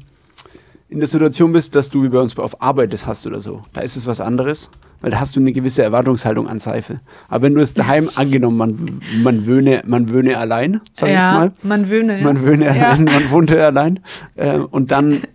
in 0.88 0.98
der 1.00 1.08
Situation 1.08 1.52
bist, 1.52 1.74
dass 1.74 1.88
du 1.88 2.02
wie 2.04 2.08
bei 2.08 2.20
uns 2.20 2.38
auf 2.38 2.62
Arbeit 2.62 2.92
das 2.92 3.06
hast 3.06 3.26
oder 3.26 3.40
so, 3.40 3.62
da 3.72 3.80
ist 3.80 3.96
es 3.96 4.06
was 4.06 4.20
anderes, 4.20 4.70
weil 5.00 5.10
da 5.10 5.18
hast 5.18 5.34
du 5.34 5.40
eine 5.40 5.50
gewisse 5.52 5.82
Erwartungshaltung 5.82 6.46
an 6.48 6.60
Seife. 6.60 7.00
Aber 7.28 7.42
wenn 7.42 7.54
du 7.54 7.60
es 7.60 7.74
daheim 7.74 8.08
angenommen, 8.14 8.56
man, 8.56 9.00
man 9.22 9.46
wöhne, 9.46 9.82
man 9.84 10.08
wöhne 10.10 10.38
allein, 10.38 10.80
sag 10.92 11.08
ich 11.08 11.14
ja, 11.14 11.22
jetzt 11.22 11.32
mal, 11.32 11.52
man 11.68 11.90
wöhne. 11.90 12.18
Ja. 12.18 12.24
man 12.24 12.40
wöhne 12.42 12.64
Ja. 12.66 12.70
allein, 12.90 13.04
man 13.04 13.30
wohnte 13.30 13.64
allein 13.64 14.00
äh, 14.36 14.58
und 14.58 14.92
dann 14.92 15.22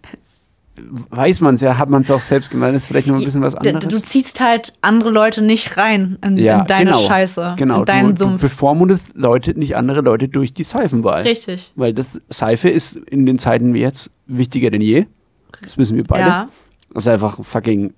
weiß 1.10 1.42
man 1.42 1.56
es 1.56 1.62
ja, 1.62 1.78
hat 1.78 1.90
man 1.90 2.02
es 2.04 2.10
auch 2.12 2.22
selbst 2.22 2.50
gemacht, 2.50 2.70
das 2.74 2.84
ist 2.84 2.88
vielleicht 2.88 3.08
noch 3.08 3.18
ein 3.18 3.24
bisschen 3.24 3.42
was 3.42 3.54
anderes. 3.56 3.88
Du 3.88 4.02
ziehst 4.02 4.40
halt 4.40 4.74
andere 4.82 5.10
Leute 5.12 5.42
nicht 5.42 5.78
rein 5.78 6.18
in, 6.24 6.38
in 6.38 6.66
deine 6.66 6.94
Scheiße, 6.96 7.56
Genau, 7.58 7.80
in 7.82 7.86
deinen 7.86 8.08
du, 8.10 8.14
du 8.14 8.24
Sumpf. 8.24 8.42
bevormundest 8.42 9.12
Leute, 9.16 9.58
nicht 9.60 9.76
andere 9.76 10.02
Leute 10.02 10.28
durch 10.28 10.54
die 10.54 10.64
Seifenwahl. 10.64 11.24
Richtig. 11.24 11.74
Weil 11.76 11.94
das 11.94 12.22
Seife 12.30 12.70
ist 12.70 12.96
in 12.96 13.26
den 13.26 13.38
Zeiten 13.38 13.74
wie 13.74 13.82
jetzt 13.82 14.12
wichtiger 14.28 14.70
denn 14.72 14.82
je. 14.82 15.06
Das 15.62 15.78
wissen 15.78 15.96
wir 15.98 16.04
beide. 16.04 16.30
Ja, 16.30 16.50
Das 16.94 17.06
ist 17.06 17.08
einfach 17.08 17.38
ein 17.38 17.44
fucking 17.44 17.94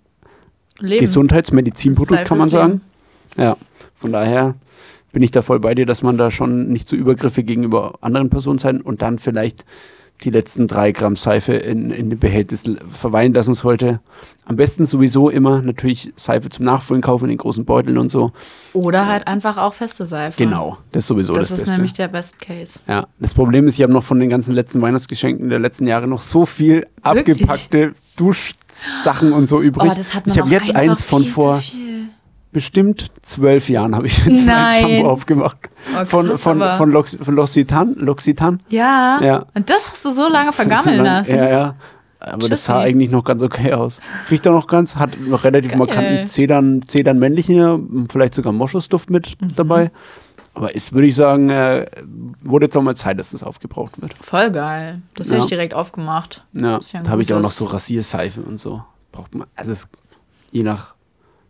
Leben. 0.80 1.00
Gesundheitsmedizinprodukt, 1.00 2.26
kann 2.26 2.38
man 2.38 2.50
sagen. 2.50 2.72
Leben. 2.74 2.82
Ja, 3.38 3.58
von 3.96 4.12
daher 4.12 4.56
bin 5.12 5.22
ich 5.24 5.32
da 5.32 5.42
voll 5.42 5.60
bei 5.60 5.76
dir, 5.76 5.86
dass 5.86 6.02
man 6.02 6.18
da 6.18 6.32
schon 6.32 6.70
nicht 6.70 6.90
so 6.90 6.96
Übergriffe 6.96 7.44
gegenüber 7.44 7.96
anderen 8.02 8.30
Personen 8.30 8.60
sein 8.60 8.82
und 8.82 9.02
dann 9.02 9.20
vielleicht 9.20 9.66
die 10.24 10.30
letzten 10.30 10.68
drei 10.68 10.92
Gramm 10.92 11.16
Seife 11.16 11.54
in, 11.54 11.92
in 11.92 12.10
dem 12.10 12.20
Behältnis 12.20 12.64
verweilen 12.90 13.34
lassen 13.34 13.54
sollte. 13.54 14.00
Am 14.46 14.56
besten 14.56 14.86
sowieso 14.86 15.30
immer 15.30 15.62
natürlich 15.62 16.12
Seife 16.16 16.50
zum 16.50 16.66
Nachfüllen 16.66 17.02
kaufen 17.02 17.26
in 17.26 17.30
den 17.32 17.38
großen 17.38 17.66
Beuteln 17.66 17.98
und 17.98 18.10
so. 18.10 18.32
Oder 18.74 19.08
halt 19.08 19.28
einfach 19.28 19.58
auch 19.58 19.74
feste 19.74 20.06
Seife. 20.06 20.38
Genau, 20.38 20.78
das 20.92 21.04
ist 21.04 21.08
sowieso 21.08 21.34
das, 21.34 21.50
Das, 21.50 21.52
ist 21.52 21.66
Beste. 21.66 21.74
nämlich 21.76 21.94
der 21.94 22.08
Best 22.08 22.40
Case. 22.40 22.80
Ja, 22.88 23.06
das 23.20 23.34
Problem 23.34 23.68
ist, 23.68 23.76
ich 23.76 23.84
habe 23.84 23.94
noch 23.94 24.04
von 24.04 24.20
den 24.20 24.30
ganzen 24.30 24.54
letzten 24.54 24.82
Weihnachtsgeschenken 24.82 25.50
der 25.50 25.60
letzten 25.60 25.88
Jahre 25.88 26.08
noch 26.08 26.22
so 26.22 26.46
viel 26.46 26.88
Wirklich? 27.04 27.42
abgepackte 27.42 27.94
Duschsachen 28.18 29.34
und 29.34 29.48
so 29.48 29.62
übrig. 29.62 29.92
Oh, 29.92 29.96
das 29.96 30.14
hat 30.14 30.28
man 30.28 30.36
ich 30.36 30.42
habe 30.42 30.52
jetzt 30.52 30.76
eins 30.76 31.04
von 31.04 31.26
vor 31.26 31.60
viel. 31.60 31.83
Bestimmt 32.54 33.12
zwölf 33.22 33.68
Jahren 33.70 33.96
habe 33.96 34.08
ich 34.08 34.18
jetzt 34.26 34.46
mein 34.46 34.56
Nein. 34.56 34.82
Shampoo 34.96 35.10
aufgemacht. 35.10 35.70
Oh, 36.00 36.06
von 36.06 36.28
krass, 36.30 36.42
von, 36.42 36.62
von, 36.78 36.92
Lox, 36.92 37.18
von 37.22 37.36
L'Occitane. 37.36 37.96
L'Occitane. 37.98 38.60
Ja. 38.70 39.20
Ja. 39.22 39.46
Und 39.54 39.70
das 39.70 39.90
hast 39.92 40.06
du 40.06 40.12
so 40.14 40.30
lange 40.30 40.52
So 40.52 40.56
vergammeln 40.58 40.98
lang- 40.98 41.06
lassen. 41.06 41.36
Ja, 41.36 41.50
ja. 41.50 41.76
Aber 42.20 42.48
das 42.48 42.64
sah 42.64 42.76
Tschüssi. 42.76 42.88
eigentlich 42.88 43.10
noch 43.12 43.26
ganz 43.26 43.42
okay 43.42 43.74
aus. 43.74 44.00
Riecht 44.32 44.48
auch 44.48 44.54
noch 44.54 44.68
ganz, 44.68 44.96
hat 44.96 45.20
noch 45.20 45.44
relativ 45.44 45.72
Geil. 45.72 45.80
markanten 45.80 46.28
Zedern, 46.28 46.82
Zedern 46.88 47.20
männlichen, 47.20 48.08
vielleicht 48.10 48.34
sogar 48.34 48.54
Moschusduft 48.54 49.10
mit 49.10 49.42
Mhm. 49.42 49.56
dabei. 49.58 49.92
Aber 50.54 50.74
ist, 50.74 50.94
würde 50.94 51.08
ich 51.08 51.16
sagen, 51.16 51.50
äh, 51.50 51.86
wurde 52.42 52.68
jetzt 52.68 52.78
auch 52.78 52.82
mal 52.84 52.96
Zeit, 52.96 53.20
dass 53.20 53.32
das 53.32 53.44
aufgebraucht 53.44 54.00
wird. 54.02 54.14
Voll 54.22 54.52
geil. 54.52 55.02
Das 55.16 55.28
Ja. 55.28 55.34
hätte 55.34 55.44
ich 55.46 55.50
direkt 55.50 55.74
aufgemacht. 55.74 56.46
Ja, 56.54 56.80
ja 56.94 57.02
da 57.04 57.10
habe 57.10 57.24
ich 57.24 57.34
auch 57.34 57.42
noch 57.42 57.52
so 57.52 57.66
Rasierseife 57.66 58.40
und 58.42 58.60
so. 58.62 58.84
Braucht 59.12 59.36
man, 59.36 59.48
also 59.56 59.72
es, 59.72 59.90
je 60.52 60.64
nach, 60.64 60.94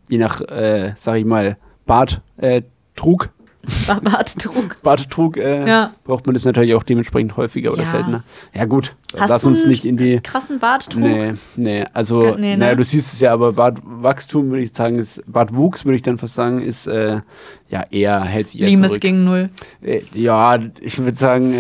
je 0.09 0.17
nach, 0.17 0.41
äh, 0.41 0.93
sag 0.97 1.15
ich 1.17 1.25
mal, 1.25 1.57
Bart, 1.85 2.21
äh, 2.37 2.61
Trug, 2.95 3.29
Barttrug. 3.87 4.75
Barttrug, 4.83 5.37
äh, 5.37 5.67
Ja. 5.67 5.93
braucht 6.03 6.25
man 6.25 6.33
das 6.33 6.43
natürlich 6.45 6.75
auch 6.75 6.83
dementsprechend 6.83 7.37
häufiger 7.37 7.71
oder 7.71 7.83
Ja. 7.83 7.87
seltener. 7.89 8.23
Ja 8.53 8.65
gut, 8.65 8.95
Hast 9.17 9.29
lass 9.29 9.45
uns 9.45 9.65
nicht 9.65 9.85
in 9.85 9.95
die, 9.97 10.19
Krassen 10.21 10.59
Barttrug. 10.59 11.01
nee, 11.01 11.33
nee, 11.55 11.85
also, 11.93 12.35
nee, 12.35 12.51
ne? 12.51 12.57
naja, 12.57 12.75
du 12.75 12.83
siehst 12.83 13.13
es 13.13 13.19
ja, 13.21 13.31
aber 13.33 13.53
Bartwachstum 13.53 14.49
würde 14.49 14.63
ich 14.63 14.73
sagen, 14.73 14.97
ist, 14.97 15.23
Bartwuchs 15.31 15.85
würde 15.85 15.95
ich 15.95 16.01
dann 16.01 16.17
fast 16.17 16.33
sagen, 16.35 16.61
ist, 16.61 16.87
äh, 16.87 17.21
ja, 17.69 17.83
eher, 17.89 18.21
hält 18.23 18.47
sich 18.47 18.61
eher 18.61 18.67
Limes 18.69 18.87
zurück. 18.89 19.01
gegen 19.01 19.23
Null. 19.23 19.49
Äh, 19.81 20.01
ja, 20.13 20.59
ich 20.81 20.99
würde 20.99 21.17
sagen, 21.17 21.53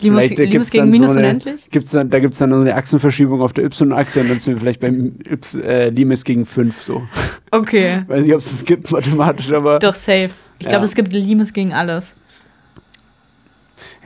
Limes, 0.00 0.24
Vielleicht, 0.24 0.40
äh, 0.40 0.46
gibt's 0.48 0.70
gegen 0.70 0.82
dann 0.84 0.90
Minus 0.90 1.12
so 1.12 1.18
eine- 1.18 1.28
unendlich? 1.28 1.70
Gibt's 1.70 1.90
dann, 1.92 2.10
da 2.10 2.20
gibt 2.20 2.34
es 2.34 2.38
dann 2.38 2.50
noch 2.50 2.60
eine 2.60 2.74
Achsenverschiebung 2.74 3.40
auf 3.40 3.52
der 3.54 3.64
Y-Achse 3.64 4.20
und 4.20 4.28
dann 4.30 4.40
sind 4.40 4.54
wir 4.54 4.60
vielleicht 4.60 4.80
beim 4.80 5.14
y, 5.26 5.60
äh, 5.62 5.88
Limes 5.90 6.24
gegen 6.24 6.44
5 6.46 6.82
so. 6.82 7.02
Okay. 7.50 8.02
Weiß 8.08 8.22
nicht, 8.24 8.34
ob 8.34 8.40
es 8.40 8.50
das 8.50 8.64
gibt 8.64 8.90
mathematisch, 8.90 9.50
aber 9.52 9.78
Doch, 9.78 9.94
safe. 9.94 10.30
Ich 10.58 10.64
Ja. 10.64 10.70
glaube, 10.70 10.84
es 10.84 10.94
gibt 10.94 11.12
Limes 11.12 11.52
gegen 11.52 11.72
alles. 11.72 12.14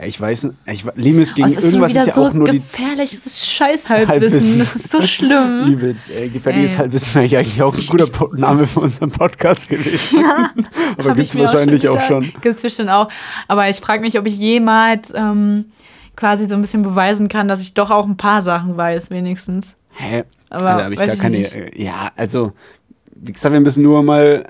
Ja, 0.00 0.06
ich 0.06 0.20
weiß 0.20 0.50
ich, 0.66 0.84
Limes 0.96 1.32
Oh, 1.32 1.34
gegen 1.36 1.48
ist 1.48 1.54
schon 1.56 1.64
irgendwas 1.64 1.90
ist 1.94 2.06
ja 2.06 2.12
so 2.14 2.26
auch 2.26 2.32
nur 2.32 2.48
die 2.50 2.58
gefährlich. 2.58 3.12
Es 3.12 3.26
ist 3.26 3.46
scheiß 3.48 3.88
Halbwissen. 3.88 4.58
Das 4.58 4.76
ist 4.76 4.90
so 4.90 5.02
schlimm. 5.06 5.72
Übelst, 5.72 6.10
äh, 6.10 6.28
gefährliches 6.28 6.72
Ey. 6.72 6.78
Halbwissen 6.78 7.14
wäre 7.14 7.38
eigentlich 7.38 7.62
auch 7.62 7.76
ein 7.76 7.86
guter 7.86 8.06
Po- 8.06 8.34
Name 8.34 8.66
für 8.66 8.80
unseren 8.80 9.10
Podcast 9.10 9.68
gewesen. 9.68 10.24
aber 10.96 11.10
Hab 11.10 11.16
gibt 11.16 11.28
es 11.28 11.34
ich 11.34 11.40
wahrscheinlich 11.40 11.88
auch 11.88 12.00
schon. 12.00 12.24
gedacht. 12.24 12.42
Gibt's 12.42 12.62
bestimmt 12.62 12.90
auch. 12.90 13.08
Aber 13.48 13.68
ich 13.68 13.76
frage 13.76 14.00
mich, 14.02 14.18
ob 14.18 14.26
ich 14.26 14.38
jemals 14.38 15.12
ähm, 15.14 15.66
quasi 16.16 16.46
so 16.46 16.54
ein 16.54 16.60
bisschen 16.60 16.82
beweisen 16.82 17.28
kann, 17.28 17.48
dass 17.48 17.60
ich 17.60 17.74
doch 17.74 17.90
auch 17.90 18.06
ein 18.06 18.16
paar 18.16 18.40
Sachen 18.42 18.76
weiß, 18.76 19.10
wenigstens. 19.10 19.74
Hä? 19.94 20.24
Aber 20.48 20.66
also, 20.70 20.84
habe 20.84 20.94
ich 20.94 21.00
weiß 21.00 21.06
gar 21.08 21.14
ich 21.14 21.20
keine. 21.20 21.38
nicht. 21.38 21.78
Ja, 21.78 22.10
also, 22.16 22.52
wie 23.14 23.32
gesagt, 23.32 23.52
wir 23.52 23.60
müssen 23.60 23.82
nur 23.82 24.02
mal. 24.02 24.44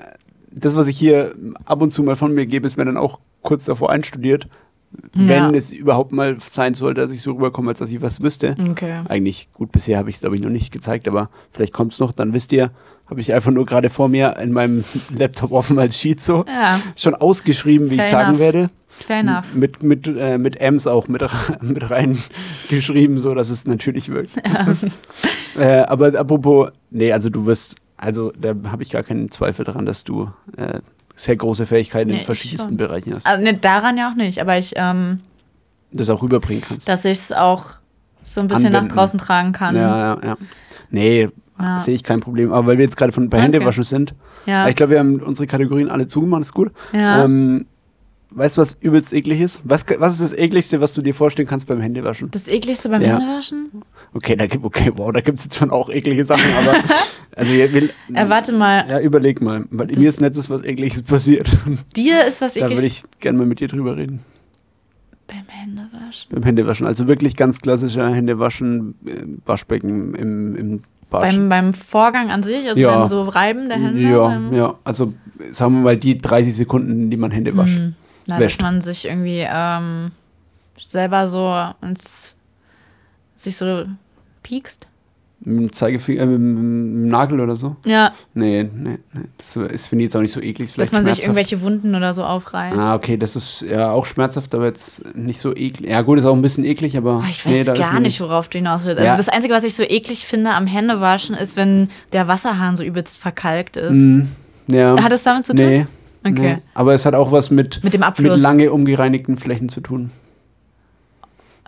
Das, 0.53 0.75
was 0.75 0.87
ich 0.87 0.97
hier 0.97 1.33
ab 1.63 1.81
und 1.81 1.91
zu 1.91 2.03
mal 2.03 2.15
von 2.17 2.33
mir 2.33 2.45
gebe, 2.45 2.67
ist 2.67 2.75
mir 2.77 2.83
dann 2.83 2.97
auch 2.97 3.19
kurz 3.41 3.65
davor 3.65 3.89
einstudiert. 3.89 4.47
Wenn 5.13 5.27
Ja. 5.27 5.51
es 5.51 5.71
überhaupt 5.71 6.11
mal 6.11 6.37
sein 6.39 6.73
sollte, 6.73 7.01
dass 7.01 7.11
ich 7.11 7.21
so 7.21 7.31
rüberkomme, 7.33 7.69
als 7.69 7.79
dass 7.79 7.91
ich 7.91 8.01
was 8.01 8.21
wüsste. 8.21 8.55
Okay. 8.71 9.01
Eigentlich, 9.07 9.49
gut, 9.53 9.71
bisher 9.71 9.97
habe 9.97 10.09
ich 10.09 10.15
es, 10.17 10.21
glaube 10.21 10.35
ich, 10.35 10.41
noch 10.41 10.49
nicht 10.49 10.71
gezeigt, 10.71 11.07
aber 11.07 11.29
vielleicht 11.51 11.73
kommt 11.73 11.93
es 11.93 11.99
noch, 11.99 12.11
dann 12.11 12.33
wisst 12.33 12.51
ihr, 12.53 12.71
habe 13.09 13.19
ich 13.21 13.33
einfach 13.33 13.51
nur 13.51 13.65
gerade 13.65 13.89
vor 13.89 14.07
mir 14.09 14.37
in 14.37 14.51
meinem 14.51 14.83
Laptop 15.17 15.51
offen 15.51 15.77
als 15.79 15.97
Sheet 15.97 16.21
so. 16.21 16.45
Ja, 16.47 16.79
Schon 16.95 17.15
ausgeschrieben, 17.15 17.89
wie 17.89 17.95
ich 17.95 18.01
Fair 18.01 18.09
sagen 18.09 18.29
enough. 18.29 18.39
werde. 18.39 18.69
fair 18.89 19.19
enough. 19.19 19.53
Mit, 19.53 19.83
mit, 19.83 20.07
äh, 20.07 20.37
mit 20.37 20.59
Ms 20.61 20.87
auch 20.87 21.07
mit, 21.07 21.21
mit 21.61 21.89
reingeschrieben, 21.89 23.19
so 23.19 23.33
dass 23.35 23.49
es 23.49 23.65
natürlich 23.67 24.09
wirkt. 24.09 24.31
äh, 25.57 25.79
aber 25.83 26.17
apropos, 26.19 26.69
nee, 26.89 27.11
also 27.11 27.29
du 27.29 27.45
wirst, 27.45 27.75
also 27.97 28.31
da 28.39 28.53
habe 28.69 28.83
ich 28.83 28.89
gar 28.91 29.03
keinen 29.03 29.29
Zweifel 29.31 29.65
daran, 29.65 29.85
dass 29.85 30.03
du 30.03 30.29
äh, 30.57 30.79
sehr 31.21 31.35
große 31.35 31.65
Fähigkeiten 31.67 32.11
Nee, 32.11 32.19
in 32.19 32.25
verschiedensten. 32.25 32.77
Bereichen 32.77 33.13
hast. 33.13 33.25
Also, 33.27 33.43
ne, 33.43 33.55
daran 33.55 33.97
ja 33.97 34.09
auch 34.11 34.15
nicht, 34.15 34.39
aber 34.39 34.57
ich, 34.57 34.73
ähm, 34.75 35.19
Das 35.91 36.09
auch 36.09 36.21
rüberbringen 36.23 36.63
kannst. 36.67 36.87
dass 36.89 37.05
ich 37.05 37.17
es 37.19 37.31
auch 37.31 37.65
so 38.23 38.41
ein 38.41 38.47
bisschen 38.47 38.67
Anwenden. 38.67 38.87
nach 38.87 38.95
draußen 38.95 39.19
tragen 39.19 39.51
kann. 39.51 39.75
Ja, 39.75 40.15
ja, 40.15 40.19
ja. 40.23 40.37
Nee, 40.89 41.29
Ja. 41.59 41.77
sehe 41.79 41.93
ich 41.95 42.03
kein 42.03 42.21
Problem. 42.21 42.51
Aber 42.51 42.67
weil 42.67 42.77
wir 42.77 42.85
jetzt 42.85 42.97
gerade 42.97 43.11
von 43.11 43.29
bei 43.29 43.37
Okay. 43.37 43.43
Händewaschen 43.45 43.83
sind, 43.83 44.15
Ja. 44.47 44.67
ich 44.67 44.75
glaube, 44.75 44.91
wir 44.91 44.99
haben 44.99 45.21
unsere 45.21 45.45
Kategorien 45.47 45.89
alle 45.89 46.07
zugemacht, 46.07 46.41
ist 46.41 46.53
gut. 46.53 46.71
ja. 46.93 47.23
Ähm, 47.23 47.65
weißt 48.31 48.57
du, 48.57 48.61
was 48.61 48.77
übelst 48.79 49.13
eklig 49.13 49.41
ist? 49.41 49.61
Was, 49.63 49.85
was 49.99 50.13
ist 50.13 50.21
das 50.21 50.33
ekligste, 50.33 50.79
was 50.81 50.93
du 50.93 51.01
dir 51.01 51.13
vorstellen 51.13 51.47
kannst 51.47 51.67
beim 51.67 51.81
Händewaschen? 51.81 52.31
das 52.31 52.47
ekligste 52.47 52.89
beim 52.89 53.01
Ja. 53.01 53.19
Händewaschen? 53.19 53.69
Okay, 54.13 54.35
da 54.35 54.47
gibt, 54.47 54.63
okay, 54.65 54.91
wow, 54.95 55.11
da 55.11 55.21
gibt 55.21 55.37
es 55.39 55.45
jetzt 55.45 55.57
schon 55.57 55.69
auch 55.69 55.89
eklige 55.89 56.23
Sachen, 56.23 56.49
aber 56.57 56.77
also 57.35 57.53
wir, 57.53 57.63
Äh, 57.73 58.29
warte 58.29 58.53
mal, 58.53 58.85
ja, 58.89 58.99
überleg 58.99 59.41
mal, 59.41 59.65
weil 59.71 59.87
Das- 59.87 59.97
mir 59.97 60.09
ist 60.09 60.21
letztes 60.21 60.49
was 60.49 60.63
ekliges 60.63 61.03
passiert. 61.03 61.47
dir 61.95 62.25
ist 62.25 62.41
was 62.41 62.53
da 62.55 62.69
würde 62.69 62.85
ich 62.85 63.03
gerne 63.19 63.37
mal 63.37 63.47
mit 63.47 63.59
dir 63.59 63.67
drüber 63.67 63.95
reden. 63.97 64.19
beim 65.27 65.45
Händewaschen. 65.47 66.29
Beim 66.31 66.43
Händewaschen, 66.43 66.85
also 66.87 67.07
wirklich 67.07 67.35
ganz 67.37 67.61
klassischer 67.61 68.13
Händewaschen, 68.13 68.95
äh, 69.05 69.23
Waschbecken 69.45 70.13
im, 70.15 70.55
im 70.55 70.83
Bad. 71.09 71.21
Beim, 71.21 71.49
beim 71.49 71.73
Vorgang 71.73 72.31
an 72.31 72.41
sich, 72.43 72.67
also 72.67 72.79
Ja. 72.81 72.97
beim 72.99 73.07
so 73.07 73.21
Reiben 73.23 73.67
der 73.69 73.77
Hände? 73.79 74.01
ja, 74.01 74.39
ja, 74.51 74.75
also 74.83 75.13
sagen 75.51 75.75
wir 75.75 75.81
mal 75.81 75.97
die 75.97 76.17
30 76.17 76.53
Sekunden, 76.55 77.09
die 77.09 77.17
man 77.17 77.31
Hände 77.31 77.55
wascht. 77.55 77.77
Hm. 77.77 77.95
Na, 78.27 78.39
dass 78.39 78.59
man 78.59 78.81
sich 78.81 79.05
irgendwie 79.05 79.45
ähm, 79.45 80.11
selber 80.87 81.27
so 81.27 81.53
ins 81.81 82.35
sich 83.35 83.57
so 83.57 83.85
piekst. 84.43 84.87
Mit 85.43 85.57
dem 85.59 85.73
Zeigefinger, 85.73 86.21
äh, 86.21 86.25
mit 86.27 86.35
dem 86.37 87.07
Nagel 87.07 87.39
oder 87.39 87.55
so? 87.55 87.75
Ja, 87.85 88.13
Nee, 88.35 88.69
nee, 88.75 88.99
nee. 89.13 89.21
Das 89.39 89.55
ist, 89.55 89.87
finde 89.87 90.03
ich 90.03 90.07
jetzt 90.07 90.15
auch 90.15 90.21
nicht 90.21 90.31
so 90.31 90.39
eklig. 90.39 90.67
dass 90.69 90.73
Vielleicht 90.75 90.93
man 90.93 91.03
sich 91.05 91.23
irgendwelche 91.23 91.61
Wunden 91.61 91.95
oder 91.95 92.13
so 92.13 92.23
aufreißt. 92.23 92.77
Ah, 92.77 92.93
okay, 92.93 93.17
das 93.17 93.35
ist 93.35 93.61
ja 93.61 93.89
auch 93.89 94.05
schmerzhaft, 94.05 94.53
aber 94.53 94.65
jetzt 94.65 95.15
nicht 95.15 95.39
so 95.39 95.55
eklig. 95.55 95.89
Ja, 95.89 96.01
gut, 96.01 96.19
ist 96.19 96.25
auch 96.25 96.35
ein 96.35 96.43
bisschen 96.43 96.63
eklig, 96.63 96.95
aber. 96.95 97.23
Oh, 97.25 97.29
ich 97.29 97.43
weiß 97.43 97.53
nee, 97.53 97.63
gar 97.63 97.99
nicht, 97.99 98.21
worauf 98.21 98.49
du 98.49 98.59
hinaus 98.59 98.81
willst. 98.83 98.99
Also 98.99 99.07
Ja. 99.07 99.17
das 99.17 99.29
Einzige, 99.29 99.53
was 99.55 99.63
ich 99.63 99.73
so 99.73 99.81
eklig 99.81 100.27
finde 100.27 100.51
am 100.51 100.67
Händewaschen, 100.67 101.33
ist, 101.35 101.55
wenn 101.55 101.89
der 102.13 102.27
Wasserhahn 102.27 102.77
so 102.77 102.83
übelst 102.83 103.17
verkalkt 103.17 103.77
ist. 103.77 103.95
Mm, 103.95 104.21
ja. 104.67 105.01
Hat 105.03 105.11
es 105.11 105.23
damit 105.23 105.45
zu 105.45 105.55
tun? 105.55 105.65
nee, 105.65 105.87
Okay. 106.23 106.33
nee. 106.39 106.57
Aber 106.75 106.93
es 106.93 107.03
hat 107.07 107.15
auch 107.15 107.31
was 107.31 107.49
mit, 107.49 107.83
Mit 107.83 107.93
dem 107.93 108.01
mit 108.01 108.07
Abfluss. 108.07 108.39
lange 108.39 108.71
umgereinigten 108.71 109.37
Flächen 109.37 109.69
zu 109.69 109.81
tun. 109.81 110.11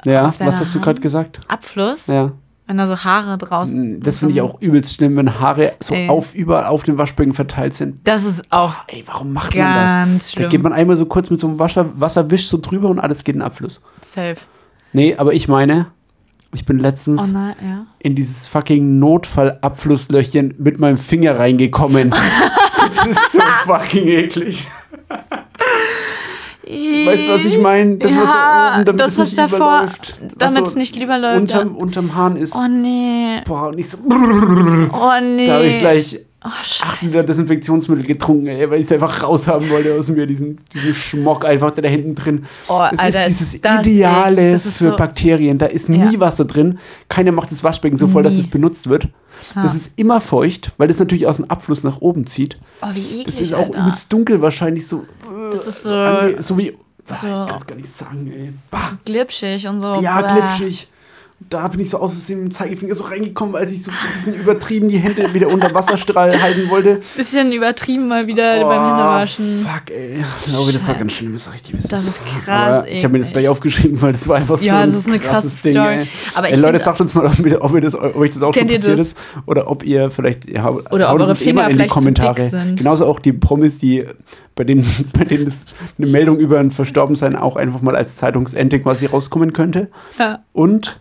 Ja, 0.06 0.32
was 0.38 0.60
hast 0.60 0.76
du 0.76 0.80
gerade 0.82 1.02
gesagt? 1.02 1.40
Abfluss, 1.48 2.06
Ja. 2.08 2.34
Wenn 2.68 2.78
da 2.78 2.88
so 2.88 2.98
Haare 2.98 3.38
draußen. 3.38 4.00
Das 4.02 4.20
finde 4.20 4.34
ich 4.36 4.42
auch 4.42 4.62
übelst 4.62 4.96
schlimm, 4.96 5.16
wenn 5.18 5.40
Haare 5.40 5.74
so 5.82 5.94
Ey. 5.94 6.08
auf 6.10 6.34
überall 6.34 6.66
auf 6.66 6.84
den 6.84 6.98
Waschbecken 6.98 7.34
verteilt 7.34 7.74
sind. 7.76 8.00
Das 8.08 8.24
ist 8.24 8.44
auch 8.52 8.74
Ey, 8.88 9.04
warum 9.06 9.34
macht 9.34 9.56
man 9.56 9.74
das? 9.76 9.96
ganz 9.96 10.26
Da 10.32 10.38
schlimm. 10.38 10.50
geht 10.50 10.64
man 10.64 10.72
einmal 10.74 10.96
so 10.96 11.06
kurz 11.06 11.30
mit 11.30 11.40
so 11.40 11.48
einem 11.48 11.60
Wasser, 11.60 11.88
Wasserwisch 12.00 12.48
so 12.48 12.58
drüber 12.58 12.90
und 12.90 13.00
alles 13.00 13.24
geht 13.24 13.36
in 13.36 13.40
den 13.42 13.46
Abfluss. 13.46 13.82
Safe. 14.02 14.38
Nee, 14.94 15.16
aber 15.18 15.34
ich 15.34 15.48
meine, 15.48 15.88
ich 16.54 16.66
bin 16.66 16.80
letztens 16.80 17.22
Oh 17.30 17.32
nein, 17.34 17.56
ja. 17.62 17.86
in 18.00 18.16
dieses 18.16 18.48
fucking 18.48 19.00
Notfallabflusslöchchen 19.00 20.54
mit 20.60 20.80
meinem 20.80 20.98
Finger 20.98 21.38
reingekommen. 21.40 22.12
das 22.78 23.06
ist 23.06 23.32
so 23.34 23.40
fucking 23.66 24.08
eklig. 24.08 24.68
Weißt 26.66 27.28
du, 27.28 27.32
was 27.32 27.46
ich 27.46 27.60
meine? 27.60 27.98
Das, 27.98 28.16
was 28.16 28.34
ja, 28.34 28.76
oben, 28.76 28.86
damit 28.86 29.02
das, 29.02 29.12
es 29.14 29.18
was 29.18 29.28
nicht 29.28 29.38
davor, 29.38 29.58
überläuft. 29.58 30.16
Was 30.22 30.54
damit 30.54 30.68
es 30.68 30.74
so 30.74 30.80
nicht 30.80 30.96
lieber 30.96 31.18
läuft. 31.18 31.42
Unterm, 31.42 31.76
unterm 31.76 32.16
Hahn 32.16 32.38
ist. 32.38 32.56
Oh 32.56 32.68
nee. 32.68 33.42
Boah, 33.46 33.68
und 33.68 33.80
ich 33.80 33.90
so. 33.90 33.98
Oh 34.08 34.10
nee. 35.22 35.48
Da 35.48 35.56
habe 35.56 35.66
ich 35.66 35.80
gleich 35.80 36.20
Oh, 36.46 36.50
scheiße. 36.62 37.24
Desinfektionsmittel 37.24 38.04
getrunken, 38.06 38.48
ey, 38.48 38.70
weil 38.70 38.80
ich 38.80 38.86
es 38.88 38.92
einfach 38.92 39.24
raushaben 39.24 39.70
wollte 39.70 39.94
aus 39.96 40.10
mir, 40.10 40.28
diesen, 40.28 40.60
diesen 40.74 40.94
Schmock 40.94 41.46
einfach, 41.46 41.72
der 41.72 41.84
da 41.84 41.90
hinten 41.90 42.16
drin. 42.16 42.46
Oh, 42.68 42.84
Das 42.92 43.00
Alter, 43.00 43.22
ist 43.22 43.28
dieses 43.30 43.62
das 43.62 43.82
ist 43.82 43.88
Ideale 43.88 44.42
eklig. 44.42 44.52
Das 44.54 44.66
ist 44.66 44.78
für 44.78 44.90
so- 44.92 44.96
Bakterien. 44.98 45.58
Da 45.58 45.68
ist 45.68 45.88
nie 45.88 46.00
Ja. 46.14 46.20
Wasser 46.20 46.44
drin. 46.46 46.80
Keiner 47.08 47.32
macht 47.32 47.52
das 47.52 47.64
Waschbecken 47.64 47.98
so 47.98 48.08
voll, 48.08 48.24
dass 48.24 48.34
Nie. 48.34 48.42
es 48.42 48.48
benutzt 48.50 48.90
wird. 48.90 49.08
Das 49.56 49.72
Ja. 49.72 49.78
ist 49.78 49.94
immer 49.98 50.20
feucht, 50.22 50.72
weil 50.78 50.88
das 50.88 51.00
natürlich 51.00 51.28
aus 51.28 51.38
dem 51.38 51.50
Abfluss 51.50 51.84
nach 51.84 52.02
oben 52.02 52.28
zieht. 52.28 52.58
Oh, 52.82 52.88
wie 52.94 53.00
eklig, 53.22 53.26
Das 53.26 53.40
ist 53.42 53.54
auch 53.54 53.60
Alter. 53.68 53.80
übelst 53.80 54.12
dunkel 54.12 54.42
wahrscheinlich 54.42 54.88
so. 54.88 55.06
Das 55.52 55.66
ist 55.68 55.84
so- 55.84 55.94
ange- 55.94 56.42
so 56.42 56.58
wie. 56.58 56.74
So- 57.06 57.14
Ich 57.16 57.20
kann 57.22 57.58
es 57.60 57.68
gar 57.68 57.76
nicht 57.76 57.90
sagen, 57.90 58.32
ey. 58.34 58.54
Bah. 58.72 58.98
glitschig 59.04 59.68
und 59.68 59.82
so. 59.82 59.96
Ja, 60.02 60.22
glitschig. 60.22 60.88
Da 61.50 61.68
bin 61.68 61.80
ich 61.80 61.90
so 61.90 62.00
aus 62.00 62.26
dem 62.28 62.52
Zeigefinger 62.52 62.96
so 62.96 63.04
reingekommen, 63.04 63.56
als 63.56 63.72
ich 63.72 63.84
so 63.84 63.92
ein 63.92 63.98
bisschen 64.14 64.34
übertrieben 64.36 64.90
die 64.90 64.98
Hände 64.98 65.34
wieder 65.34 65.48
unter 65.50 65.74
Wasserstrahl 65.74 66.42
halten 66.42 66.70
wollte. 66.70 67.00
Bisschen 67.16 67.52
übertrieben 67.52 68.08
mal 68.08 68.28
wieder 68.28 68.58
Oh, 68.60 68.68
beim 68.68 68.86
Händewaschen. 68.86 69.62
Fuck, 69.66 69.92
ey. 69.96 70.24
Ich 70.40 70.46
glaube, 70.52 70.72
das 70.72 70.88
war 70.88 70.96
ganz 70.96 71.14
schlimm, 71.14 71.34
das 71.34 71.48
wie 71.72 71.78
es 71.78 71.88
Das 71.88 72.04
ist 72.08 72.22
krass 72.26 72.78
Aber 72.78 72.88
Ich 72.90 73.04
habe 73.04 73.12
mir 73.14 73.20
das 73.20 73.32
gleich 73.32 73.48
aufgeschrieben, 73.48 74.02
weil 74.02 74.12
das 74.14 74.28
war 74.28 74.38
einfach 74.38 74.58
so 74.58 74.66
Ja, 74.66 74.80
ein 74.82 74.88
das 74.90 75.00
ist 75.00 75.08
eine 75.08 75.20
krasses 75.20 75.62
krasse 75.62 75.70
Story. 75.72 76.08
Aber 76.36 76.50
ich 76.50 76.56
ey, 76.56 76.60
Leute, 76.62 76.80
sagt 76.80 77.02
uns 77.02 77.14
mal, 77.14 77.26
ob, 77.28 77.40
ihr- 77.46 77.62
ob, 77.64 77.74
ihr 77.74 77.82
das, 77.82 77.96
ob 77.96 78.16
euch 78.16 78.32
das 78.32 78.42
auch 78.44 78.54
schon 78.54 78.68
passiert 78.68 79.00
das? 79.00 79.08
ist. 79.10 79.18
Oder 79.46 79.70
ob 79.70 79.84
ihr 79.84 80.10
vielleicht. 80.12 80.50
Ja, 80.50 80.70
Oder 80.70 80.84
ob 80.86 80.92
haut 80.92 81.02
eure 81.02 81.24
uns 81.24 81.30
das 81.34 81.42
eh 81.42 81.46
Finger 81.46 81.70
in 81.70 81.78
die 81.78 81.88
Kommentare. 81.88 82.74
Genauso 82.76 83.06
auch 83.06 83.20
die 83.20 83.34
Promis, 83.34 83.78
die 83.80 84.06
bei 84.56 84.64
denen, 84.64 84.86
bei 85.18 85.26
denen 85.26 85.48
es 85.48 85.66
eine 85.98 86.08
Meldung 86.08 86.38
über 86.38 86.60
ein 86.60 86.72
Verstorbensein 86.72 87.36
auch 87.36 87.56
einfach 87.56 87.82
mal 87.82 87.96
als 87.96 88.16
Zeitungsende 88.18 88.80
quasi 88.80 89.06
rauskommen 89.06 89.54
könnte. 89.54 89.90
Ja. 90.20 90.44
Und 90.54 91.00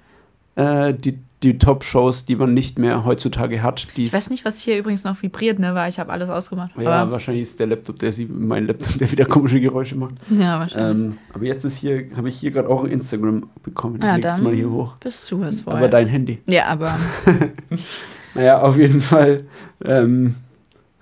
äh, 0.56 0.94
die, 0.94 1.18
die 1.42 1.58
Top-Shows, 1.58 2.24
die 2.24 2.36
man 2.36 2.54
nicht 2.54 2.78
mehr 2.78 3.04
heutzutage 3.04 3.62
hat. 3.62 3.86
Ich 3.96 4.12
weiß 4.12 4.30
nicht, 4.30 4.44
was 4.44 4.60
hier 4.60 4.78
übrigens 4.78 5.04
noch 5.04 5.20
vibriert, 5.22 5.58
ne, 5.58 5.74
weil 5.74 5.88
ich 5.88 5.98
habe 5.98 6.12
alles 6.12 6.30
ausgemacht. 6.30 6.70
Ja, 6.78 7.10
wahrscheinlich 7.10 7.42
ist 7.42 7.58
der 7.58 7.66
Laptop, 7.66 7.96
der 7.96 8.12
sie, 8.12 8.26
mein 8.26 8.66
Laptop, 8.66 8.98
der 8.98 9.10
wieder 9.10 9.24
komische 9.24 9.60
Geräusche 9.60 9.96
macht. 9.96 10.14
ja 10.30 10.60
wahrscheinlich. 10.60 11.06
Ähm, 11.08 11.18
aber 11.32 11.44
jetzt 11.44 11.64
ist 11.64 11.76
hier, 11.76 12.06
habe 12.16 12.28
ich 12.28 12.36
hier 12.36 12.50
gerade 12.50 12.68
auch 12.68 12.84
ein 12.84 12.90
Instagram 12.90 13.48
bekommen. 13.62 13.96
Ich 13.96 14.24
ja, 14.24 14.36
mal 14.38 14.54
hier 14.54 14.70
hoch. 14.70 14.96
bist 14.98 15.30
du 15.30 15.42
es 15.42 15.60
vorher. 15.62 15.80
Aber 15.80 15.88
dein 15.88 16.06
Handy. 16.06 16.38
ja, 16.46 16.66
aber 16.66 16.96
Naja, 18.34 18.62
auf 18.62 18.76
jeden 18.76 19.00
Fall. 19.00 19.44
Ähm, 19.84 20.36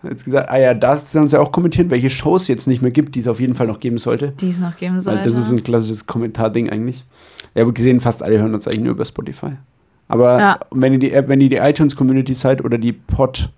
jetzt 0.02 0.24
gesagt, 0.24 0.48
ah 0.50 0.58
ja, 0.58 0.74
das 0.74 1.14
haben 1.14 1.28
sie 1.28 1.38
auch 1.38 1.52
kommentiert, 1.52 1.90
welche 1.90 2.10
Shows 2.10 2.48
jetzt 2.48 2.66
nicht 2.66 2.82
mehr 2.82 2.90
gibt, 2.90 3.14
die 3.14 3.20
es 3.20 3.28
auf 3.28 3.40
jeden 3.40 3.54
Fall 3.54 3.66
noch 3.66 3.80
geben 3.80 3.98
sollte. 3.98 4.32
die 4.40 4.48
es 4.50 4.58
noch 4.58 4.76
geben 4.76 5.00
soll. 5.00 5.16
Weil 5.16 5.22
das 5.22 5.36
ist 5.36 5.50
ein 5.50 5.62
klassisches 5.62 6.06
Kommentarding 6.06 6.70
eigentlich. 6.70 7.04
Ja, 7.54 7.62
aber 7.62 7.72
gesehen, 7.72 8.00
fast 8.00 8.22
alle 8.22 8.38
hören 8.38 8.54
uns 8.54 8.66
eigentlich 8.66 8.80
nur 8.84 8.92
über 8.92 9.04
Spotify. 9.04 9.52
Aber 10.08 10.38
Ja. 10.40 10.60
wenn 10.70 10.92
ihr 10.92 10.98
die 10.98 11.12
App, 11.12 11.28
wenn 11.28 11.40
ihr 11.40 11.48
die 11.50 11.56
iTunes-Community 11.56 12.34
seid 12.34 12.64
oder 12.64 12.78
die 12.78 12.92
Pod, 12.92 13.50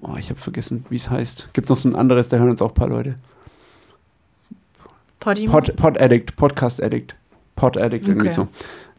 oh, 0.00 0.14
ich 0.18 0.30
habe 0.30 0.40
vergessen, 0.40 0.84
wie 0.90 0.96
es 0.96 1.10
heißt. 1.10 1.50
Gibt 1.52 1.68
noch 1.68 1.76
so 1.76 1.88
ein 1.88 1.94
anderes, 1.94 2.28
da 2.28 2.36
hören 2.38 2.50
uns 2.50 2.60
auch 2.62 2.70
ein 2.70 2.74
paar 2.74 2.88
Leute. 2.88 3.16
Pod, 5.20 5.76
Pod 5.76 6.00
Addict, 6.00 6.36
Podcast 6.36 6.82
Addict, 6.82 7.16
Pod 7.56 7.76
Addict, 7.76 8.06
irgendwie 8.06 8.28
Okay. 8.28 8.34
so. 8.36 8.48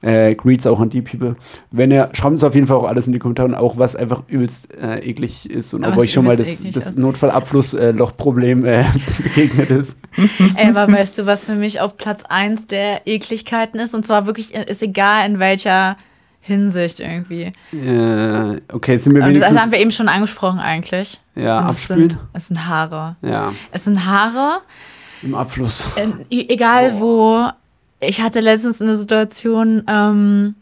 Äh, 0.01 0.35
Greets 0.35 0.67
auch 0.67 0.79
an 0.79 0.89
die 0.91 1.01
People. 1.01 1.35
Wenn 1.71 1.89
ihr, 1.91 2.09
schreibt 2.13 2.33
uns 2.33 2.43
auf 2.43 2.53
jeden 2.53 2.67
Fall 2.67 2.77
auch 2.77 2.83
alles 2.87 3.07
in 3.07 3.13
die 3.13 3.19
Kommentare 3.19 3.47
und 3.47 3.55
auch 3.55 3.77
was 3.77 3.95
einfach 3.95 4.21
übelst 4.27 4.71
äh, 4.77 4.99
eklig 4.99 5.49
ist 5.49 5.73
und 5.73 5.83
ob 5.85 5.97
euch 5.97 6.13
schon 6.13 6.25
mal 6.25 6.37
das, 6.37 6.61
das. 6.71 6.95
Notfallabflusslochproblem 6.95 8.63
äh, 8.65 8.85
begegnet 9.23 9.69
ist. 9.71 9.97
Ey, 10.55 10.69
aber 10.69 10.91
weißt 10.91 11.17
du, 11.17 11.25
was 11.25 11.45
für 11.45 11.55
mich 11.55 11.81
auf 11.81 11.97
Platz 11.97 12.23
1 12.29 12.67
der 12.67 13.07
Ekligkeiten 13.07 13.79
ist? 13.79 13.95
Und 13.95 14.05
zwar 14.05 14.25
wirklich, 14.27 14.53
äh, 14.55 14.65
ist 14.69 14.83
egal 14.83 15.25
in 15.29 15.39
welcher 15.39 15.97
Hinsicht 16.41 16.99
irgendwie. 16.99 17.51
Äh, 17.73 18.61
okay, 18.71 18.97
sind 18.97 19.15
wir 19.15 19.21
Und 19.23 19.29
das 19.29 19.35
wenigstens. 19.35 19.59
haben 19.61 19.71
wir 19.71 19.79
eben 19.79 19.91
schon 19.91 20.07
angesprochen 20.07 20.59
eigentlich. 20.59 21.19
ja, 21.35 21.59
abspült. 21.59 22.11
Sind, 22.13 22.21
es 22.33 22.47
sind 22.47 22.67
Haare. 22.67 23.15
Ja, 23.21 23.51
Es 23.71 23.83
sind 23.85 24.05
Haare, 24.05 24.61
im 25.23 25.35
Abfluss. 25.35 25.87
in, 26.01 26.13
e- 26.29 26.45
egal 26.49 26.99
wo. 26.99 27.49
Ich 27.99 28.21
hatte 28.21 28.39
letztens 28.41 28.81
eine 28.81 28.95
Situation, 28.95 29.83
ähm, 29.87 30.55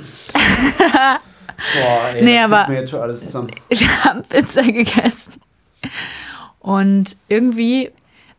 ey, 2.14 2.22
Nee, 2.24 2.38
aber- 2.38 2.68
mir 2.68 2.80
jetzt 2.80 2.90
schon 2.90 3.00
alles 3.00 3.24
zusammen. 3.24 3.48
Wir 3.68 4.04
haben 4.04 4.22
Pizza 4.22 4.62
gegessen. 4.62 5.32
Und 6.60 7.16
irgendwie 7.28 7.90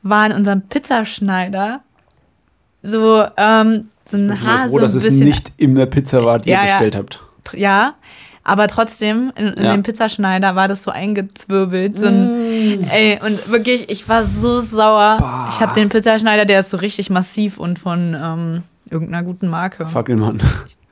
war 0.04 0.26
in 0.28 0.32
unserem 0.34 0.62
Pizzaschneider 0.62 1.82
so, 2.84 3.26
ähm, 3.36 3.90
so 4.06 4.16
ein 4.18 4.32
Ich 4.32 4.40
bin 4.40 4.48
Haar 4.48 4.70
froh, 4.70 4.70
so 4.70 4.78
ein 4.78 4.82
dass 4.84 4.96
es 4.96 5.14
nicht 5.14 5.52
in 5.58 5.76
der 5.76 5.86
Pizza 5.88 6.24
war, 6.24 6.40
die 6.40 6.50
Ja, 6.50 6.62
ihr 6.62 6.68
ja. 6.68 6.74
bestellt 6.74 6.96
habt. 6.96 7.20
Ja, 7.54 7.96
aber 8.44 8.68
trotzdem, 8.68 9.34
in, 9.36 9.48
in 9.48 9.64
Ja. 9.66 9.72
dem 9.74 9.84
Pizzaschneider 9.84 10.56
war 10.56 10.68
das 10.70 10.84
so 10.84 10.92
eingezwirbelt. 10.92 12.00
So 12.00 12.10
Mm. 12.10 12.49
Ey, 12.90 13.20
und 13.26 13.50
wirklich, 13.50 13.90
ich 13.90 14.08
war 14.08 14.24
so 14.24 14.60
sauer. 14.60 15.18
Bah. 15.20 15.50
Ich 15.52 15.60
habe 15.60 15.74
den 15.74 15.90
Pizzaschneider, 15.90 16.46
der 16.46 16.62
ist 16.62 16.70
so 16.70 16.78
richtig 16.78 17.10
massiv 17.10 17.58
und 17.58 17.80
von 17.80 18.16
ähm, 18.20 18.64
irgendeiner 18.90 19.24
guten 19.24 19.48
Marke. 19.48 19.88
Fackelmann. 19.88 20.42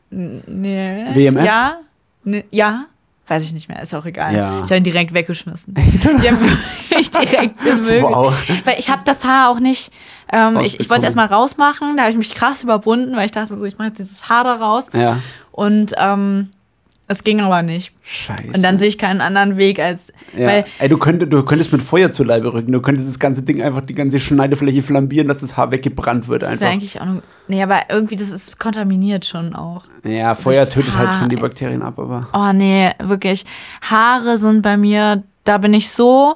Nee. 0.09 1.05
WMF? 1.13 1.45
Ja. 1.45 1.77
Ne, 2.23 2.45
ja. 2.51 2.85
Weiß 3.29 3.43
ich 3.43 3.51
nicht 3.51 3.67
mehr, 3.67 3.81
ist 3.81 3.93
auch 3.93 4.05
egal. 4.05 4.33
Ja. 4.33 4.59
Ich 4.59 4.65
habe 4.65 4.77
ihn 4.77 4.85
direkt 4.85 5.13
weggeschmissen. 5.13 5.75
ich 6.97 7.11
direkt 7.11 7.65
den 7.65 7.81
Müll. 7.81 8.01
Wow. 8.01 8.33
Weil 8.63 8.79
ich 8.79 8.89
habe 8.89 9.01
das 9.03 9.25
Haar 9.25 9.49
auch 9.49 9.59
nicht. 9.59 9.91
Ähm, 10.31 10.61
ich 10.61 10.79
ich 10.79 10.89
wollte 10.89 11.01
es 11.01 11.05
erstmal 11.05 11.25
rausmachen, 11.25 11.97
da 11.97 12.03
habe 12.03 12.11
ich 12.11 12.17
mich 12.17 12.33
krass 12.33 12.63
überwunden, 12.63 13.17
weil 13.17 13.25
ich 13.25 13.33
dachte 13.33 13.57
so, 13.57 13.65
ich 13.65 13.77
mache 13.77 13.89
jetzt 13.89 13.97
dieses 13.97 14.29
Haar 14.29 14.45
da 14.45 14.55
raus. 14.55 14.87
Ja. 14.93 15.19
Und 15.51 15.93
ähm, 15.97 16.49
es 17.09 17.23
ging 17.23 17.39
aber 17.39 17.61
nicht. 17.61 17.93
Scheiße. 18.03 18.51
Und 18.53 18.63
dann 18.63 18.77
sehe 18.77 18.89
ich 18.89 18.97
keinen 18.97 19.21
anderen 19.21 19.55
Weg 19.55 19.79
als. 19.79 20.01
Ja. 20.37 20.47
Weil, 20.47 20.65
Ey, 20.79 20.89
du, 20.89 20.97
könntest, 20.97 21.31
du 21.31 21.43
könntest 21.43 21.71
mit 21.71 21.81
Feuer 21.81 22.11
zu 22.11 22.23
Leibe 22.25 22.53
rücken. 22.53 22.71
Du 22.71 22.81
könntest 22.81 23.07
das 23.07 23.17
ganze 23.17 23.43
Ding 23.43 23.61
einfach, 23.61 23.81
die 23.81 23.95
ganze 23.95 24.19
Schneidefläche 24.19 24.81
flambieren, 24.81 25.27
dass 25.27 25.39
das 25.39 25.55
Haar 25.55 25.71
weggebrannt 25.71 26.27
wird 26.27 26.41
das 26.41 26.49
einfach. 26.49 26.61
wäre 26.61 26.71
eigentlich 26.71 26.99
auch 26.99 27.05
nur. 27.05 27.23
Nee, 27.47 27.63
aber 27.63 27.83
irgendwie, 27.89 28.17
das 28.17 28.29
ist 28.31 28.59
kontaminiert 28.59 29.25
schon 29.25 29.55
auch. 29.55 29.85
Ja, 30.03 30.35
Feuer 30.35 30.59
das 30.59 30.71
tötet 30.71 30.97
halt 30.97 31.09
Haar, 31.09 31.19
schon 31.19 31.29
die. 31.29 31.37
Bakterien 31.37 31.81
ab, 31.81 31.97
aber. 31.97 32.27
Oh 32.33 32.51
nee, 32.51 32.91
wirklich. 33.01 33.45
Haare 33.81 34.37
sind 34.37 34.61
bei 34.61 34.75
mir, 34.75 35.23
da 35.47 35.57
bin 35.57 35.73
ich 35.73 35.89
so. 35.91 36.35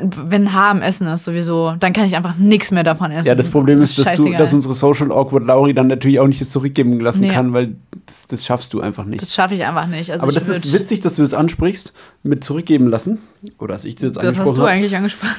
Wenn 0.00 0.52
Haar 0.52 0.72
im 0.72 0.82
Essen 0.82 1.06
ist, 1.06 1.24
sowieso, 1.24 1.74
dann 1.80 1.92
kann 1.92 2.04
ich 2.06 2.16
einfach 2.16 2.36
nichts 2.36 2.70
mehr 2.70 2.82
davon 2.84 3.10
essen. 3.10 3.26
Ja, 3.28 3.34
das 3.34 3.48
Problem 3.48 3.80
ist, 3.82 3.98
dass, 3.98 4.14
du, 4.14 4.32
dass 4.32 4.52
unsere 4.52 4.74
Social 4.74 5.10
Awkward 5.12 5.46
Lauri 5.46 5.74
dann 5.74 5.86
natürlich 5.86 6.20
auch 6.20 6.26
nicht 6.26 6.40
das 6.40 6.50
zurückgeben 6.50 7.00
lassen 7.00 7.20
Nee. 7.20 7.28
kann, 7.28 7.52
weil 7.52 7.76
das, 8.06 8.26
das 8.28 8.44
schaffst 8.46 8.72
du 8.74 8.80
einfach 8.80 9.04
nicht. 9.04 9.22
Das 9.22 9.34
schaffe 9.34 9.54
ich 9.54 9.64
einfach 9.64 9.86
nicht. 9.86 10.10
Also 10.10 10.22
aber 10.24 10.32
das 10.32 10.48
ist 10.48 10.72
witzig, 10.72 11.00
dass 11.00 11.16
du 11.16 11.22
das 11.22 11.34
ansprichst, 11.34 11.92
mit 12.22 12.44
zurückgeben 12.44 12.88
lassen. 12.88 13.18
Oder 13.58 13.74
dass 13.74 13.84
ich 13.84 13.94
das 13.96 14.02
jetzt 14.04 14.16
Das 14.16 14.24
hast 14.24 14.28
angesprochen 14.40 14.54
du 14.56 14.62
habe. 14.62 14.70
eigentlich 14.70 14.96
angesprochen. 14.96 15.34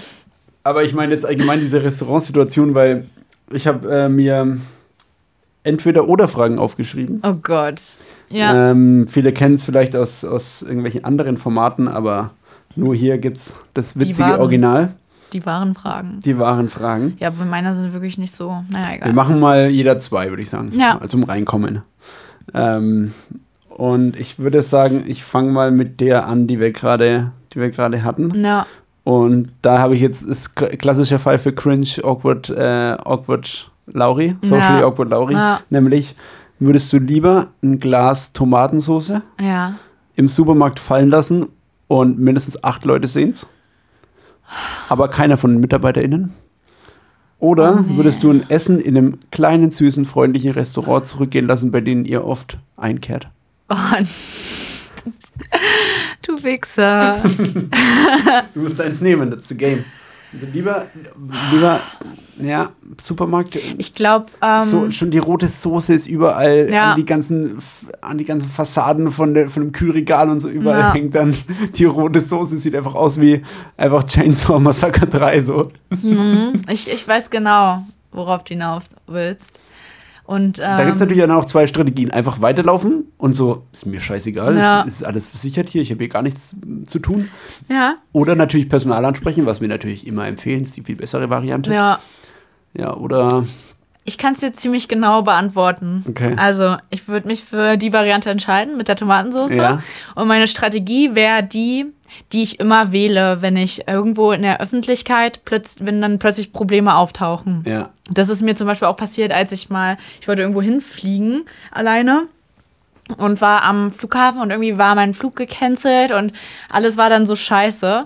Aber 0.64 0.84
ich 0.84 0.94
meine 0.94 1.14
jetzt 1.14 1.26
allgemein 1.26 1.60
diese 1.60 1.84
Restaurantsituation, 1.84 2.76
weil 2.76 3.06
ich 3.52 3.68
habe 3.68 3.92
äh, 3.92 4.10
mir 4.10 4.58
entweder 5.64 6.08
oder 6.08 6.28
Fragen 6.28 6.60
aufgeschrieben. 6.60 7.22
Oh 7.24 7.34
Gott. 7.34 7.80
Ja. 8.30 8.72
Ähm, 8.72 9.08
viele 9.08 9.32
kennen 9.34 9.56
es 9.56 9.64
vielleicht 9.66 9.96
aus, 9.96 10.24
aus 10.24 10.62
irgendwelchen 10.62 11.04
anderen 11.04 11.38
Formaten, 11.38 11.88
aber 11.88 12.32
nur 12.76 12.96
hier 12.96 13.18
gibt 13.18 13.38
es 13.38 13.56
das 13.74 14.00
witzige 14.00 14.20
wahren. 14.30 14.40
Original, 14.42 14.94
Die 15.34 15.46
wahren 15.46 15.74
Fragen. 15.76 16.20
die 16.24 16.38
wahren 16.38 16.70
Fragen. 16.70 17.16
Ja, 17.20 17.28
aber 17.30 17.46
meiner 17.46 17.74
sind 17.76 17.94
wirklich 17.94 18.18
nicht 18.18 18.34
so. 18.36 18.64
Naja, 18.70 18.90
Wir 18.90 18.96
egal. 18.98 19.14
machen 19.14 19.40
mal 19.40 19.68
jeder 19.70 19.98
zwei, 20.00 20.30
würde 20.30 20.42
ich 20.44 20.50
sagen. 20.50 20.72
Ja. 20.76 20.98
Also 21.00 21.18
um 21.18 21.24
Reinkommen. 21.24 21.82
Ähm, 22.54 23.14
und 23.70 24.20
ich 24.20 24.40
würde 24.40 24.62
sagen, 24.64 25.04
ich 25.08 25.24
fange 25.24 25.52
mal 25.52 25.72
mit 25.72 26.02
der 26.02 26.28
an, 26.28 26.48
die 26.48 26.60
wir 26.60 26.72
gerade, 26.72 27.32
die 27.54 27.60
wir 27.60 27.70
gerade 27.70 28.04
hatten. 28.04 28.44
Ja. 28.44 28.66
Und 29.04 29.52
da 29.62 29.80
habe 29.80 29.96
ich 29.96 30.02
jetzt 30.02 30.22
ist 30.22 30.56
k- 30.56 30.76
klassischer 30.78 31.18
Fall 31.20 31.40
für 31.40 31.54
Cringe 31.54 31.88
Awkward 32.04 32.50
äh, 32.50 32.96
Awkward 33.04 33.72
Lauri, 33.88 34.36
Socially 34.44 34.80
Ja. 34.82 34.86
Awkward 34.86 35.10
Lauri, 35.10 35.34
Ja. 35.34 35.60
nämlich 35.70 36.14
würdest 36.60 36.94
du 36.94 37.00
lieber 37.00 37.48
ein 37.64 37.80
Glas 37.80 38.32
Tomatensauce 38.34 39.14
Ja. 39.42 39.74
im 40.16 40.28
Supermarkt 40.28 40.80
fallen 40.80 41.10
lassen 41.10 41.48
und 42.00 42.20
mindestens 42.20 42.64
acht 42.64 42.86
Leute 42.86 43.08
sehen's, 43.08 43.46
aber 44.88 45.10
keiner 45.10 45.38
von 45.38 45.52
den 45.52 45.60
MitarbeiterInnen? 45.60 46.32
Oder 47.40 47.80
Oh, 47.80 47.82
nee. 47.82 47.98
würdest 47.98 48.24
du 48.24 48.32
ein 48.32 48.50
Essen 48.50 48.80
in 48.80 48.96
einem 48.96 49.18
kleinen, 49.32 49.72
süßen, 49.72 50.06
freundlichen 50.06 50.52
Restaurant 50.52 51.06
zurückgehen 51.06 51.48
lassen, 51.48 51.72
bei 51.72 51.82
denen 51.82 52.06
ihr 52.06 52.24
oft 52.24 52.60
einkehrt? 52.78 53.28
Oh, 53.70 53.76
du 56.22 56.44
Wichser. 56.44 57.22
Du 58.54 58.60
musst 58.62 58.80
eins 58.80 59.02
nehmen, 59.02 59.30
that's 59.32 59.50
the 59.50 59.58
game. 59.58 59.84
Lieber, 60.54 60.86
lieber, 61.52 61.80
ja, 62.40 62.70
Supermarkt. 63.02 63.58
Ich 63.78 63.94
glaube, 63.94 64.28
ähm, 64.42 64.64
so, 64.64 64.90
schon 64.90 65.12
die 65.12 65.18
rote 65.18 65.48
Soße 65.48 65.94
ist 65.94 66.08
überall 66.08 66.70
Ja. 66.72 66.92
an 66.92 66.98
die 66.98 67.06
ganzen 67.06 67.58
an 68.02 68.18
die 68.18 68.24
ganzen 68.24 68.50
Fassaden 68.50 69.12
von, 69.12 69.34
der, 69.34 69.50
von 69.50 69.64
dem 69.64 69.72
Kühlregal 69.74 70.30
und 70.30 70.40
so 70.40 70.48
überall 70.50 70.80
Ja. 70.80 70.94
hängt 70.94 71.16
dann 71.16 71.36
die 71.76 71.86
rote 71.86 72.22
Soße 72.22 72.58
sieht 72.58 72.76
einfach 72.76 72.96
aus 72.96 73.20
wie 73.20 73.42
einfach 73.78 74.06
Chainsaw 74.06 74.58
Massacre 74.60 75.06
3 75.08 75.42
so. 75.44 75.70
mhm, 76.02 76.62
ich, 76.70 76.90
ich 76.92 77.06
weiß 77.08 77.30
genau, 77.30 77.86
worauf 78.12 78.44
du 78.46 78.54
hinaus 78.54 78.84
willst. 79.08 79.60
Und 80.32 80.60
ähm, 80.60 80.78
Da 80.78 80.84
gibt 80.86 80.96
es 80.96 81.02
natürlich 81.02 81.22
auch 81.24 81.28
noch 81.28 81.44
zwei 81.46 81.68
Strategien. 81.68 82.10
Einfach 82.12 82.42
weiterlaufen 82.42 83.06
und 83.18 83.34
so, 83.34 83.64
ist 83.74 83.86
mir 83.86 84.00
scheißegal, 84.00 84.56
Ja. 84.58 84.82
es 84.82 84.94
ist 84.96 85.04
alles 85.04 85.28
versichert 85.28 85.70
hier, 85.70 85.82
ich 85.82 85.92
habe 85.92 86.00
hier 86.00 86.08
gar 86.10 86.22
nichts 86.22 86.56
mm, 86.66 86.86
zu 86.86 87.00
tun. 87.00 87.28
ja, 87.70 87.96
Oder 88.14 88.36
natürlich 88.36 88.70
Personal 88.70 89.04
ansprechen, 89.04 89.46
was 89.46 89.60
wir 89.60 89.68
natürlich 89.68 90.08
immer 90.08 90.28
empfehlen, 90.28 90.64
ist 90.64 90.78
die 90.78 90.84
viel 90.84 90.96
bessere 90.96 91.30
Variante. 91.30 91.74
ja. 91.74 92.00
Ja, 92.74 92.96
oder 92.96 93.46
Ich 94.06 94.18
kann 94.18 94.32
es 94.32 94.40
dir 94.40 94.54
ziemlich 94.54 94.88
genau 94.88 95.22
beantworten. 95.24 96.06
Okay. 96.08 96.36
Also, 96.38 96.78
ich 96.90 97.10
würde 97.10 97.28
mich 97.28 97.44
für 97.44 97.76
die 97.76 97.92
Variante 97.92 98.30
entscheiden 98.30 98.78
mit 98.78 98.88
der 98.88 98.96
Tomatensauce. 98.96 99.54
Ja. 99.54 99.84
Und 100.16 100.28
meine 100.30 100.48
Strategie 100.48 101.14
wäre 101.14 101.44
die, 101.44 101.88
die 102.32 102.44
ich 102.44 102.60
immer 102.60 102.92
wähle, 102.92 103.42
wenn 103.42 103.58
ich 103.58 103.88
irgendwo 103.88 104.32
in 104.32 104.42
der 104.42 104.60
Öffentlichkeit, 104.62 105.44
plötz 105.46 105.78
wenn 105.82 106.02
dann 106.02 106.20
plötzlich 106.20 106.54
Probleme 106.54 106.96
auftauchen. 106.96 107.64
ja, 107.66 107.90
Das 108.10 108.30
ist 108.30 108.42
mir 108.42 108.56
zum 108.56 108.68
Beispiel 108.68 108.88
auch 108.88 108.98
passiert, 108.98 109.32
als 109.32 109.52
ich 109.52 109.70
mal, 109.70 109.98
ich 110.20 110.28
wollte 110.28 110.42
irgendwo 110.42 110.62
hinfliegen 110.62 111.44
alleine 111.72 112.24
und 113.18 113.42
war 113.42 113.64
am 113.64 113.92
Flughafen 113.92 114.42
und 114.42 114.52
irgendwie 114.52 114.78
war 114.78 114.96
mein 114.96 115.14
Flug 115.14 115.36
gecancelt 115.36 116.12
und 116.12 116.32
alles 116.70 116.98
war 116.98 117.10
dann 117.10 117.26
so 117.26 117.36
scheiße. 117.36 118.04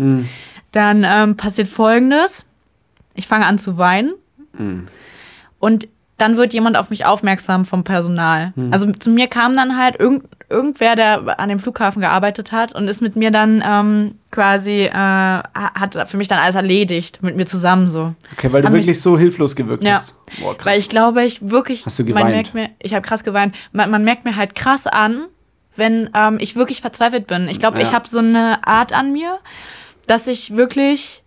Dann 0.71 1.03
ähm, 1.05 1.37
passiert 1.37 1.67
folgendes. 1.67 2.45
Ich 3.13 3.27
fange 3.27 3.45
an 3.45 3.57
zu 3.57 3.77
weinen 3.77 4.13
und 5.59 5.87
dann 6.17 6.37
wird 6.37 6.53
jemand 6.53 6.77
auf 6.77 6.89
mich 6.89 7.05
aufmerksam 7.05 7.65
vom 7.65 7.83
Personal. 7.83 8.53
Also 8.71 8.89
zu 8.93 9.09
mir 9.09 9.27
kam 9.27 9.55
dann 9.55 9.77
halt 9.77 9.99
irgend, 9.99 10.23
irgendwer, 10.49 10.95
der 10.95 11.39
an 11.39 11.49
dem 11.49 11.59
Flughafen 11.59 12.01
gearbeitet 12.01 12.51
hat 12.51 12.73
und 12.75 12.87
ist 12.87 13.01
mit 13.01 13.15
mir 13.15 13.31
dann 13.31 13.63
ähm, 13.65 14.15
quasi, 14.31 14.83
äh, 14.85 14.91
ha- 14.93 15.43
hat 15.53 16.09
für 16.09 16.17
mich 16.17 16.27
dann 16.27 16.39
alles 16.39 16.55
erledigt, 16.55 17.23
mit 17.23 17.35
mir 17.35 17.45
zusammen 17.45 17.89
so. 17.89 18.13
okay, 18.33 18.51
weil 18.53 18.61
du 18.61 18.69
mich- 18.69 18.83
wirklich 18.85 19.01
so 19.01 19.17
hilflos 19.17 19.55
gewirkt 19.55 19.83
Ja. 19.83 19.95
hast. 19.95 20.15
Boah, 20.39 20.55
krass. 20.55 20.65
Weil 20.67 20.79
ich 20.79 20.89
glaube, 20.89 21.23
ich 21.23 21.49
wirklich. 21.49 21.85
Hast 21.85 21.99
du 21.99 22.03
Man 22.03 22.13
geweint? 22.13 22.29
merkt 22.31 22.53
mir, 22.53 22.69
ich 22.79 22.93
habe 22.93 23.01
krass 23.05 23.23
geweint. 23.23 23.55
Man, 23.71 23.89
man 23.91 24.03
merkt 24.03 24.25
mir 24.25 24.35
halt 24.35 24.55
krass 24.55 24.87
an, 24.87 25.25
wenn 25.75 26.09
ähm, 26.13 26.37
ich 26.39 26.55
wirklich 26.55 26.79
verzweifelt 26.81 27.27
bin. 27.27 27.49
Ich 27.49 27.59
glaube, 27.59 27.77
Ja. 27.79 27.83
ich 27.83 27.93
habe 27.93 28.07
so 28.07 28.19
eine 28.19 28.65
Art 28.65 28.93
an 28.93 29.11
mir, 29.11 29.39
dass 30.07 30.27
ich 30.27 30.55
wirklich 30.55 31.23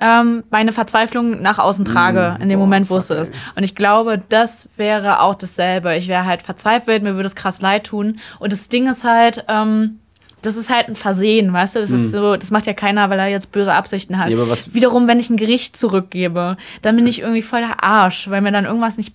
ähm, 0.00 0.44
meine 0.50 0.72
Verzweiflung 0.72 1.40
nach 1.42 1.58
außen 1.58 1.84
trage, 1.84 2.36
in 2.40 2.48
dem 2.48 2.58
Mm, 2.58 2.60
boah, 2.60 2.66
Moment, 2.66 2.90
wo 2.90 2.98
es 2.98 3.06
so 3.06 3.14
ist. 3.14 3.32
Und 3.54 3.62
ich 3.62 3.74
glaube, 3.74 4.22
das 4.28 4.68
wäre 4.76 5.20
auch 5.20 5.34
dasselbe. 5.34 5.94
Ich 5.96 6.08
wäre 6.08 6.26
halt 6.26 6.42
verzweifelt, 6.42 7.02
mir 7.02 7.14
würde 7.14 7.26
es 7.26 7.34
krass 7.34 7.60
leid 7.62 7.86
tun. 7.86 8.18
Und 8.38 8.52
das 8.52 8.68
Ding 8.68 8.86
ist 8.88 9.04
halt, 9.04 9.44
ähm, 9.48 10.00
das 10.42 10.54
ist 10.56 10.68
halt 10.70 10.88
ein 10.88 10.96
Versehen, 10.96 11.52
weißt 11.52 11.76
du? 11.76 11.80
Das 11.80 11.90
ist 11.90 12.12
so, 12.12 12.36
das 12.36 12.50
macht 12.50 12.66
ja 12.66 12.72
keiner, 12.74 13.08
weil 13.10 13.18
er 13.18 13.26
jetzt 13.28 13.50
böse 13.52 13.72
Absichten 13.72 14.18
hat. 14.18 14.28
Mm. 14.28 14.32
Ja, 14.32 14.36
aber 14.38 14.50
was- 14.50 14.74
Wiederum, 14.74 15.08
wenn 15.08 15.18
ich 15.18 15.30
ein 15.30 15.36
Gericht 15.38 15.76
zurückgebe, 15.76 16.56
dann 16.82 16.94
bin 16.96 17.06
ich 17.06 17.20
irgendwie 17.22 17.42
voll 17.42 17.60
der 17.62 17.82
Arsch, 17.82 18.28
weil 18.30 18.42
mir 18.42 18.52
dann 18.52 18.66
irgendwas 18.66 18.96
nicht 18.98 19.14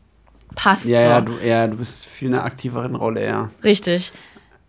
passt. 0.56 0.86
ja, 0.88 1.02
so. 1.02 1.08
ja, 1.08 1.22
du, 1.22 1.34
ja, 1.46 1.68
du 1.68 1.78
bist 1.78 2.06
viel 2.06 2.30
in 2.30 2.34
einer 2.34 2.44
aktiveren 2.44 2.96
Rolle, 2.96 3.26
ja. 3.26 3.50
Richtig. 3.64 4.12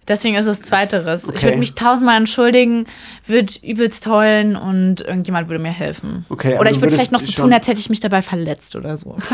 Deswegen 0.09 0.34
ist 0.34 0.46
es 0.46 0.62
Zweiteres. 0.62 1.22
Ich 1.24 1.28
Okay. 1.30 1.42
würde 1.44 1.59
mich 1.59 1.74
tausendmal 1.74 2.16
entschuldigen, 2.16 2.86
würde 3.26 3.53
übelst 3.62 4.07
heulen 4.07 4.57
und 4.57 5.00
irgendjemand 5.00 5.48
würde 5.48 5.62
mir 5.62 5.70
helfen. 5.70 6.26
Okay, 6.28 6.59
oder 6.59 6.70
ich 6.70 6.80
würde 6.80 6.94
vielleicht 6.94 7.12
noch 7.12 7.20
so 7.20 7.30
tun, 7.42 7.53
als 7.53 7.68
hätte 7.68 7.78
ich 7.80 7.88
mich 7.88 8.00
dabei 8.00 8.20
verletzt 8.22 8.74
oder 8.76 8.96
so. 8.98 9.16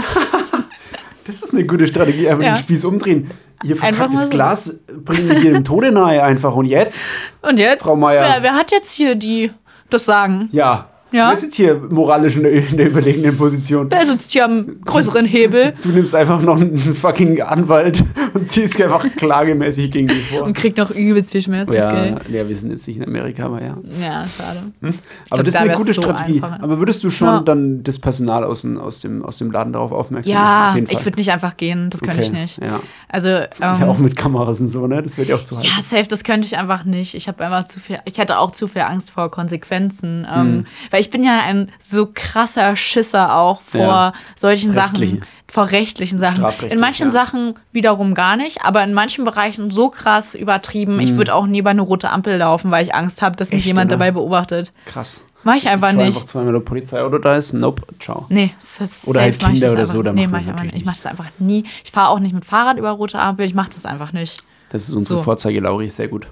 Das 1.24 1.42
ist 1.42 1.52
eine 1.52 1.66
gute 1.66 1.86
Strategie, 1.86 2.26
einfach 2.26 2.42
Ja. 2.42 2.54
den 2.54 2.60
Spieß 2.60 2.86
umdrehen. 2.86 3.30
Ihr 3.62 3.76
verkacktes 3.76 4.22
so. 4.22 4.28
Glas 4.30 4.80
bringt 5.04 5.28
mich 5.28 5.40
hier 5.40 5.52
dem 5.52 5.62
Tode 5.62 5.92
nahe 5.92 6.22
einfach. 6.22 6.54
Und 6.54 6.64
jetzt? 6.64 7.02
Und 7.42 7.58
jetzt? 7.58 7.82
Frau 7.82 7.96
Meier. 7.96 8.22
Wer, 8.36 8.42
wer 8.44 8.54
hat 8.54 8.70
jetzt 8.70 8.92
hier 8.94 9.14
die 9.14 9.50
das 9.90 10.06
Sagen? 10.06 10.48
Ja. 10.52 10.88
Ja. 11.10 11.30
Wer 11.30 11.36
sitzt 11.36 11.54
hier 11.56 11.74
moralisch 11.90 12.36
in 12.36 12.42
der, 12.42 12.86
überlegenen 12.88 13.36
Position? 13.36 13.90
Wer 13.90 14.06
sitzt 14.06 14.30
hier 14.30 14.44
am 14.44 14.80
größeren 14.84 15.24
Hebel 15.24 15.72
Du 15.82 15.88
nimmst 15.88 16.14
einfach 16.14 16.42
noch 16.42 16.60
einen 16.60 16.76
fucking 16.78 17.40
Anwalt 17.40 18.04
und 18.34 18.50
ziehst 18.50 18.80
einfach 18.82 19.06
klagemäßig 19.16 19.90
gegen 19.90 20.10
ihn 20.10 20.16
vor. 20.30 20.42
und 20.42 20.54
kriegt 20.54 20.76
noch 20.76 20.90
übelst 20.90 21.32
viel 21.32 21.40
Ja, 21.40 21.44
Schmerzensgeld? 21.44 22.28
ja, 22.28 22.48
wir 22.48 22.56
sind 22.56 22.70
jetzt 22.72 22.86
nicht 22.86 22.98
in 22.98 23.04
Amerika, 23.04 23.46
aber 23.46 23.62
ja. 23.62 23.74
Ja, 24.00 24.24
schade. 24.36 24.60
Aber 24.82 24.92
glaub, 25.30 25.38
das 25.38 25.48
ist 25.48 25.54
da 25.56 25.60
eine 25.60 25.74
gute 25.74 25.92
so 25.94 26.02
Strategie. 26.02 26.42
einfach. 26.42 26.60
Aber 26.60 26.78
würdest 26.78 27.02
du 27.04 27.10
schon 27.10 27.28
Ja. 27.28 27.40
dann 27.40 27.82
das 27.82 27.98
Personal 27.98 28.44
aus, 28.44 28.62
dem- 28.62 28.78
aus, 28.78 29.00
dem, 29.00 29.24
aus 29.24 29.38
dem 29.38 29.50
Laden 29.50 29.72
darauf 29.72 29.92
aufmerksam 29.92 30.34
machen? 30.34 30.86
Ja, 30.86 30.92
ich 30.98 31.04
würde 31.06 31.16
nicht 31.18 31.30
einfach 31.30 31.56
gehen. 31.56 31.88
Das 31.90 32.00
könnte 32.00 32.20
ich 32.22 32.32
nicht. 32.32 32.62
Ja. 32.62 32.80
Also, 33.08 33.28
ja, 33.30 33.48
ähm, 33.62 33.88
auch 33.88 33.98
mit 33.98 34.14
Kameras 34.16 34.60
und 34.60 34.68
so, 34.68 34.86
ne? 34.86 34.96
Das 35.02 35.16
wird 35.16 35.28
ja 35.28 35.36
auch 35.36 35.42
zu 35.44 35.54
Ja, 35.56 35.76
heiß. 35.78 35.88
safe, 35.88 36.06
das 36.06 36.22
könnte 36.22 36.46
ich 36.46 36.58
einfach 36.58 36.84
nicht. 36.84 37.14
Ich 37.14 37.28
habe 37.28 37.42
einfach 37.44 37.64
zu 37.64 37.80
viel, 37.80 37.98
ich 38.04 38.18
hätte 38.18 38.38
auch 38.38 38.50
zu 38.50 38.68
viel 38.68 38.82
Angst 38.82 39.10
vor 39.10 39.30
Konsequenzen. 39.30 40.26
Hm. 40.30 40.46
Ähm, 40.48 40.64
weil 40.90 40.97
ich 40.98 41.10
bin 41.10 41.22
ja 41.24 41.40
ein 41.42 41.70
so 41.78 42.08
krasser 42.12 42.76
Schisser 42.76 43.34
auch 43.36 43.60
vor 43.60 43.80
Ja. 43.80 44.12
solchen 44.36 44.70
Rechtlichen. 44.72 45.18
Sachen, 45.18 45.28
vor 45.50 45.70
rechtlichen 45.70 46.18
Sachen. 46.18 46.44
In 46.68 46.78
manchen 46.80 47.06
ja. 47.06 47.10
Sachen 47.10 47.54
wiederum 47.72 48.14
gar 48.14 48.36
nicht, 48.36 48.62
aber 48.64 48.82
in 48.84 48.92
manchen 48.92 49.24
Bereichen 49.24 49.70
so 49.70 49.88
krass 49.90 50.34
übertrieben. 50.34 51.00
Ich 51.00 51.16
würde 51.16 51.34
auch 51.34 51.46
nie 51.46 51.60
über 51.60 51.70
eine 51.70 51.80
rote 51.82 52.10
Ampel 52.10 52.36
laufen, 52.36 52.70
weil 52.70 52.84
ich 52.84 52.94
Angst 52.94 53.22
habe, 53.22 53.36
dass 53.36 53.48
mich. 53.50 53.58
Echt, 53.58 53.66
jemand 53.66 53.88
oder? 53.90 53.96
dabei 53.98 54.10
beobachtet. 54.10 54.72
Krass. 54.84 55.24
Mach 55.44 55.54
ich 55.54 55.68
einfach 55.68 55.90
Schau 55.92 55.96
nicht. 55.98 56.06
einfach 56.08 56.24
zweimal 56.24 56.52
der 56.52 56.60
Polizeiauto 56.60 57.18
da 57.18 57.36
ist. 57.36 57.52
Nope, 57.54 57.82
ciao. 58.00 58.26
Nee, 58.28 58.52
das 58.58 58.80
ist 58.80 59.06
Oder 59.08 59.20
halt 59.22 59.40
mach 59.40 59.48
ich 59.48 59.54
Kinder 59.54 59.70
oder 59.72 59.80
einfach- 59.82 59.94
so, 59.94 60.02
da 60.02 60.12
nee, 60.12 60.26
mach 60.26 60.40
ich 60.40 60.44
das 60.46 60.52
einfach 60.52 60.64
nicht. 60.64 60.76
Ich 60.76 60.84
mache 60.84 60.96
das 60.96 61.06
einfach 61.06 61.26
nie. 61.38 61.64
Ich 61.84 61.92
fahre 61.92 62.08
auch 62.10 62.18
nicht 62.18 62.34
mit 62.34 62.44
Fahrrad 62.44 62.76
über 62.76 62.90
rote 62.90 63.18
Ampel. 63.18 63.46
Ich 63.46 63.54
mache 63.54 63.70
das 63.72 63.86
einfach 63.86 64.12
nicht. 64.12 64.42
Das 64.70 64.88
ist 64.88 64.94
unsere 64.94 65.18
So. 65.20 65.22
Vorzeige, 65.22 65.60
Lauri, 65.60 65.88
sehr 65.88 66.08
gut. 66.08 66.26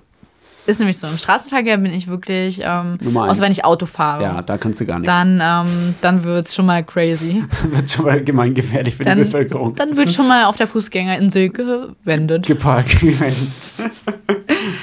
Ist 0.67 0.81
nämlich 0.81 0.99
so. 0.99 1.07
Im 1.07 1.17
Straßenverkehr 1.17 1.79
bin 1.79 1.93
ich 1.93 2.09
wirklich, 2.09 2.61
ähm, 2.63 2.99
außer 3.17 3.43
wenn 3.43 3.53
ich 3.53 3.65
Auto 3.65 3.87
fahre. 3.87 4.23
Ja, 4.23 4.43
da 4.43 4.59
kannst 4.59 4.81
du 4.81 4.87
gar 4.87 4.99
nichts. 4.99 5.17
Dann, 5.17 5.41
ähm, 5.43 5.95
dann 6.01 6.25
wird 6.25 6.47
es 6.47 6.55
schon 6.55 6.67
mal 6.67 6.83
crazy. 6.85 7.45
wird 7.71 7.91
schon 7.91 8.05
mal 8.05 8.23
gemeingefährlich 8.23 8.97
für 8.97 9.05
Dann, 9.05 9.19
die 9.19 9.25
Bevölkerung. 9.25 9.75
dann 9.77 9.97
wird 9.97 10.13
schon 10.13 10.27
mal 10.27 10.45
auf 10.45 10.57
der 10.57 10.67
Fußgängerinsel 10.67 11.51
gewendet. 11.51 12.47
Geparkt. 12.47 12.97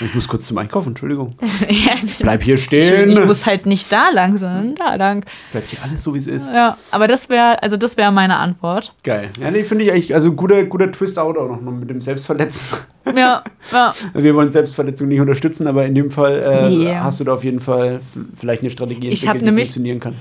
ich 0.05 0.13
muss 0.15 0.27
kurz 0.27 0.47
zum 0.47 0.57
Einkaufen, 0.57 0.89
Entschuldigung. 0.89 1.35
Ja, 1.69 1.93
Bleib 2.19 2.43
hier 2.43 2.57
stehen. 2.57 3.09
ich 3.11 3.23
muss 3.23 3.45
halt 3.45 3.65
nicht 3.65 3.91
da 3.91 4.09
lang, 4.11 4.37
sondern 4.37 4.75
da 4.75 4.95
lang. 4.95 5.25
Es 5.41 5.47
bleibt 5.49 5.69
hier 5.69 5.79
alles 5.83 6.03
so, 6.03 6.13
wie 6.13 6.19
es 6.19 6.27
ist. 6.27 6.49
Ja, 6.49 6.77
aber 6.91 7.07
das 7.07 7.29
wäre, 7.29 7.61
also 7.63 7.77
das 7.77 7.97
wäre 7.97 8.11
meine 8.11 8.37
Antwort. 8.37 8.93
Geil. 9.03 9.29
Ja, 9.41 9.49
nee, 9.51 9.63
finde 9.63 9.85
ich 9.85 9.91
eigentlich, 9.91 10.13
also 10.13 10.33
guter, 10.33 10.63
guter 10.65 10.91
Twist-Out 10.91 11.37
auch 11.37 11.61
noch 11.61 11.71
mit 11.71 11.89
dem 11.89 12.01
Selbstverletzen. 12.01 12.67
Ja, 13.15 13.43
ja. 13.71 13.93
Wir 14.13 14.35
wollen 14.35 14.49
Selbstverletzung 14.49 15.07
nicht 15.07 15.19
unterstützen, 15.19 15.67
aber 15.67 15.85
in 15.85 15.95
dem 15.95 16.11
Fall 16.11 16.39
äh, 16.41 16.69
Nee. 16.69 16.95
hast 16.95 17.19
du 17.19 17.23
da 17.23 17.33
auf 17.33 17.43
jeden 17.43 17.59
Fall 17.59 17.99
vielleicht 18.35 18.61
eine 18.61 18.71
Strategie 18.71 19.09
entwickelt, 19.09 19.41
die 19.41 19.45
nämlich- 19.45 19.65
funktionieren 19.67 19.99
kann. 19.99 20.15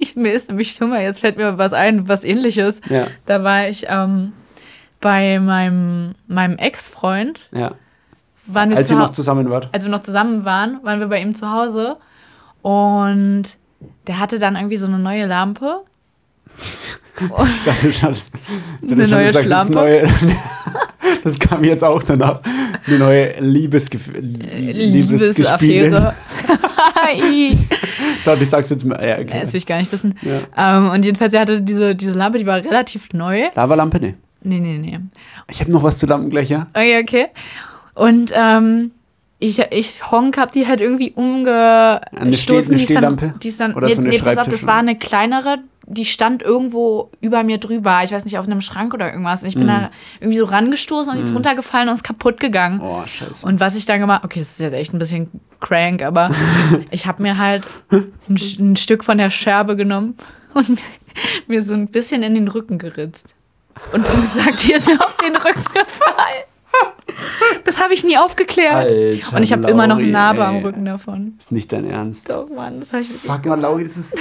Ich, 0.00 0.14
mir 0.14 0.32
ist 0.32 0.48
nämlich 0.48 0.72
schon 0.72 0.90
mal, 0.90 1.02
jetzt 1.02 1.18
fällt 1.20 1.36
mir 1.38 1.58
was 1.58 1.72
ein, 1.72 2.06
was 2.06 2.22
ähnliches. 2.22 2.80
Ja, 2.88 3.08
Da 3.26 3.42
war 3.42 3.68
ich 3.68 3.86
ähm, 3.88 4.32
bei 5.00 5.38
meinem, 5.40 6.14
meinem 6.28 6.56
Ex-Freund, 6.56 7.48
ja. 7.52 7.72
Waren 8.48 8.70
wir 8.70 8.76
Als 8.76 8.90
ihr 8.90 8.96
noch 8.96 9.10
zusammen 9.10 9.50
wart. 9.50 9.68
als 9.72 9.84
wir 9.84 9.90
noch 9.90 10.02
zusammen 10.02 10.44
waren, 10.44 10.78
waren 10.82 11.00
wir 11.00 11.08
bei 11.08 11.20
ihm 11.20 11.34
zu 11.34 11.50
Hause 11.50 11.96
und 12.62 13.44
der 14.06 14.18
hatte 14.18 14.38
dann 14.38 14.56
irgendwie 14.56 14.76
so 14.78 14.86
eine 14.86 14.98
neue 14.98 15.26
Lampe. 15.26 15.80
Ich 17.52 17.62
dachte 17.64 17.92
schon, 17.92 18.10
das, 18.10 18.30
Eine 18.80 19.04
schon, 19.04 19.18
neue 19.18 19.32
jetzt 19.32 19.46
Schlampe? 19.46 19.72
neue. 19.74 20.08
Das 21.24 21.38
kam 21.38 21.64
jetzt 21.64 21.82
auch 21.82 22.02
danach. 22.02 22.40
Eine 22.86 22.98
neue 22.98 23.40
Liebesgef 23.40 24.10
Liebesgespielin. 24.14 25.92
Dachte, 25.92 26.14
ich 28.42 28.48
sag's 28.48 28.70
jetzt 28.70 28.84
mal. 28.84 29.04
Ja, 29.04 29.18
okay. 29.18 29.40
Das 29.40 29.52
will 29.52 29.58
ich 29.58 29.66
gar 29.66 29.78
nicht 29.78 29.90
wissen. 29.92 30.14
Ja. 30.22 30.76
Ähm, 30.76 30.90
und 30.90 31.04
jedenfalls, 31.04 31.32
er 31.32 31.40
hatte 31.40 31.60
diese, 31.62 31.94
diese 31.96 32.12
Lampe, 32.12 32.38
die 32.38 32.46
war 32.46 32.58
relativ 32.58 33.08
neu. 33.12 33.48
Lavalampe, 33.54 33.98
ne. 34.00 34.14
Nee, 34.42 34.60
nee, 34.60 34.78
nee. 34.78 35.00
Ich 35.50 35.60
habe 35.60 35.72
noch 35.72 35.82
was 35.82 35.98
zu 35.98 36.06
Lampen 36.06 36.30
gleich, 36.30 36.50
ja? 36.50 36.66
Okay, 36.70 37.00
okay. 37.02 37.26
Und 37.98 38.32
ähm, 38.34 38.92
ich, 39.40 39.58
ich 39.70 40.10
Honk 40.10 40.36
hab 40.38 40.52
die 40.52 40.66
halt 40.66 40.80
irgendwie 40.80 41.12
umgestoßen. 41.12 42.00
Eine 42.12 42.36
Steh- 42.36 42.56
eine 42.56 42.66
die 42.68 42.74
ist 42.74 42.82
Stehlampe? 42.84 43.26
Dann, 43.28 43.38
die 43.40 43.48
ist 43.48 43.60
dann, 43.60 43.74
Oder 43.74 43.86
nee, 43.88 43.94
so 43.94 44.00
eine 44.00 44.10
nee, 44.10 44.18
pass 44.18 44.38
auf, 44.38 44.48
das 44.48 44.66
war 44.66 44.76
eine 44.78 44.96
kleinere, 44.98 45.58
die 45.86 46.04
stand 46.04 46.42
irgendwo 46.42 47.10
über 47.20 47.42
mir 47.44 47.58
drüber. 47.58 48.00
Ich 48.04 48.10
weiß 48.12 48.24
nicht, 48.24 48.36
auf 48.38 48.46
einem 48.46 48.60
Schrank 48.60 48.92
oder 48.94 49.10
irgendwas. 49.10 49.42
Und 49.42 49.48
ich 49.48 49.54
bin 49.54 49.64
Mm. 49.66 49.68
da 49.68 49.90
irgendwie 50.20 50.38
so 50.38 50.44
rangestoßen 50.44 51.12
und 51.12 51.18
die 51.18 51.24
ist 51.24 51.34
runtergefallen 51.34 51.88
und 51.88 51.94
ist 51.94 52.02
kaputt 52.04 52.40
gegangen. 52.40 52.80
Oh, 52.82 53.02
scheiße. 53.06 53.46
Und 53.46 53.58
was 53.60 53.74
ich 53.74 53.86
dann 53.86 54.00
gemacht 54.00 54.22
okay, 54.24 54.40
das 54.40 54.50
ist 54.50 54.60
jetzt 54.60 54.74
echt 54.74 54.92
ein 54.92 54.98
bisschen 54.98 55.30
crank, 55.60 56.02
aber 56.02 56.30
ich 56.90 57.06
habe 57.06 57.22
mir 57.22 57.38
halt 57.38 57.66
ein, 57.90 58.12
ein 58.58 58.76
Stück 58.76 59.02
von 59.04 59.18
der 59.18 59.30
Scherbe 59.30 59.76
genommen 59.76 60.16
und 60.54 60.68
mir, 60.68 60.76
mir 61.46 61.62
so 61.62 61.74
ein 61.74 61.86
bisschen 61.88 62.22
in 62.22 62.34
den 62.34 62.48
Rücken 62.48 62.78
geritzt. 62.78 63.34
Und 63.92 64.06
dann 64.06 64.20
gesagt, 64.20 64.60
hier 64.60 64.76
ist 64.76 64.88
mir 64.88 65.00
auf 65.00 65.16
den 65.16 65.36
Rücken 65.36 65.62
gefallen. 65.64 66.44
Das 67.64 67.78
habe 67.78 67.92
ich 67.92 68.04
nie 68.04 68.16
aufgeklärt. 68.16 68.90
Alter, 68.90 69.36
und 69.36 69.42
ich 69.42 69.52
habe 69.52 69.68
immer 69.68 69.86
noch 69.86 69.98
eine 69.98 70.08
Narbe 70.08 70.44
am 70.44 70.56
ey. 70.56 70.62
Rücken 70.62 70.84
davon. 70.84 71.34
Ist 71.38 71.52
nicht 71.52 71.72
dein 71.72 71.84
Ernst. 71.88 72.30
Doch, 72.30 72.48
Mann, 72.48 72.80
das 72.80 72.92
habe 72.92 73.02
ich 73.02 73.10
wirklich. 73.10 73.30
Fuck 73.30 73.44
mal, 73.46 73.60
Lauri, 73.60 73.84
das 73.84 73.96
ist. 73.96 74.16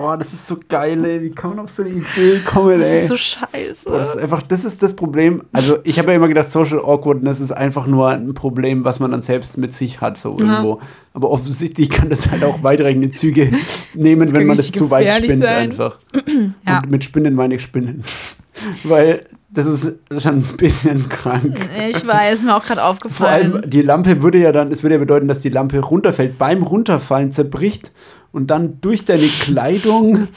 Oh, 0.00 0.14
das 0.16 0.32
ist 0.32 0.46
so 0.46 0.56
geil, 0.68 1.04
ey. 1.04 1.22
Wie 1.22 1.30
kann 1.30 1.50
man 1.50 1.60
auf 1.60 1.70
so 1.70 1.82
eine 1.82 1.90
Idee 1.92 2.40
kommen, 2.44 2.78
Das 2.80 2.88
ey? 2.88 3.00
ist 3.02 3.08
so 3.08 3.16
scheiße. 3.16 3.84
Boah, 3.84 3.98
das 3.98 4.10
ist 4.14 4.16
einfach, 4.20 4.42
das 4.42 4.64
ist 4.64 4.82
das 4.82 4.94
Problem. 4.94 5.42
Also, 5.52 5.78
ich 5.84 5.98
habe 5.98 6.10
ja 6.10 6.16
immer 6.16 6.28
gedacht, 6.28 6.50
Social 6.50 6.78
Awkwardness 6.80 7.40
ist 7.40 7.52
einfach 7.52 7.86
nur 7.86 8.08
ein 8.08 8.34
Problem, 8.34 8.84
was 8.84 9.00
man 9.00 9.10
dann 9.10 9.22
selbst 9.22 9.58
mit 9.58 9.74
sich 9.74 10.00
hat, 10.00 10.18
so 10.18 10.38
irgendwo. 10.38 10.80
Aber 11.14 11.30
offensichtlich 11.30 11.90
kann 11.90 12.08
das 12.10 12.30
halt 12.30 12.44
auch 12.44 12.62
weitreichende 12.62 13.10
Züge 13.10 13.50
nehmen, 13.94 14.32
wenn 14.32 14.46
man 14.46 14.56
das 14.56 14.70
zu 14.70 14.90
weit 14.90 15.12
spinnt, 15.12 15.42
sein. 15.42 15.70
einfach. 15.70 15.98
Ja. 16.66 16.78
Und 16.78 16.90
mit 16.90 17.02
Spinnen 17.04 17.34
meine 17.34 17.56
ich 17.56 17.62
Spinnen. 17.62 18.04
Weil 18.84 19.24
das 19.50 19.66
ist 19.66 19.98
schon 20.22 20.36
ein 20.36 20.56
bisschen 20.56 21.08
krank. 21.08 21.58
Ich 21.88 22.06
weiß, 22.06 22.42
mir 22.42 22.54
auch 22.54 22.64
gerade 22.64 22.80
Vor 22.80 22.90
aufgefallen. 22.90 23.52
allem, 23.54 23.70
die 23.70 23.82
Lampe 23.82 24.22
würde 24.22 24.38
ja 24.38 24.52
dann, 24.52 24.70
es 24.70 24.82
würde 24.82 24.96
ja 24.96 24.98
bedeuten, 24.98 25.26
dass 25.26 25.40
die 25.40 25.48
Lampe 25.48 25.78
runterfällt, 25.80 26.36
beim 26.38 26.62
Runterfallen 26.62 27.32
zerbricht 27.32 27.90
und 28.32 28.48
dann 28.50 28.80
durch 28.80 29.04
deine 29.04 29.26
Kleidung, 29.26 30.28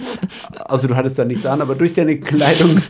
also 0.65 0.87
du 0.87 0.95
hattest 0.95 1.19
da 1.19 1.25
nichts 1.25 1.45
an, 1.45 1.61
aber 1.61 1.75
durch 1.75 1.93
deine 1.93 2.17
Kleidung 2.17 2.81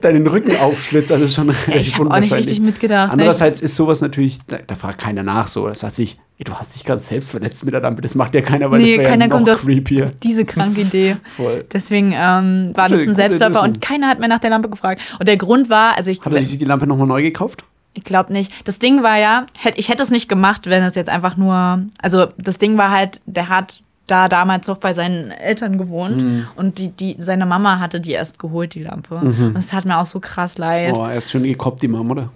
deinen 0.00 0.26
Rücken 0.26 0.56
aufschlitzt. 0.56 1.12
Also 1.12 1.22
das 1.22 1.30
ist 1.30 1.36
schon 1.36 1.50
relativ 1.50 1.88
ich 1.88 1.98
habe 1.98 2.10
auch 2.10 2.18
nicht 2.18 2.32
richtig 2.32 2.60
mitgedacht. 2.60 3.08
ne? 3.08 3.12
Andererseits 3.12 3.60
ist 3.60 3.76
sowas 3.76 4.00
natürlich, 4.00 4.38
da, 4.46 4.58
da 4.66 4.74
fragt 4.74 5.00
keiner 5.00 5.22
nach 5.22 5.46
so. 5.46 5.68
Das 5.68 5.80
sagt 5.80 5.94
sich, 5.94 6.18
ey, 6.38 6.44
du 6.44 6.54
hast 6.54 6.74
dich 6.74 6.84
gerade 6.84 7.00
selbst 7.00 7.30
verletzt 7.30 7.64
mit 7.64 7.72
der 7.72 7.80
Lampe. 7.80 8.02
Das 8.02 8.14
macht 8.14 8.34
ja 8.34 8.40
keiner, 8.40 8.70
weil 8.70 8.80
Nee, 8.80 8.96
das 8.96 9.06
wäre 9.06 9.18
ja 9.18 9.26
noch 9.28 9.44
kommt 9.44 9.58
creepier. 9.58 10.10
Diese 10.22 10.44
kranke 10.44 10.80
Idee. 10.80 11.16
Voll. 11.36 11.64
Deswegen 11.72 12.12
ähm, 12.14 12.72
war 12.74 12.88
das 12.88 13.00
ein 13.00 13.14
Selbstläufer 13.14 13.62
und 13.62 13.80
keiner 13.80 14.08
hat 14.08 14.18
mehr 14.18 14.28
nach 14.28 14.40
der 14.40 14.50
Lampe 14.50 14.68
gefragt. 14.68 15.00
Und 15.20 15.28
der 15.28 15.36
Grund 15.36 15.70
war, 15.70 15.96
also 15.96 16.10
ich, 16.10 16.20
Hat 16.20 16.32
er 16.32 16.44
sich 16.44 16.58
die 16.58 16.64
Lampe 16.64 16.86
nochmal 16.86 17.06
neu 17.06 17.22
gekauft? 17.22 17.64
ich 17.94 18.04
glaube 18.04 18.32
nicht. 18.32 18.52
Das 18.66 18.78
Ding 18.78 19.02
war 19.02 19.18
ja, 19.18 19.46
ich 19.74 19.88
hätte 19.88 20.04
es 20.04 20.10
nicht 20.10 20.28
gemacht, 20.28 20.66
wenn 20.66 20.84
es 20.84 20.94
jetzt 20.94 21.08
einfach 21.08 21.36
nur, 21.36 21.82
also 22.00 22.26
das 22.38 22.58
Ding 22.58 22.78
war 22.78 22.90
halt, 22.90 23.20
der 23.26 23.48
hat 23.48 23.82
da 24.08 24.28
damals 24.28 24.66
noch 24.66 24.78
bei 24.78 24.92
seinen 24.94 25.30
Eltern 25.30 25.78
gewohnt 25.78 26.22
Mhm. 26.22 26.46
und 26.56 26.78
die, 26.78 26.88
die, 26.88 27.16
seine 27.20 27.46
Mama 27.46 27.78
hatte 27.78 28.00
die 28.00 28.12
erst 28.12 28.38
geholt, 28.38 28.74
die 28.74 28.82
Lampe. 28.82 29.14
Und 29.16 29.56
es 29.56 29.68
tat 29.68 29.84
mir 29.84 29.98
auch 29.98 30.06
so 30.06 30.18
krass 30.18 30.58
leid. 30.58 30.94
Oh, 30.96 31.04
er 31.06 31.16
ist 31.16 31.30
schon 31.30 31.44
gekoppt, 31.44 31.82
die 31.82 31.88
Mom, 31.88 32.10
oder? 32.10 32.30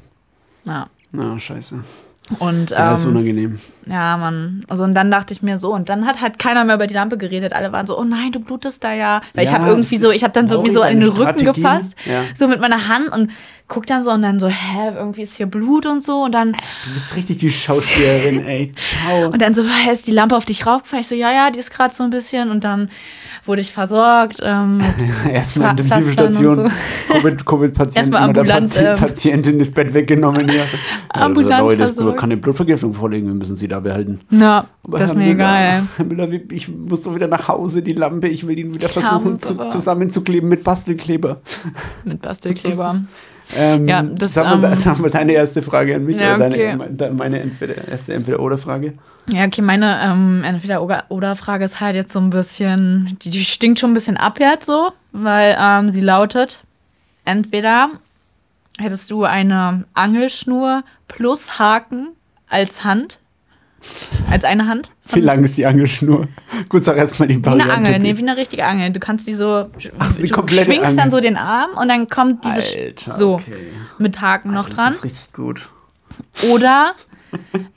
Ja. 0.64 0.86
Na, 1.10 1.38
scheiße. 1.38 1.82
Und 2.38 2.70
Ja, 2.70 2.90
das 2.90 3.00
ist 3.00 3.06
ähm, 3.06 3.12
unangenehm. 3.12 3.60
Ja, 3.86 4.16
Mann. 4.16 4.64
Also 4.68 4.84
und 4.84 4.94
dann 4.94 5.10
dachte 5.10 5.32
ich 5.34 5.42
mir 5.42 5.58
so, 5.58 5.74
und 5.74 5.88
dann 5.88 6.06
hat 6.06 6.20
halt 6.20 6.38
keiner 6.38 6.64
mehr 6.64 6.76
über 6.76 6.86
die 6.86 6.94
Lampe 6.94 7.18
geredet. 7.18 7.52
Alle 7.52 7.72
waren 7.72 7.84
so, 7.84 7.98
oh 7.98 8.04
nein, 8.04 8.30
du 8.30 8.38
blutest 8.38 8.84
da 8.84 8.92
ja. 8.92 9.20
Weil 9.34 9.44
ich 9.44 9.50
Ja, 9.50 9.58
habe 9.58 9.68
irgendwie 9.70 9.98
so, 9.98 10.12
ich 10.12 10.22
habe 10.22 10.32
dann 10.32 10.48
so 10.48 10.62
mir 10.62 10.72
so 10.72 10.82
an 10.82 11.00
den 11.00 11.00
deine 11.14 11.18
Rücken 11.18 11.44
gefasst, 11.44 11.94
Ja. 12.06 12.22
so 12.34 12.46
mit 12.46 12.60
meiner 12.60 12.86
Hand 12.88 13.08
und 13.10 13.32
guck 13.66 13.86
dann 13.86 14.04
so 14.04 14.10
und 14.12 14.22
dann 14.22 14.38
so, 14.38 14.46
hä, 14.48 14.92
irgendwie 14.94 15.22
ist 15.22 15.34
hier 15.36 15.46
Blut 15.46 15.84
und 15.84 16.02
so 16.04 16.22
und 16.22 16.32
dann 16.32 16.52
Du 16.52 16.94
bist 16.94 17.16
richtig 17.16 17.38
die 17.38 17.50
Schauspielerin, 17.50 18.46
ey. 18.46 18.70
Ciao. 18.72 19.26
und 19.30 19.42
dann 19.42 19.52
so, 19.52 19.64
hä, 19.64 19.92
ist 19.92 20.06
die 20.06 20.12
Lampe 20.12 20.36
auf 20.36 20.44
dich 20.44 20.64
raufgefallen? 20.64 21.00
Ich 21.00 21.08
so, 21.08 21.14
ja, 21.16 21.32
ja, 21.32 21.50
die 21.50 21.58
ist 21.58 21.70
gerade 21.72 21.92
so 21.94 22.04
ein 22.04 22.10
bisschen 22.10 22.50
und 22.50 22.62
dann 22.64 22.88
wurde 23.44 23.60
ich 23.60 23.72
versorgt. 23.72 24.38
Ähm, 24.42 24.78
mit 24.78 24.86
Erstmal 25.32 25.70
Intensivstation, 25.78 26.70
Pflastern 26.70 26.72
Covid- 27.22 27.44
Covid-Patienten, 27.44 27.98
Erstmal 28.12 28.24
immer 28.24 28.32
der 28.32 28.42
ambulant, 28.56 28.72
Patient, 28.74 28.88
ähm, 29.00 29.06
Patientin 29.08 29.58
das 29.58 29.70
Bett 29.70 29.94
weggenommen 29.94 30.48
hier. 30.48 30.62
Ambulant 31.08 31.50
Ja, 31.50 31.58
Leute, 31.60 31.78
das 31.82 31.90
versorgt. 31.92 32.18
kann 32.20 32.30
eine 32.32 32.40
Blutvergiftung 32.40 32.94
vorliegen, 32.94 33.26
wir 33.28 33.34
müssen 33.34 33.56
sie 33.56 33.68
da 33.68 33.80
behalten. 33.80 34.20
na, 34.30 34.66
Aber 34.86 34.98
das 34.98 35.10
ist 35.10 35.16
Herr 35.16 35.18
mir 35.24 35.32
Müller, 35.34 35.34
egal. 35.34 35.82
Herr 35.96 36.04
Müller, 36.04 36.28
ich 36.50 36.68
muss 36.68 37.02
doch 37.02 37.14
wieder 37.14 37.26
nach 37.28 37.48
Hause, 37.48 37.82
die 37.82 37.92
Lampe, 37.94 38.28
ich 38.28 38.46
will 38.46 38.58
ihn 38.58 38.74
wieder 38.74 38.88
versuchen 38.88 39.38
zu, 39.38 39.54
zusammenzukleben 39.68 40.48
mit 40.48 40.64
Bastelkleber. 40.64 41.40
Mit 42.04 42.22
Bastelkleber. 42.22 43.00
Ähm, 43.56 43.88
Ja, 43.88 44.02
das, 44.02 44.34
sag, 44.34 44.44
mal, 44.60 44.64
ähm, 44.64 44.74
sag 44.74 44.98
mal 44.98 45.10
deine 45.10 45.32
erste 45.32 45.62
Frage 45.62 45.94
an 45.96 46.04
mich, 46.04 46.18
Ja, 46.18 46.34
oder 46.36 46.46
okay. 46.46 46.76
deine, 46.76 46.90
de- 46.90 47.10
meine 47.12 47.40
entweder, 47.40 47.86
erste 47.88 48.14
Entweder-Oder-Frage. 48.14 48.94
Ja, 49.28 49.44
okay, 49.44 49.62
meine 49.62 50.00
ähm, 50.04 50.42
Entweder-Oder-Frage 50.44 51.64
ist 51.64 51.80
halt 51.80 51.94
jetzt 51.94 52.12
so 52.12 52.18
ein 52.20 52.30
bisschen, 52.30 53.16
die, 53.22 53.30
die 53.30 53.44
stinkt 53.44 53.78
schon 53.78 53.90
ein 53.92 53.94
bisschen 53.94 54.16
ab 54.16 54.38
jetzt 54.40 54.66
so, 54.66 54.90
weil 55.12 55.56
ähm, 55.60 55.90
sie 55.90 56.00
lautet, 56.00 56.64
entweder 57.24 57.90
hättest 58.78 59.10
du 59.10 59.24
eine 59.24 59.84
Angelschnur 59.94 60.82
plus 61.08 61.58
Haken 61.58 62.08
als 62.48 62.84
Hand, 62.84 63.20
als 64.30 64.44
eine 64.44 64.66
Hand. 64.66 64.90
Wie 65.12 65.20
lang 65.20 65.42
ist 65.44 65.56
die 65.58 65.66
Angelschnur? 65.66 66.26
Gut, 66.68 66.84
sag 66.84 66.96
erstmal 66.96 67.28
die 67.28 67.34
Wie 67.44 67.48
eine 67.48 67.60
Variante. 67.64 67.88
Angel, 67.94 67.98
nee, 68.00 68.16
wie 68.16 68.22
eine 68.22 68.36
richtige 68.36 68.64
Angel. 68.64 68.90
Du 68.92 69.00
kannst 69.00 69.26
die 69.26 69.34
so, 69.34 69.68
Ach, 69.98 70.14
die 70.14 70.22
du 70.28 70.48
schwingst 70.48 70.84
Angel. 70.84 70.96
dann 70.96 71.10
so 71.10 71.20
den 71.20 71.36
Arm 71.36 71.70
und 71.76 71.88
dann 71.88 72.06
kommt 72.06 72.44
diese, 72.44 72.60
Sch- 72.60 72.84
Alter, 72.86 73.12
so, 73.12 73.34
okay. 73.34 73.52
mit 73.98 74.20
Haken 74.20 74.52
noch 74.52 74.64
Also, 74.64 74.76
dran. 74.76 74.86
Das 74.88 74.96
ist 74.96 75.04
richtig 75.04 75.32
gut. 75.32 75.70
Oder 76.50 76.94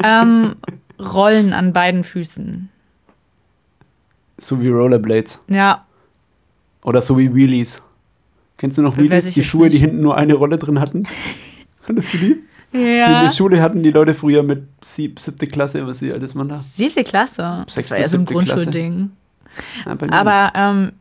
ähm, 0.03 0.55
Rollen 0.99 1.53
an 1.53 1.73
beiden 1.73 2.03
Füßen. 2.03 2.69
So 4.37 4.61
wie 4.61 4.67
Rollerblades. 4.69 5.41
Ja, 5.47 5.85
Oder 6.83 7.01
so 7.01 7.17
wie 7.17 7.33
Wheelies. 7.33 7.81
Kennst 8.57 8.77
du 8.77 8.81
noch 8.81 8.97
Wheelies? 8.97 9.33
Die 9.33 9.43
Schuhe, 9.43 9.69
die 9.69 9.77
nicht. 9.77 9.85
hinten 9.87 10.01
nur 10.01 10.17
eine 10.17 10.33
Rolle 10.33 10.57
drin 10.57 10.79
hatten? 10.79 11.03
Hattest 11.87 12.13
du 12.13 12.17
die? 12.17 12.43
Die 12.75 12.81
in 12.81 12.97
ja. 12.97 13.23
der 13.23 13.31
Schule 13.31 13.61
hatten 13.61 13.81
die 13.83 13.91
Leute 13.91 14.13
früher 14.13 14.43
mit 14.43 14.67
sieb, 14.83 15.19
siebte 15.19 15.47
Klasse, 15.47 15.87
was 15.87 15.99
sie 15.99 16.11
alles 16.13 16.35
man 16.35 16.49
da. 16.49 16.59
Siebte 16.59 17.03
Klasse. 17.03 17.63
Das 17.65 17.73
Sechste, 17.75 17.91
war 17.93 17.99
ja 18.01 18.07
so 18.07 18.17
ein. 18.17 18.25
Grundschulding. 18.25 19.11
Ja, 19.85 19.97
Aber, 20.11 20.51
ähm, 20.53 20.91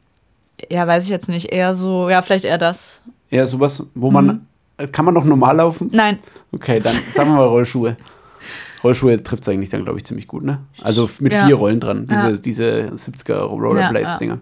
ja, 0.70 0.86
weiß 0.86 1.04
ich 1.04 1.10
jetzt 1.10 1.28
nicht. 1.28 1.46
Eher 1.52 1.74
so, 1.74 2.08
ja, 2.08 2.22
vielleicht 2.22 2.44
eher 2.44 2.58
das. 2.58 3.00
Ja, 3.30 3.44
sowas, 3.46 3.84
wo 3.94 4.10
man. 4.10 4.46
Mhm. 4.78 4.92
Kann 4.92 5.04
man 5.04 5.14
noch 5.14 5.24
normal 5.24 5.56
laufen? 5.56 5.88
Nein, 5.92 6.18
Okay, 6.52 6.78
dann 6.80 6.94
sagen 7.12 7.30
wir 7.30 7.36
mal 7.36 7.46
Rollschuhe. 7.48 7.96
Rollschuhe 8.84 9.22
trifft 9.22 9.42
es 9.42 9.48
eigentlich 9.48 9.70
dann, 9.70 9.84
glaube 9.84 9.98
ich, 9.98 10.04
ziemlich 10.04 10.28
gut, 10.28 10.44
ne? 10.44 10.60
Also 10.82 11.08
mit 11.18 11.32
Ja. 11.32 11.46
vier 11.46 11.56
Rollen 11.56 11.80
dran, 11.80 12.06
diese, 12.06 12.30
Ja. 12.30 12.36
diese 12.36 12.90
70er 12.94 13.34
Rollerblades-Dinger. 13.38 14.38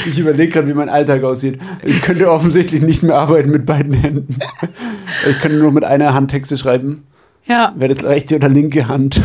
Ich 0.07 0.19
überlege 0.19 0.53
gerade, 0.53 0.69
wie 0.69 0.75
mein 0.75 0.89
Alltag 0.89 1.25
aussieht. 1.25 1.59
Ich 1.83 2.03
könnte 2.03 2.31
offensichtlich 2.31 2.83
nicht 2.83 3.03
mehr 3.03 3.17
arbeiten 3.19 3.51
mit 3.51 3.67
beiden 3.67 3.93
Händen. 3.93 4.39
Ich 5.29 5.41
könnte 5.41 5.59
nur 5.59 5.73
mit 5.73 5.85
einer 5.85 6.15
Hand 6.15 6.31
Texte 6.31 6.57
schreiben. 6.57 7.05
ja. 7.47 7.73
Wäre 7.77 7.95
das 7.95 8.05
rechte 8.05 8.37
oder 8.37 8.49
linke 8.49 8.89
Hand? 8.89 9.23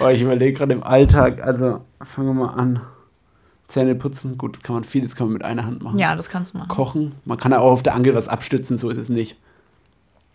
oh, 0.00 0.08
ich 0.08 0.22
überlege 0.22 0.56
gerade 0.58 0.72
im 0.72 0.82
Alltag, 0.82 1.42
also 1.42 1.80
fangen 2.02 2.28
wir 2.28 2.46
mal 2.46 2.54
an. 2.54 2.80
Zähne 3.66 3.94
putzen, 3.94 4.36
gut, 4.36 4.62
kann 4.62 4.74
man 4.74 4.84
vieles 4.84 5.16
kann 5.16 5.28
man 5.28 5.34
mit 5.34 5.44
einer 5.44 5.64
Hand 5.64 5.82
machen. 5.82 5.98
Ja, 5.98 6.14
das 6.14 6.28
kannst 6.28 6.54
du 6.54 6.58
machen. 6.58 6.68
Kochen, 6.68 7.12
man 7.24 7.38
kann 7.38 7.52
ja 7.52 7.60
auch 7.60 7.72
auf 7.72 7.82
der 7.82 7.94
Angel 7.94 8.14
was 8.14 8.28
abstützen, 8.28 8.78
so 8.78 8.90
ist 8.90 8.98
es 8.98 9.08
nicht. 9.08 9.36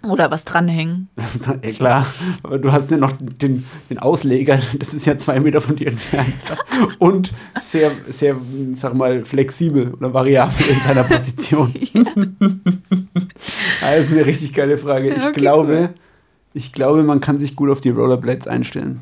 Oder 0.04 0.32
was 0.32 0.46
dranhängen. 0.46 1.10
ja, 1.64 1.72
klar, 1.72 2.06
aber 2.44 2.58
du 2.58 2.72
hast 2.72 2.90
ja 2.90 2.98
noch 2.98 3.12
den, 3.20 3.66
den 3.90 4.00
Ausleger, 4.00 4.58
das 4.78 4.94
ist 4.94 5.06
ja 5.06 5.18
zwei 5.18 5.42
Meter 5.42 5.60
von 5.60 5.76
dir 5.76 5.88
entfernt. 5.88 6.34
Und 7.00 7.34
sehr, 7.60 7.92
sehr, 8.08 8.36
sag 8.74 8.94
mal, 8.94 9.26
flexibel 9.26 9.94
oder 9.94 10.14
variabel 10.14 10.68
in 10.68 10.80
seiner 10.82 11.04
Position. 11.04 11.74
Das 13.82 14.06
ist 14.06 14.12
eine 14.12 14.26
richtig 14.26 14.54
geile 14.54 14.78
Frage. 14.78 15.10
Ich 15.10 15.24
Okay, 15.24 15.40
glaube, 15.40 15.90
ich 16.54 16.74
glaube, 16.74 17.04
man 17.04 17.22
kann 17.22 17.40
sich 17.40 17.56
gut 17.56 17.70
auf 17.70 17.82
die 17.82 17.90
Rollerblades 17.90 18.48
einstellen. 18.48 19.02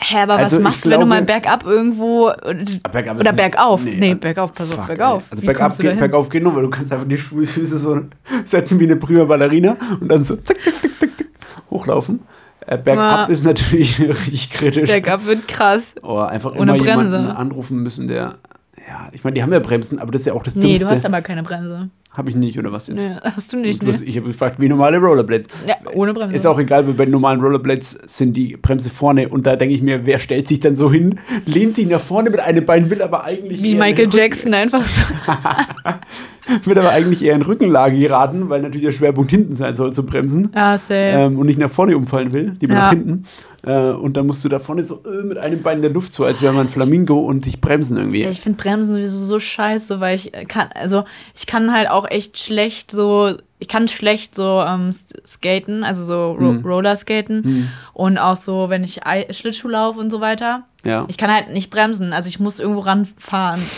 Hä, 0.00 0.18
aber 0.22 0.36
Also, 0.36 0.56
was 0.56 0.62
machst 0.62 0.84
du, 0.84 0.90
wenn 0.90 1.00
du 1.00 1.06
mal 1.06 1.22
bergab 1.22 1.64
irgendwo. 1.64 2.30
Bergab 2.32 3.16
ist 3.16 3.20
oder 3.20 3.32
nicht- 3.32 3.36
bergauf? 3.36 3.82
nee, 3.84 3.96
Nee, 3.98 4.10
äh, 4.12 4.14
bergauf, 4.14 4.52
pass 4.52 4.70
auf, 4.76 4.86
bergauf. 4.86 5.22
Also 5.30 5.42
bergab, 5.44 5.76
du 5.76 5.82
dahin? 5.82 5.98
bergauf 5.98 6.28
geht 6.28 6.42
nur, 6.42 6.54
weil 6.56 6.62
du 6.62 6.70
kannst 6.70 6.92
einfach 6.92 7.06
die 7.06 7.16
Füße 7.16 7.78
so 7.78 8.00
setzen 8.44 8.80
wie 8.80 8.84
eine 8.84 8.96
prima 8.96 9.24
Ballerina 9.24 9.76
und 10.00 10.10
dann 10.10 10.24
so 10.24 10.36
zack, 10.36 10.56
zack, 10.64 10.74
zack, 10.80 10.90
zack, 11.00 11.10
zack, 11.18 11.26
hochlaufen. 11.70 12.20
Äh, 12.66 12.78
bergab 12.78 13.28
Ja. 13.28 13.32
ist 13.32 13.44
natürlich 13.44 13.98
richtig 14.00 14.50
kritisch. 14.50 14.90
Bergab 14.90 15.24
wird 15.26 15.46
krass. 15.48 15.94
Oh, 16.02 16.18
einfach 16.18 16.52
Ohne 16.52 16.72
immer 16.72 16.72
Bremse. 16.84 17.04
jemanden 17.16 17.30
anrufen 17.30 17.78
müssen, 17.82 18.08
der. 18.08 18.34
Ja, 18.88 19.08
ich 19.12 19.22
meine, 19.22 19.34
die 19.34 19.42
haben 19.42 19.52
ja 19.52 19.58
Bremsen, 19.58 19.98
aber 19.98 20.12
das 20.12 20.22
ist 20.22 20.26
ja 20.26 20.32
auch 20.32 20.42
das 20.42 20.54
Nee, 20.56 20.62
du 20.62 20.68
Dümmste. 20.78 20.90
hast 20.90 21.04
aber 21.04 21.20
keine 21.22 21.42
Bremse. 21.42 21.90
Habe 22.10 22.30
ich 22.30 22.36
nicht, 22.36 22.58
oder 22.58 22.72
was 22.72 22.88
jetzt? 22.88 23.06
Nee, 23.06 23.14
hast 23.22 23.52
du 23.52 23.58
nicht, 23.58 23.80
ne? 23.82 23.90
Ich 24.04 24.16
habe 24.16 24.26
gefragt, 24.26 24.58
wie 24.58 24.68
normale 24.68 24.98
Rollerblades. 24.98 25.46
Ja, 25.68 25.76
ohne 25.94 26.14
Bremse. 26.14 26.34
Ist 26.34 26.46
auch 26.46 26.58
egal, 26.58 26.84
weil 26.86 26.94
bei 26.94 27.04
normalen 27.04 27.40
Rollerblades 27.40 27.98
sind 28.06 28.36
die 28.36 28.56
Bremse 28.56 28.90
vorne 28.90 29.28
und 29.28 29.46
da 29.46 29.54
denke 29.54 29.74
ich 29.74 29.82
mir, 29.82 30.04
wer 30.04 30.18
stellt 30.18 30.48
sich 30.48 30.58
dann 30.58 30.74
so 30.74 30.90
hin, 30.90 31.20
lehnt 31.46 31.76
sich 31.76 31.86
nach 31.88 32.00
vorne 32.00 32.30
mit 32.30 32.40
einem 32.40 32.64
Bein, 32.66 32.90
will 32.90 33.02
aber 33.02 33.24
eigentlich 33.24 33.62
Wie 33.62 33.76
Michael 33.76 34.08
Jackson 34.10 34.52
einfach 34.54 34.84
so. 34.84 35.00
wird 36.64 36.78
aber 36.78 36.90
eigentlich 36.90 37.24
eher 37.24 37.34
in 37.34 37.42
Rückenlage 37.42 37.98
geraten, 37.98 38.48
weil 38.48 38.62
natürlich 38.62 38.86
der 38.86 38.92
Schwerpunkt 38.92 39.30
hinten 39.30 39.54
sein 39.54 39.74
soll 39.74 39.92
zum 39.92 40.06
Bremsen 40.06 40.50
Ah, 40.54 40.76
safe. 40.78 40.94
ähm, 40.94 41.38
und 41.38 41.46
nicht 41.46 41.58
nach 41.60 41.70
vorne 41.70 41.96
umfallen 41.96 42.32
will, 42.32 42.54
lieber 42.60 42.74
Ja. 42.74 42.80
nach 42.80 42.90
hinten. 42.90 43.24
Äh, 43.68 43.90
und 43.92 44.16
dann 44.16 44.26
musst 44.26 44.42
du 44.44 44.48
da 44.48 44.58
vorne 44.60 44.82
so 44.82 45.02
äh, 45.04 45.26
mit 45.26 45.36
einem 45.36 45.60
Bein 45.62 45.76
in 45.78 45.82
der 45.82 45.90
Luft, 45.90 46.14
so 46.14 46.24
als 46.24 46.40
wäre 46.40 46.54
man 46.54 46.66
ein 46.66 46.68
Flamingo 46.70 47.18
und 47.18 47.44
dich 47.44 47.60
bremsen 47.60 47.98
irgendwie. 47.98 48.22
Ja, 48.22 48.30
ich 48.30 48.40
finde 48.40 48.62
Bremsen 48.62 48.94
sowieso 48.94 49.18
so 49.18 49.38
scheiße, 49.38 50.00
weil 50.00 50.16
ich 50.16 50.32
kann, 50.48 50.68
also 50.74 51.04
ich 51.34 51.46
kann 51.46 51.70
halt 51.70 51.90
auch 51.90 52.08
echt 52.08 52.38
schlecht 52.38 52.90
so, 52.90 53.34
ich 53.58 53.68
kann 53.68 53.86
schlecht 53.86 54.34
so 54.34 54.62
ähm, 54.66 54.90
skaten, 55.26 55.84
also 55.84 56.02
so 56.04 56.32
Ro 56.32 56.52
Mhm. 56.52 56.64
Rollerskaten 56.64 57.44
Hm. 57.44 57.68
und 57.92 58.16
auch 58.16 58.36
so, 58.36 58.70
wenn 58.70 58.84
ich 58.84 59.00
Schlittschuh 59.32 59.68
laufe 59.68 60.00
und 60.00 60.08
so 60.08 60.22
weiter. 60.22 60.62
Ja. 60.84 61.04
Ich 61.08 61.18
kann 61.18 61.30
halt 61.30 61.52
nicht 61.52 61.70
bremsen, 61.70 62.14
also 62.14 62.28
ich 62.28 62.40
muss 62.40 62.60
irgendwo 62.60 62.80
ranfahren. 62.80 63.60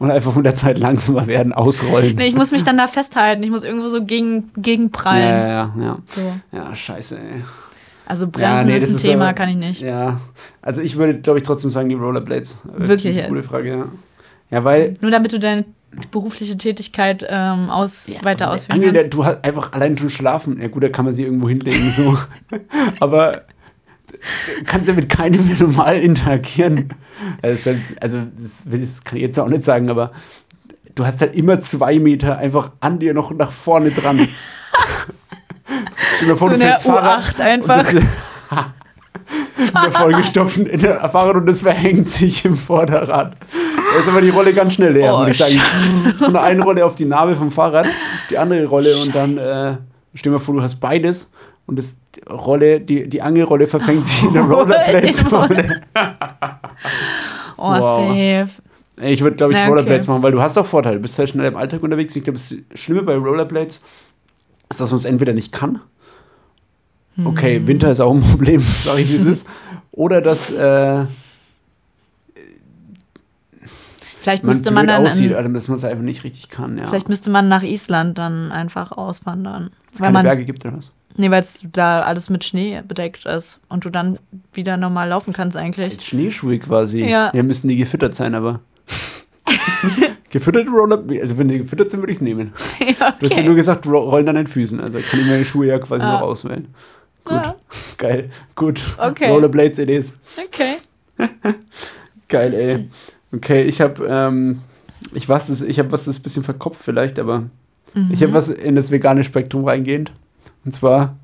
Und 0.00 0.10
einfach 0.10 0.34
mit 0.34 0.46
der 0.46 0.54
Zeit 0.54 0.78
langsamer 0.78 1.26
werden, 1.26 1.52
ausrollen. 1.52 2.16
Nee, 2.16 2.26
ich 2.28 2.34
muss 2.34 2.52
mich 2.52 2.64
dann 2.64 2.78
da 2.78 2.86
festhalten, 2.86 3.42
ich 3.42 3.50
muss 3.50 3.64
irgendwo 3.64 3.90
so 3.90 4.02
gegen, 4.02 4.50
gegen 4.56 4.84
ja, 4.84 4.88
prallen. 4.90 5.22
ja, 5.28 5.46
ja, 5.46 5.72
ja. 5.78 5.98
So. 6.08 6.32
Ja, 6.56 6.74
scheiße, 6.74 7.18
ey. 7.18 7.42
Also 8.10 8.26
Bremsen 8.28 8.66
nee, 8.66 8.76
ist 8.76 8.90
ein 8.90 8.96
ist 8.96 9.02
Thema, 9.02 9.26
aber- 9.26 9.34
kann 9.34 9.48
ich 9.48 9.56
nicht. 9.56 9.80
Ja, 9.80 10.20
also 10.60 10.82
ich 10.82 10.96
würde, 10.96 11.20
glaube 11.20 11.38
ich, 11.38 11.44
trotzdem 11.44 11.70
sagen, 11.70 11.88
die 11.88 11.94
Rollerblades. 11.94 12.58
Äh, 12.66 12.88
Wirklich 12.88 13.02
Das 13.04 13.16
ist 13.16 13.18
eine 13.20 13.28
gute 13.28 13.42
Frage, 13.44 13.68
ja. 13.70 13.84
Ja, 14.50 14.64
weil. 14.64 14.96
Nur 15.00 15.10
damit 15.12 15.32
du 15.32 15.38
deine 15.38 15.64
berufliche 16.10 16.56
Tätigkeit 16.58 17.24
ähm, 17.28 17.70
aus, 17.70 18.10
weiter 18.22 18.46
aber 18.46 18.54
ausführen 18.56 18.78
Angel, 18.80 18.92
der, 18.92 19.02
kannst. 19.02 19.14
du 19.14 19.24
hast 19.24 19.44
einfach 19.44 19.72
allein 19.72 19.96
schon 19.96 20.10
schlafen. 20.10 20.60
Ja, 20.60 20.68
gut, 20.68 20.82
da 20.82 20.88
kann 20.88 21.04
man 21.04 21.14
sie 21.14 21.22
irgendwo 21.22 21.48
hinlegen, 21.48 21.90
so. 21.90 22.16
aber 23.00 23.42
du 24.10 24.64
kannst 24.66 24.88
ja 24.88 24.94
mit 24.94 25.08
keinem 25.08 25.46
mehr 25.46 25.56
normal 25.58 25.98
interagieren. 25.98 26.88
Also, 27.42 27.70
also 28.00 28.18
das, 28.36 28.70
will 28.70 28.80
das 28.80 29.04
kann 29.04 29.16
ich 29.16 29.22
jetzt 29.22 29.38
auch 29.38 29.48
nicht 29.48 29.64
sagen, 29.64 29.88
aber 29.90 30.10
du 30.94 31.06
hast 31.06 31.20
halt 31.20 31.34
immer 31.36 31.60
zwei 31.60 31.98
Meter 31.98 32.38
einfach 32.38 32.72
an 32.80 32.98
dir 32.98 33.14
noch 33.14 33.32
nach 33.32 33.52
vorne 33.52 33.90
dran. 33.90 34.26
Stell 36.20 36.28
dir 36.28 36.36
vor, 36.36 36.48
So 36.50 36.54
du 36.56 36.60
fährst 36.60 36.84
Fahrrad 36.84 37.24
U8 37.24 37.40
einfach. 37.40 37.78
Und 37.78 37.84
das, 37.84 37.92
immer 39.70 39.90
vollgestopft 39.92 40.56
in 40.58 40.80
der 40.80 41.00
Fahrrad 41.08 41.36
und 41.36 41.46
das 41.46 41.60
verhängt 41.62 42.08
sich 42.08 42.44
im 42.44 42.56
Vorderrad. 42.56 43.36
Da 43.92 43.98
ist 44.00 44.08
aber 44.08 44.20
die 44.20 44.28
Rolle 44.30 44.52
ganz 44.52 44.74
schnell 44.74 44.92
leer, 44.92 45.14
Oh, 45.14 45.18
würde 45.20 45.30
ich 45.32 45.38
sagen. 45.38 45.58
Von 46.18 46.32
der 46.34 46.42
einen 46.42 46.62
Rolle 46.62 46.84
auf 46.84 46.94
die 46.94 47.04
Narbe 47.06 47.34
vom 47.36 47.50
Fahrrad, 47.50 47.86
die 48.30 48.38
andere 48.38 48.64
Rolle 48.66 48.96
und 48.98 49.14
dann 49.14 49.38
äh, 49.38 49.76
stell 50.14 50.30
dir 50.32 50.38
mal 50.38 50.44
vor, 50.44 50.54
du 50.54 50.62
hast 50.62 50.76
beides 50.76 51.30
und 51.66 51.78
das 51.78 51.96
die 52.14 52.20
Rolle, 52.28 52.80
die, 52.80 53.08
die 53.08 53.22
Angelrolle 53.22 53.66
verfängt 53.66 54.06
sich 54.06 54.22
in 54.24 54.32
der 54.34 54.42
Rollerblades-Rolle. 54.50 55.82
Oh, 57.56 57.72
Wow. 57.78 58.16
safe. 58.16 58.62
Ich 59.02 59.22
würde, 59.22 59.36
glaube 59.36 59.52
ich, 59.52 59.56
Na, 59.58 59.62
okay. 59.64 59.70
Rollerblades 59.70 60.06
machen, 60.06 60.22
weil 60.22 60.32
du 60.32 60.40
hast 60.42 60.56
auch 60.58 60.64
Vorteile. 60.66 60.96
Du 60.96 61.02
bist 61.02 61.18
halt 61.18 61.28
schnell 61.28 61.46
im 61.46 61.56
Alltag 61.56 61.82
unterwegs. 61.82 62.14
Ich 62.16 62.24
glaube, 62.24 62.38
das 62.38 62.54
Schlimme 62.78 63.02
bei 63.02 63.16
Rollerblades 63.16 63.82
ist, 64.70 64.80
dass 64.80 64.90
man 64.90 64.98
es 64.98 65.04
entweder 65.04 65.32
nicht 65.34 65.52
kann. 65.52 65.80
Okay. 67.26 67.60
Winter 67.66 67.90
ist 67.90 68.00
auch 68.00 68.12
ein 68.14 68.20
Problem, 68.30 68.62
sage 68.84 69.00
ich, 69.02 69.10
wie 69.10 69.16
es 69.16 69.22
ist. 69.22 69.48
Oder 69.92 70.20
dass 70.20 70.50
äh, 70.52 71.04
Vielleicht 74.22 74.44
man, 74.44 74.54
müsste 74.54 74.70
man 74.70 74.86
dann 74.86 75.04
aussieht, 75.06 75.32
also 75.32 75.50
dass 75.50 75.68
man 75.68 75.78
es 75.78 75.84
einfach 75.84 76.04
nicht 76.04 76.24
richtig 76.24 76.48
kann. 76.50 76.76
Ja. 76.78 76.86
vielleicht 76.88 77.08
müsste 77.08 77.30
man 77.30 77.48
nach 77.48 77.62
Island 77.62 78.18
dann 78.18 78.52
einfach 78.52 78.92
auswandern. 78.92 79.70
Weil 79.94 79.98
keine 80.06 80.12
man, 80.12 80.24
Berge 80.24 80.44
gibt 80.44 80.64
oder 80.66 80.76
was? 80.76 80.92
nee, 81.16 81.30
weil 81.30 81.40
es 81.40 81.64
da 81.72 82.02
alles 82.02 82.28
mit 82.28 82.44
Schnee 82.44 82.82
bedeckt 82.86 83.24
ist 83.24 83.60
und 83.68 83.84
du 83.84 83.90
dann 83.90 84.18
wieder 84.52 84.76
normal 84.76 85.08
laufen 85.08 85.32
kannst 85.32 85.56
eigentlich. 85.56 85.92
Als 85.94 86.04
Schneeschuhe 86.06 86.58
quasi. 86.58 87.02
Ja. 87.04 87.30
ja, 87.34 87.42
müssen 87.42 87.68
die 87.68 87.76
gefüttert 87.76 88.14
sein, 88.14 88.34
aber. 88.34 88.60
Gefütterte 90.30 90.70
Roller, 90.70 91.02
also 91.22 91.38
wenn 91.38 91.48
die 91.48 91.58
gefüttert 91.58 91.90
sind, 91.90 92.00
würde 92.00 92.12
ich 92.12 92.18
es 92.18 92.22
nehmen. 92.22 92.52
ja, 93.00 93.12
Du 93.18 93.26
hast 93.26 93.36
ja 93.36 93.42
nur 93.42 93.54
gesagt, 93.56 93.84
ro 93.86 93.98
rollen 93.98 94.28
an 94.28 94.36
den 94.36 94.46
Füßen. 94.46 94.78
Also 94.80 94.98
kann 95.00 95.18
ich 95.20 95.26
meine 95.26 95.44
Schuhe 95.44 95.66
ja 95.66 95.78
quasi 95.78 96.04
Ah. 96.04 96.12
noch 96.12 96.20
auswählen. 96.20 96.68
Gut, 97.24 97.36
Ja. 97.44 97.56
geil, 97.98 98.30
gut. 98.54 98.80
Okay. 98.98 99.30
Rollerblades 99.30 99.78
it 99.78 99.90
is. 99.90 100.18
Okay. 100.46 100.76
Geil, 102.28 102.54
ey. 102.54 102.88
Okay, 103.34 103.62
ich 103.62 103.80
habe, 103.80 104.06
ähm, 104.06 104.60
ich 105.12 105.28
weiß, 105.28 105.48
das, 105.48 105.62
ich 105.62 105.78
habe 105.78 105.90
was, 105.92 106.04
das 106.04 106.20
bisschen 106.20 106.44
verkopft 106.44 106.80
vielleicht, 106.82 107.18
aber 107.18 107.44
Mhm. 107.92 108.10
ich 108.12 108.22
habe 108.22 108.32
was 108.34 108.48
in 108.48 108.76
das 108.76 108.90
vegane 108.92 109.24
Spektrum 109.24 109.64
reingehend. 109.64 110.12
Und 110.64 110.72
zwar 110.72 111.16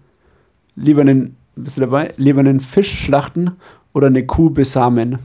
lieber 0.75 1.03
einen, 1.03 1.37
bist 1.55 1.77
du 1.77 1.81
dabei? 1.83 2.13
Lieber 2.17 2.41
einen 2.41 2.59
Fisch 2.61 2.99
schlachten 3.05 3.53
oder 3.93 4.09
eine 4.09 4.27
Kuh 4.27 4.51
besamen. 4.51 5.21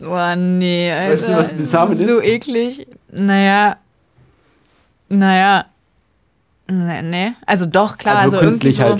Oh, 0.00 0.34
nee, 0.36 0.90
Alter. 0.90 1.12
Weißt 1.12 1.28
du, 1.28 1.36
was 1.36 1.52
Besamen 1.52 1.94
So 1.96 2.18
ist? 2.18 2.22
eklig. 2.24 2.86
Naja. 3.12 3.76
Naja. 5.10 5.66
Nee, 6.70 7.02
nee. 7.02 7.32
Also 7.46 7.66
doch, 7.66 7.98
klar. 7.98 8.16
also 8.18 8.36
Also, 8.36 8.46
künstlich 8.48 8.76
so. 8.76 8.96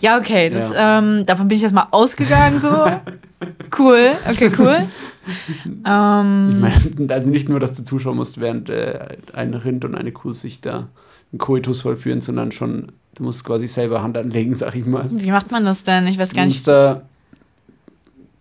Ja, 0.00 0.18
okay. 0.18 0.50
Das, 0.50 0.72
Ähm, 0.74 1.24
davon 1.26 1.48
bin 1.48 1.56
ich 1.56 1.62
jetzt 1.62 1.74
mal 1.74 1.88
ausgegangen 1.90 2.60
so. 2.60 2.68
cool. 3.78 4.12
Okay, 4.28 4.50
cool. 4.58 4.80
Ich 5.26 5.66
ähm, 5.86 6.60
meine, 6.60 6.74
also 7.10 7.30
nicht 7.30 7.48
nur, 7.48 7.60
dass 7.60 7.74
du 7.74 7.84
zuschauen 7.84 8.16
musst, 8.16 8.40
während 8.40 8.70
äh, 8.70 9.16
ein 9.34 9.54
Rind 9.54 9.84
und 9.84 9.94
eine 9.94 10.10
Kuh 10.12 10.32
sich 10.32 10.60
da 10.60 10.88
einen 11.32 11.38
Koitus 11.38 11.82
vollführen, 11.82 12.20
sondern 12.22 12.50
schon, 12.52 12.92
du 13.14 13.22
musst 13.24 13.44
quasi 13.44 13.66
selber 13.66 14.02
Hand 14.02 14.16
anlegen, 14.16 14.54
sag 14.54 14.74
ich 14.74 14.86
mal. 14.86 15.06
wie 15.10 15.30
macht 15.30 15.50
man 15.50 15.64
das 15.66 15.82
denn? 15.84 16.06
Ich 16.06 16.18
weiß 16.18 16.30
Du 16.30 16.36
gar 16.36 16.44
nicht. 16.46 16.54
musst 16.54 16.68
da 16.68 17.02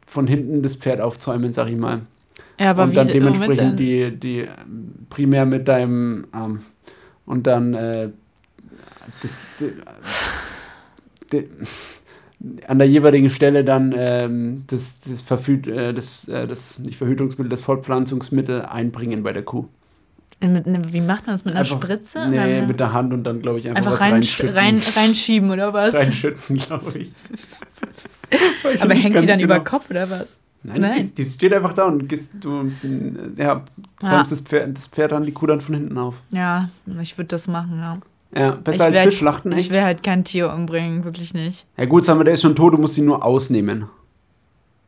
von 0.05 0.25
hinten 0.28 0.61
das 0.61 0.75
Pferd 0.78 1.01
aufzäumen, 1.01 1.51
sag 1.51 1.67
ich 1.67 1.75
mal. 1.75 2.01
Ja, 2.59 2.71
aber 2.71 2.84
und 2.84 2.91
wie 2.91 2.95
dann 2.95 3.07
dementsprechend 3.09 3.80
die, 3.80 4.11
die 4.17 4.39
ähm, 4.39 4.93
primär 5.09 5.45
mit 5.45 5.67
deinem 5.67 6.25
Arm. 6.32 6.61
Und 7.25 7.45
dann 7.45 7.73
äh, 7.73 8.09
das, 9.21 9.45
die, 11.32 11.49
an 12.67 12.78
der 12.80 12.88
jeweiligen 12.88 13.30
Stelle 13.30 13.63
dann 13.63 13.93
ähm, 13.97 14.63
das, 14.67 14.99
das, 14.99 15.21
Verfüt, 15.21 15.65
äh, 15.67 15.93
das, 15.93 16.28
äh, 16.28 16.47
das 16.47 16.80
nicht 16.80 16.97
Verhütungsmittel, 16.97 17.49
das 17.49 17.63
Fortpflanzungsmittel 17.63 18.61
einbringen 18.63 19.23
bei 19.23 19.34
der 19.34 19.43
Kuh. 19.43 19.65
Mit, 20.39 20.67
ne, 20.67 20.80
wie 20.93 21.01
macht 21.01 21.25
man 21.25 21.34
das? 21.36 21.45
Mit 21.45 21.55
einer 21.55 21.61
Einfach- 21.61 21.78
Spritze? 21.82 22.28
Nee, 22.30 22.36
Dann- 22.59 22.67
mit 22.67 22.80
der 22.80 22.93
Hand 22.93 23.11
und 23.11 23.23
dann, 23.23 23.41
glaube 23.41 23.57
ich, 23.57 23.67
einfach, 23.69 23.91
einfach 23.93 24.01
rein, 24.05 24.13
reinschütten. 24.13 24.53
rein, 24.55 24.82
reinschieben 24.95 25.49
oder 25.49 25.73
was? 25.73 25.95
reinschütten, 25.95 26.57
glaube 26.57 26.91
ich. 26.99 27.11
Aber 28.63 28.71
ich 28.73 28.84
nicht 28.88 29.03
hängt 29.05 29.19
die 29.19 29.25
dann 29.25 29.39
genau. 29.39 29.55
über 29.55 29.63
Kopf 29.63 29.89
oder 29.89 30.07
was? 30.09 30.38
Nein, 30.61 30.82
Nein. 30.82 31.11
Die, 31.15 31.23
die 31.23 31.25
steht 31.25 31.53
einfach 31.53 31.73
da 31.73 31.86
und 31.86 32.07
gehst, 32.07 32.32
du 32.39 32.71
ja, 33.38 33.63
zäumst 34.03 34.32
das, 34.32 34.41
Pferd, 34.41 34.78
das 34.78 34.88
Pferd 34.88 35.11
dann 35.11 35.23
die 35.23 35.32
Kuh 35.32 35.47
dann 35.47 35.61
von 35.61 35.73
hinten 35.73 35.97
auf. 35.97 36.21
Ja, 36.30 36.69
ich 37.01 37.17
würde 37.17 37.30
das 37.30 37.47
machen, 37.47 37.80
ja. 37.80 37.97
Ja, 38.36 38.51
besser 38.51 38.75
Ich 38.78 38.82
als 38.84 38.95
wär- 38.95 39.03
Fisch 39.03 39.17
schlachten, 39.17 39.51
Ich 39.53 39.57
echt. 39.59 39.69
will 39.71 39.82
halt 39.82 40.03
kein 40.03 40.23
Tier 40.23 40.51
umbringen, 40.51 41.03
wirklich 41.03 41.34
nicht. 41.34 41.65
Ja 41.78 41.86
gut, 41.86 42.05
sagen 42.05 42.19
wir, 42.19 42.23
der 42.25 42.34
ist 42.34 42.41
schon 42.41 42.55
tot, 42.55 42.73
du 42.73 42.78
musst 42.78 42.97
ihn 42.97 43.05
nur 43.05 43.23
ausnehmen. 43.23 43.86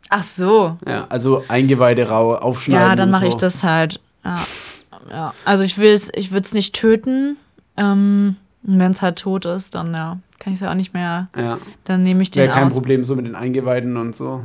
Ach 0.10 0.24
so. 0.24 0.78
Ja, 0.88 1.06
also 1.10 1.44
Eingeweide 1.48 2.10
rau, 2.10 2.36
aufschneiden 2.36 2.88
Ja, 2.90 2.96
dann 2.96 3.12
mache 3.12 3.22
so. 3.24 3.28
ich 3.30 3.36
das 3.36 3.64
halt. 3.64 4.00
Ja. 4.26 4.40
ja. 5.10 5.34
Also 5.46 5.64
ich 5.64 5.78
will 5.78 5.92
es, 5.94 6.10
ich 6.16 6.32
würde 6.32 6.46
es 6.46 6.54
nicht 6.54 6.74
töten. 6.76 7.38
Ähm, 7.78 8.36
Wenn 8.64 8.92
es 8.92 9.02
halt 9.02 9.20
tot 9.20 9.46
ist, 9.46 9.76
dann 9.76 9.94
ja, 9.94 10.18
kann 10.40 10.52
ich 10.54 10.60
es 10.60 10.66
ja 10.66 10.72
auch 10.72 10.76
nicht 10.76 10.94
mehr. 10.94 11.30
Ja, 11.38 11.60
Dann 11.86 12.04
nehme 12.04 12.22
ich 12.24 12.32
den 12.32 12.42
wäre 12.44 12.54
kein 12.54 12.68
aus. 12.68 12.74
Problem 12.74 13.04
so 13.06 13.16
mit 13.16 13.26
den 13.26 13.36
Eingeweiden 13.36 13.96
und 13.98 14.16
so. 14.16 14.44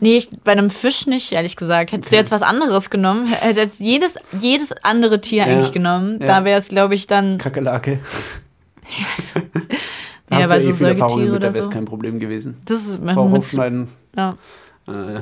Nee, 0.00 0.16
ich, 0.18 0.30
bei 0.44 0.52
einem 0.52 0.70
Fisch 0.70 1.06
nicht, 1.06 1.32
ehrlich 1.32 1.56
gesagt. 1.56 1.90
Hättest 1.92 2.08
Okay. 2.08 2.16
du 2.16 2.20
jetzt 2.20 2.30
was 2.30 2.42
anderes 2.42 2.88
genommen, 2.90 3.26
hätte 3.26 3.60
jetzt 3.60 3.80
jedes, 3.80 4.14
jedes 4.38 4.72
andere 4.84 5.20
Tier 5.20 5.38
Ja. 5.46 5.52
eigentlich 5.52 5.72
genommen, 5.72 6.18
Ja. 6.20 6.26
da 6.28 6.44
wäre 6.44 6.58
es, 6.58 6.68
glaube 6.68 6.94
ich, 6.94 7.06
dann. 7.06 7.38
Kakerlake. 7.38 7.98
Da 10.30 10.36
Ja, 10.40 10.42
hast 10.42 10.50
bei 10.50 10.58
du 10.58 10.64
so 10.66 10.70
eh 10.70 10.74
viel 10.74 10.86
Erfahrung 10.88 11.24
mit, 11.30 11.42
da 11.42 11.46
wäre 11.48 11.58
es 11.58 11.64
so. 11.64 11.70
kein 11.70 11.86
Problem 11.86 12.18
gewesen. 12.18 12.58
Das 12.66 12.86
ist 12.86 13.02
Bauch 13.02 13.28
mit, 13.30 13.38
aufschneiden. 13.38 13.88
ja. 14.14 14.36
Äh, 14.86 15.20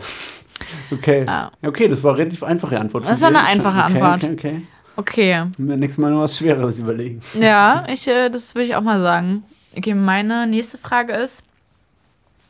okay. 0.93 1.24
Ja. 1.27 1.53
Ja, 1.62 1.68
Okay, 1.68 1.87
das 1.89 2.03
war 2.03 2.11
eine 2.12 2.18
relativ 2.22 2.43
einfache 2.43 2.79
Antwort. 2.81 3.05
von 3.05 3.12
Das 3.12 3.20
war 3.20 3.31
dir. 3.31 3.39
eine 3.39 3.47
einfache 3.49 3.79
okay, 3.79 4.01
Antwort. 4.03 4.24
Okay, 4.24 4.33
okay. 4.33 4.62
Okay. 4.97 5.45
Mir 5.59 5.77
nächstes 5.77 5.99
Mal 5.99 6.11
nur 6.11 6.22
was 6.22 6.37
Schwereres 6.39 6.79
überlegen. 6.81 7.20
Ja, 7.41 7.85
ich, 7.89 8.09
äh, 8.09 8.31
das 8.31 8.55
würde 8.57 8.66
ich 8.66 8.74
auch 8.74 8.81
mal 8.83 9.01
sagen. 9.01 9.45
Okay, 9.77 9.95
meine 9.95 10.47
nächste 10.49 10.79
Frage 10.79 11.12
ist: 11.12 11.45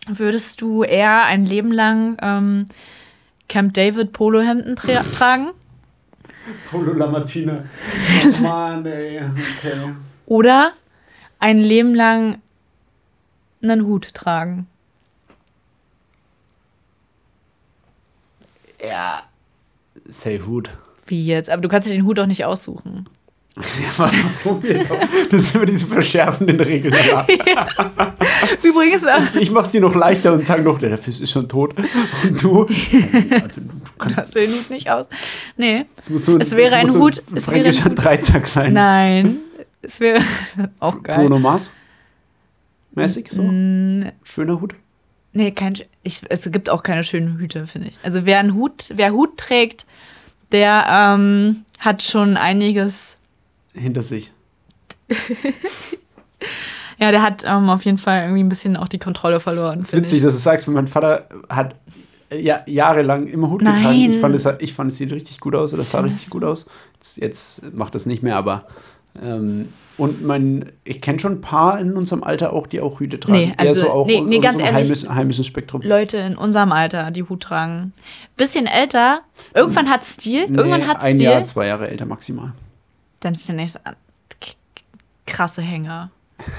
Würdest 0.07 0.61
du 0.61 0.83
eher 0.85 1.25
ein 1.25 1.47
Leben 1.47 1.73
lang 1.73 2.17
ähm, 2.23 2.69
Camp 3.49 3.75
David 3.75 4.13
Polohemden 4.13 4.77
tra 4.77 5.03
tragen 5.03 5.51
Polo 6.71 6.93
Lamartina. 6.93 7.65
Oh 8.25 8.41
Mann, 8.43 8.87
ey. 8.87 9.21
Okay. 9.21 9.95
oder 10.27 10.73
ein 11.41 11.59
Leben 11.59 11.95
lang 11.95 12.41
einen 13.63 13.85
Hut 13.85 14.15
tragen? 14.15 14.67
Ja. 18.83 19.23
Say 20.07 20.41
Hut. 20.41 20.71
Wie 21.07 21.25
jetzt? 21.27 21.51
Aber 21.51 21.63
du 21.63 21.69
kannst 21.69 21.89
dir 21.89 21.93
den 21.93 22.05
Hut 22.05 22.19
auch 22.21 22.27
nicht 22.27 22.45
aussuchen. 22.45 23.09
Ja, 23.99 24.11
warum 24.45 24.63
jetzt 24.65 24.91
auch? 24.93 25.01
Das 25.31 25.45
sind 25.45 25.55
immer 25.55 25.65
diese 25.65 25.87
verschärfenden 25.87 26.61
Regeln. 26.61 26.95
Ja. 27.09 27.27
Übrigens, 28.63 29.03
äh, 29.03 29.19
Ich 29.41 29.51
mach's 29.51 29.71
dir 29.71 29.81
noch 29.81 29.95
leichter 29.95 30.33
und 30.33 30.45
sag 30.47 30.63
noch, 30.65 30.79
der 30.79 30.97
Fisch 30.99 31.21
ist 31.21 31.31
schon 31.31 31.49
tot. 31.49 31.75
Und 32.25 32.43
du, 32.43 32.63
also, 33.33 33.61
du 33.61 33.71
kannst, 33.99 34.17
hast 34.17 34.35
den 34.35 34.51
Hut 34.53 34.71
nicht 34.71 34.91
aus. 34.91 35.07
Nee, 35.57 35.87
das 35.97 36.11
muss 36.11 36.25
so, 36.25 36.39
Es 36.39 36.51
wäre 36.53 36.71
das 36.71 36.79
ein 36.81 36.87
muss 36.87 36.93
so 36.95 37.01
Hut- 37.01 37.23
ein 37.31 37.37
es 37.37 37.49
wäre 37.49 37.69
ein 37.69 37.85
Hut. 37.85 37.93
Dreizack 38.05 38.47
sein. 38.47 38.73
nein. 38.73 39.39
Es 39.83 40.01
wäre 40.01 40.23
auch 40.81 41.03
geil. 41.03 41.19
Bruno 41.19 41.39
Mars. 41.39 41.73
Mäßig 42.93 43.29
so. 43.31 43.43
Mm, 43.43 44.11
Schöner 44.25 44.61
Hut. 44.61 44.75
Nee, 45.33 45.51
kein, 45.53 45.75
ich, 46.03 46.23
es 46.31 46.51
gibt 46.51 46.71
auch 46.71 46.83
keine 46.83 47.05
schönen 47.05 47.39
Hüte, 47.39 47.67
finde 47.67 47.89
ich. 47.89 47.99
Also 48.03 48.25
wer 48.25 48.39
einen 48.39 48.55
Hut, 48.55 48.87
wer 48.95 49.13
Hut 49.13 49.37
trägt, 49.37 49.85
der 50.51 50.87
ähm, 50.89 51.65
hat 51.79 52.03
schon 52.03 52.37
einiges. 52.39 53.19
Hinter 53.75 54.03
sich. 54.03 54.33
Ja, 56.99 57.11
der 57.11 57.23
hat 57.23 57.45
ähm, 57.47 57.69
auf 57.69 57.85
jeden 57.85 57.99
Fall 57.99 58.23
irgendwie 58.23 58.43
ein 58.43 58.49
bisschen 58.49 58.77
auch 58.77 58.89
die 58.89 58.99
Kontrolle 58.99 59.41
verloren. 59.41 59.81
Es 59.81 59.93
ist 59.93 60.01
witzig, 60.01 60.23
dass 60.23 60.35
du 60.35 60.41
sagst, 60.41 60.67
mein 60.69 60.89
Vater 60.89 61.29
hat 61.49 61.75
ja, 62.33 62.63
jahrelang 62.67 63.27
immer 63.27 63.51
Hut 63.51 63.63
Nein. 63.63 63.77
getragen. 63.77 64.11
Ich 64.11 64.19
fand, 64.19 64.35
es, 64.35 64.49
ich 64.59 64.73
fand, 64.73 64.91
es 64.91 64.99
sieht 64.99 65.13
richtig 65.13 65.41
gut 65.41 65.55
aus, 65.55 65.73
oder 65.75 65.85
sah 65.85 66.01
richtig 66.01 66.31
gut 66.31 66.45
aus. 66.45 66.67
Jetzt, 66.95 67.17
jetzt 67.19 67.75
macht 67.75 67.95
das 67.95 68.07
nicht 68.07 68.23
mehr, 68.23 68.37
aber. 68.37 68.65
Ähm, 69.23 69.69
und 69.97 70.25
mein, 70.27 70.73
ich 70.85 71.01
kenne 71.01 71.19
schon 71.19 71.33
ein 71.33 71.41
paar 71.41 71.79
in 71.81 71.97
unserem 71.97 72.23
Alter 72.23 72.53
auch, 72.53 72.67
die 72.67 72.81
auch 72.81 73.01
Hüte 73.01 73.19
tragen. 73.19 73.39
Nee, 73.39 73.55
Eher 73.57 73.69
also, 73.71 73.85
so 73.85 73.91
auch 73.91 74.07
nee, 74.07 74.21
nee, 74.21 74.41
ganz 74.41 74.59
ehrlich. 74.59 75.09
heimischen, 75.09 75.45
Spektrum. 75.45 75.81
Leute 75.83 76.19
in 76.19 76.37
unserem 76.37 76.73
Alter, 76.73 77.11
die 77.11 77.23
Hut 77.23 77.43
tragen. 77.43 77.93
Bisschen 78.37 78.67
älter, 78.67 79.21
irgendwann 79.55 79.89
hat 79.89 80.05
Stil, 80.05 80.43
irgendwann 80.43 80.81
Nee, 80.81 80.87
hat 80.87 81.01
ein 81.03 81.15
Stil. 81.15 81.25
Jahr, 81.25 81.45
zwei 81.47 81.67
Jahre 81.67 81.89
älter 81.89 82.05
maximal. 82.05 82.53
Dann 83.21 83.37
finde 83.37 83.63
ich 83.63 83.71
es 83.71 83.81
krasse 85.25 85.63
Hänger. 85.63 86.11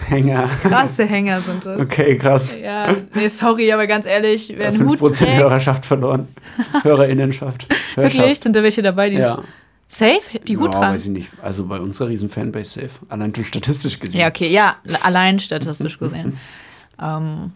Hänger. 0.08 0.50
Krasse 0.64 1.06
Hänger 1.06 1.40
sind 1.40 1.66
es. 1.66 1.80
Okay, 1.80 2.18
krass. 2.18 2.58
Ja, 2.60 2.96
nee, 3.14 3.28
sorry, 3.28 3.72
aber 3.72 3.86
ganz 3.86 4.06
ehrlich, 4.06 4.52
wer 4.58 4.70
einen 4.70 4.88
Hut 4.90 5.00
5% 5.00 5.18
trägt, 5.18 5.38
Hörerschaft 5.38 5.86
verloren. 5.86 6.28
Hörerinnenschaft. 6.84 7.68
wirklich, 7.96 8.40
sind 8.40 8.56
da 8.56 8.64
welche 8.64 8.82
dabei, 8.82 9.10
die 9.10 9.18
Ja. 9.18 9.44
safe 9.88 10.40
die 10.48 10.58
Hut 10.58 10.74
ja, 10.74 10.80
tragen? 10.80 10.96
weiß 10.96 11.06
ich 11.06 11.12
nicht. 11.12 11.32
Also 11.42 11.68
bei 11.68 11.80
unserer 11.80 12.08
riesen 12.08 12.30
Fanbase 12.30 12.82
safe. 12.82 13.06
Allein 13.10 13.36
schon 13.36 13.46
statistisch 13.46 14.00
gesehen. 14.00 14.20
Ja, 14.20 14.28
okay, 14.28 14.50
ja, 14.50 14.78
allein 15.04 15.38
statistisch 15.38 16.00
gesehen. 16.00 16.40
ähm, 17.02 17.52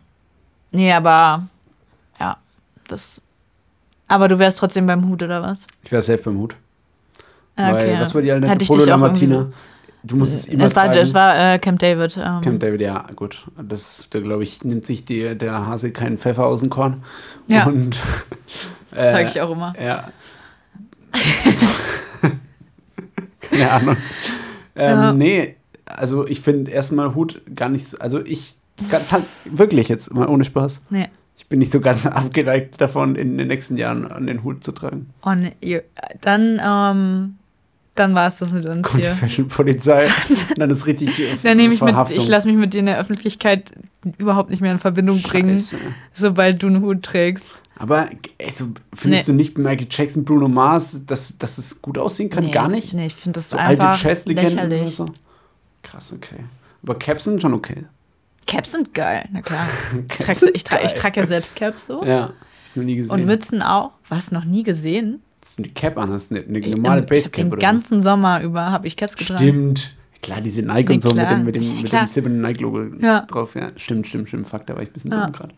nee, 0.71 0.93
aber 0.93 1.47
ja, 2.19 2.37
das. 2.87 3.19
Aber 4.07 4.27
du 4.27 4.37
wärst 4.37 4.59
trotzdem 4.59 4.85
beim 4.85 5.07
Hut 5.07 5.23
oder 5.23 5.41
was? 5.41 5.61
Ich 5.83 5.91
wäre 5.91 6.03
safe 6.03 6.21
beim 6.21 6.37
Hut. 6.37 6.55
Ah, 7.55 7.73
Weil, 7.73 7.89
okay. 7.89 7.99
was 7.99 8.13
war 8.13 8.21
die 8.21 8.31
alte 8.31 8.47
Hätte 8.47 8.61
ich 8.63 8.67
Polo 8.67 8.81
dich 8.81 8.89
La 8.89 8.97
Martina? 8.97 9.47
Du 10.03 10.15
musst 10.15 10.33
es 10.33 10.45
immer 10.47 10.65
Es 10.65 10.75
war, 10.75 10.95
es 10.95 11.13
war 11.13 11.53
äh, 11.53 11.59
Camp 11.59 11.77
David. 11.79 12.17
Ähm, 12.17 12.41
Camp 12.41 12.59
David, 12.59 12.81
ja, 12.81 13.05
gut. 13.15 13.45
Das, 13.61 14.07
da 14.09 14.19
glaube 14.19 14.43
ich, 14.43 14.63
nimmt 14.63 14.85
sich 14.85 15.05
die, 15.05 15.35
der 15.37 15.67
Hase 15.67 15.91
keinen 15.91 16.17
Pfeffer 16.17 16.45
aus 16.45 16.61
dem 16.61 16.69
Korn. 16.69 17.03
Ja. 17.47 17.65
Und, 17.67 17.97
das 18.91 19.11
sage 19.11 19.23
äh, 19.25 19.27
ich 19.27 19.41
auch 19.41 19.51
immer. 19.51 19.73
Ja. 19.83 20.11
Keine 23.41 23.71
Ahnung. 23.71 23.97
Ähm, 24.75 24.99
Ja. 24.99 25.13
Nee, 25.13 25.55
also 25.85 26.27
ich 26.27 26.41
finde 26.41 26.71
erstmal 26.71 27.13
Hut 27.15 27.41
gar 27.55 27.69
nicht 27.69 27.87
so, 27.87 27.97
also 27.99 28.19
ich 28.23 28.55
halt 28.91 29.25
wirklich 29.45 29.89
jetzt 29.89 30.13
mal 30.13 30.27
ohne 30.27 30.43
Spaß. 30.43 30.81
Nee. 30.89 31.09
Ich 31.37 31.47
bin 31.47 31.59
nicht 31.59 31.71
so 31.71 31.81
ganz 31.81 32.05
abgeneigt 32.07 32.79
davon, 32.79 33.15
in 33.15 33.37
den 33.37 33.47
nächsten 33.47 33.77
Jahren 33.77 34.09
an 34.11 34.27
den 34.27 34.43
Hut 34.43 34.63
zu 34.63 34.71
tragen. 34.71 35.09
Oh, 35.25 35.33
nee. 35.33 35.53
ihr- 35.61 35.83
Dann, 36.21 36.59
ähm, 36.63 37.35
dann 37.95 38.15
war 38.15 38.27
es 38.27 38.37
das 38.37 38.53
mit 38.53 38.65
uns 38.65 38.81
Kommt 38.87 39.03
die 39.03 39.07
hier. 39.07 39.15
Fashion-Polizei, 39.15 40.07
dann 40.55 40.69
ist 40.69 40.85
richtig 40.85 41.19
äh, 41.19 41.35
Dann 41.43 41.57
nehme 41.57 41.73
ich 41.73 41.81
mit, 41.81 41.95
ich 42.11 42.27
lasse 42.27 42.47
mich 42.47 42.57
mit 42.57 42.73
dir 42.73 42.79
in 42.79 42.85
der 42.85 42.97
Öffentlichkeit 42.99 43.71
überhaupt 44.17 44.49
nicht 44.49 44.61
mehr 44.61 44.71
in 44.71 44.77
Verbindung 44.79 45.21
bringen, 45.21 45.59
Scheiße. 45.59 45.77
sobald 46.13 46.63
du 46.63 46.67
einen 46.67 46.81
Hut 46.81 47.03
trägst. 47.03 47.45
Aber 47.77 48.09
also, 48.39 48.67
findest 48.93 49.27
Nee. 49.27 49.31
du 49.31 49.35
nicht 49.35 49.57
Michael 49.57 49.87
Jackson, 49.89 50.23
Bruno 50.23 50.47
Mars, 50.47 51.01
dass, 51.05 51.37
dass 51.37 51.57
es 51.57 51.81
gut 51.81 51.97
aussehen 51.97 52.29
kann? 52.29 52.45
Nee, 52.45 52.51
Gar 52.51 52.69
nicht? 52.69 52.93
Nee, 52.93 53.07
ich 53.07 53.15
finde 53.15 53.39
das 53.39 53.49
So 53.49 53.57
alte 53.57 53.81
einfach 53.87 54.03
Jazz-Legenden 54.03 54.67
oder 54.67 54.87
so? 54.87 55.07
Krass, 55.81 56.13
okay. 56.13 56.43
Aber 56.83 56.95
Caps 56.95 57.23
sind 57.23 57.41
schon 57.41 57.53
okay. 57.53 57.85
Caps 58.47 58.71
sind 58.73 58.93
geil, 58.93 59.27
na 59.31 59.41
klar. 59.41 59.65
Ich 60.09 60.17
Caps 60.19 60.39
trage 60.41 60.51
ich 60.53 60.63
trag, 60.63 60.83
ich 60.83 60.91
geil. 60.93 61.01
trag 61.01 61.17
ja 61.17 61.25
selbst 61.25 61.55
Caps 61.55 61.87
so. 61.87 62.03
Ja, 62.03 62.31
noch 62.75 62.83
nie 62.83 62.95
gesehen. 62.95 63.11
Und 63.11 63.25
Mützen 63.25 63.61
auch. 63.61 63.91
Was, 64.07 64.31
noch 64.31 64.45
nie 64.45 64.63
gesehen? 64.63 65.21
Eine 65.57 65.69
Cap 65.69 65.97
anhast, 65.97 66.31
eine, 66.31 66.41
eine 66.41 66.59
Ich, 66.59 66.75
normale 66.75 67.01
Basecap 67.03 67.33
den 67.45 67.51
oder 67.51 67.59
ganzen 67.61 68.01
Sommer 68.01 68.41
über 68.41 68.71
habe 68.71 68.87
ich 68.87 68.95
Caps 68.97 69.15
getragen. 69.15 69.39
Stimmt. 69.39 69.95
Klar, 70.23 70.39
diese 70.41 70.61
Nike 70.61 70.89
Nee, 70.89 70.95
und 70.95 71.01
so 71.01 71.11
klar. 71.13 71.37
mit 71.39 71.55
dem, 71.55 71.55
mit 71.55 71.55
Ja, 71.55 71.61
dem, 71.73 71.81
mit 71.81 71.91
dem 71.93 72.07
silbernen 72.07 72.41
Nike-Logo 72.41 72.83
Ja. 73.01 73.21
drauf. 73.21 73.55
Ja, 73.55 73.69
stimmt, 73.75 74.05
stimmt, 74.05 74.27
stimmt. 74.27 74.47
Fuck, 74.47 74.67
da 74.67 74.75
war 74.75 74.83
ich 74.83 74.89
ein 74.89 74.93
bisschen 74.93 75.09
Ja. 75.11 75.23
dumm 75.25 75.31
gerade. 75.31 75.53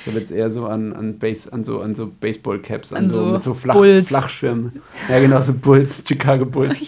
Ich 0.00 0.06
habe 0.06 0.18
jetzt 0.18 0.30
eher 0.30 0.50
so 0.50 0.66
an, 0.66 0.92
an, 0.92 1.18
Base, 1.18 1.50
an 1.50 1.64
so, 1.64 1.80
an 1.80 1.94
so 1.94 2.10
Baseball-Caps, 2.20 2.92
an, 2.92 3.04
An 3.04 3.08
so, 3.08 3.24
mit 3.26 3.42
so 3.42 3.54
Flach, 3.54 3.74
Bulls. 3.74 4.08
Flachschirmen. 4.08 4.82
Ja, 5.08 5.18
genau, 5.18 5.40
so 5.40 5.54
Bulls, 5.54 6.04
Chicago 6.08 6.44
Bulls. 6.44 6.78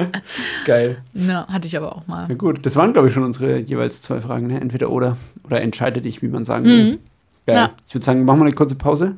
Geil. 0.64 0.98
Ja, 1.14 1.46
hatte 1.48 1.66
ich 1.66 1.76
aber 1.76 1.94
auch 1.96 2.06
mal. 2.06 2.26
Ja 2.28 2.34
gut, 2.34 2.64
das 2.66 2.76
waren, 2.76 2.92
glaube 2.92 3.08
ich, 3.08 3.14
schon 3.14 3.22
unsere 3.24 3.58
jeweils 3.58 4.02
zwei 4.02 4.20
Fragen. 4.20 4.46
Ne? 4.48 4.60
Entweder 4.60 4.90
oder. 4.90 5.16
Oder 5.44 5.60
entscheide 5.60 6.00
dich, 6.00 6.22
wie 6.22 6.28
man 6.28 6.44
sagen 6.44 6.64
will. 6.64 6.84
Mhm. 6.92 6.98
Geil. 7.46 7.56
Ja. 7.56 7.70
Ich 7.86 7.94
würde 7.94 8.04
sagen, 8.04 8.24
machen 8.24 8.40
wir 8.40 8.46
eine 8.46 8.54
kurze 8.54 8.74
Pause. 8.76 9.14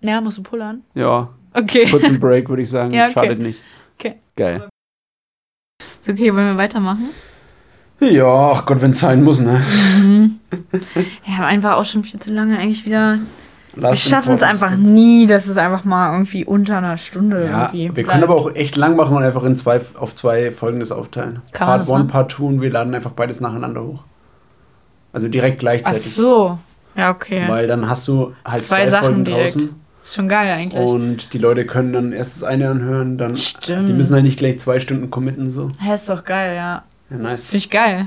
Ja, 0.00 0.20
musst 0.20 0.38
du 0.38 0.42
pullern? 0.42 0.82
Ja, 0.94 1.30
Okay. 1.56 1.88
kurzen 1.90 2.20
Break, 2.20 2.48
würde 2.48 2.62
ich 2.62 2.70
sagen. 2.70 2.92
Ja, 2.92 3.04
okay. 3.04 3.12
Schadet 3.14 3.38
nicht. 3.38 3.62
Okay. 3.98 4.16
Geil. 4.36 4.68
Ist 6.00 6.08
okay, 6.08 6.34
wollen 6.34 6.50
wir 6.52 6.58
weitermachen? 6.58 7.08
Ja, 8.00 8.52
ach 8.52 8.66
Gott, 8.66 8.82
wenn 8.82 8.90
es 8.90 9.00
sein 9.00 9.24
muss, 9.24 9.40
ne? 9.40 9.60
Mhm. 9.98 10.36
Ja, 11.26 11.46
einfach 11.46 11.76
auch 11.76 11.84
schon 11.84 12.04
viel 12.04 12.20
zu 12.20 12.30
lange 12.30 12.58
eigentlich 12.58 12.84
wieder. 12.84 13.18
Wir 13.74 13.82
Last 13.82 14.02
schaffen 14.08 14.34
es 14.34 14.42
einfach 14.42 14.76
nie, 14.76 15.26
dass 15.26 15.46
es 15.46 15.56
einfach 15.56 15.84
mal 15.84 16.12
irgendwie 16.12 16.44
unter 16.44 16.78
einer 16.78 16.96
Stunde 16.96 17.46
Ja, 17.46 17.70
irgendwie. 17.72 17.96
wir 17.96 18.04
können 18.04 18.22
aber 18.22 18.34
auch 18.34 18.54
echt 18.54 18.76
lang 18.76 18.96
machen 18.96 19.16
und 19.16 19.22
einfach 19.22 19.44
in 19.44 19.56
zwei, 19.56 19.80
auf 19.98 20.14
zwei 20.14 20.50
Folgen 20.50 20.80
das 20.80 20.92
aufteilen. 20.92 21.42
Kann 21.52 21.66
Part 21.68 21.80
das 21.82 21.88
1, 21.90 21.98
machen? 21.98 22.08
Part 22.08 22.32
2 22.32 22.44
und 22.44 22.60
wir 22.60 22.70
laden 22.70 22.94
einfach 22.94 23.10
beides 23.12 23.40
nacheinander 23.40 23.82
hoch. 23.82 24.04
Also 25.12 25.28
direkt 25.28 25.56
Ach 25.56 25.60
gleichzeitig. 25.60 26.14
so. 26.14 26.58
Ja, 26.96 27.10
okay. 27.10 27.44
Weil 27.48 27.66
dann 27.66 27.88
hast 27.88 28.06
du 28.08 28.34
halt 28.44 28.64
Zwei 28.64 28.84
zwei, 28.84 28.90
Sachen 28.90 29.04
Folgen 29.06 29.24
direkt. 29.24 29.54
draußen 29.56 29.74
Ist 30.06 30.14
schon 30.14 30.28
geil 30.28 30.48
eigentlich. 30.52 30.80
und 30.80 31.32
die 31.32 31.38
Leute 31.38 31.66
können 31.66 31.92
dann 31.92 32.12
erst 32.12 32.36
das 32.36 32.44
eine 32.44 32.68
anhören, 32.70 33.18
dann 33.18 33.36
Stimmt. 33.36 33.88
die 33.88 33.92
müssen 33.92 34.14
halt 34.14 34.22
nicht 34.22 34.38
gleich 34.38 34.56
zwei 34.60 34.78
Stunden 34.78 35.10
committen 35.10 35.50
so. 35.50 35.72
Hä, 35.80 35.94
ist 35.94 36.08
doch 36.08 36.22
geil, 36.22 36.54
ja. 36.54 36.84
Ja, 37.10 37.16
nice. 37.16 37.46
Finde 37.48 37.56
ich 37.56 37.70
geil. 37.70 38.06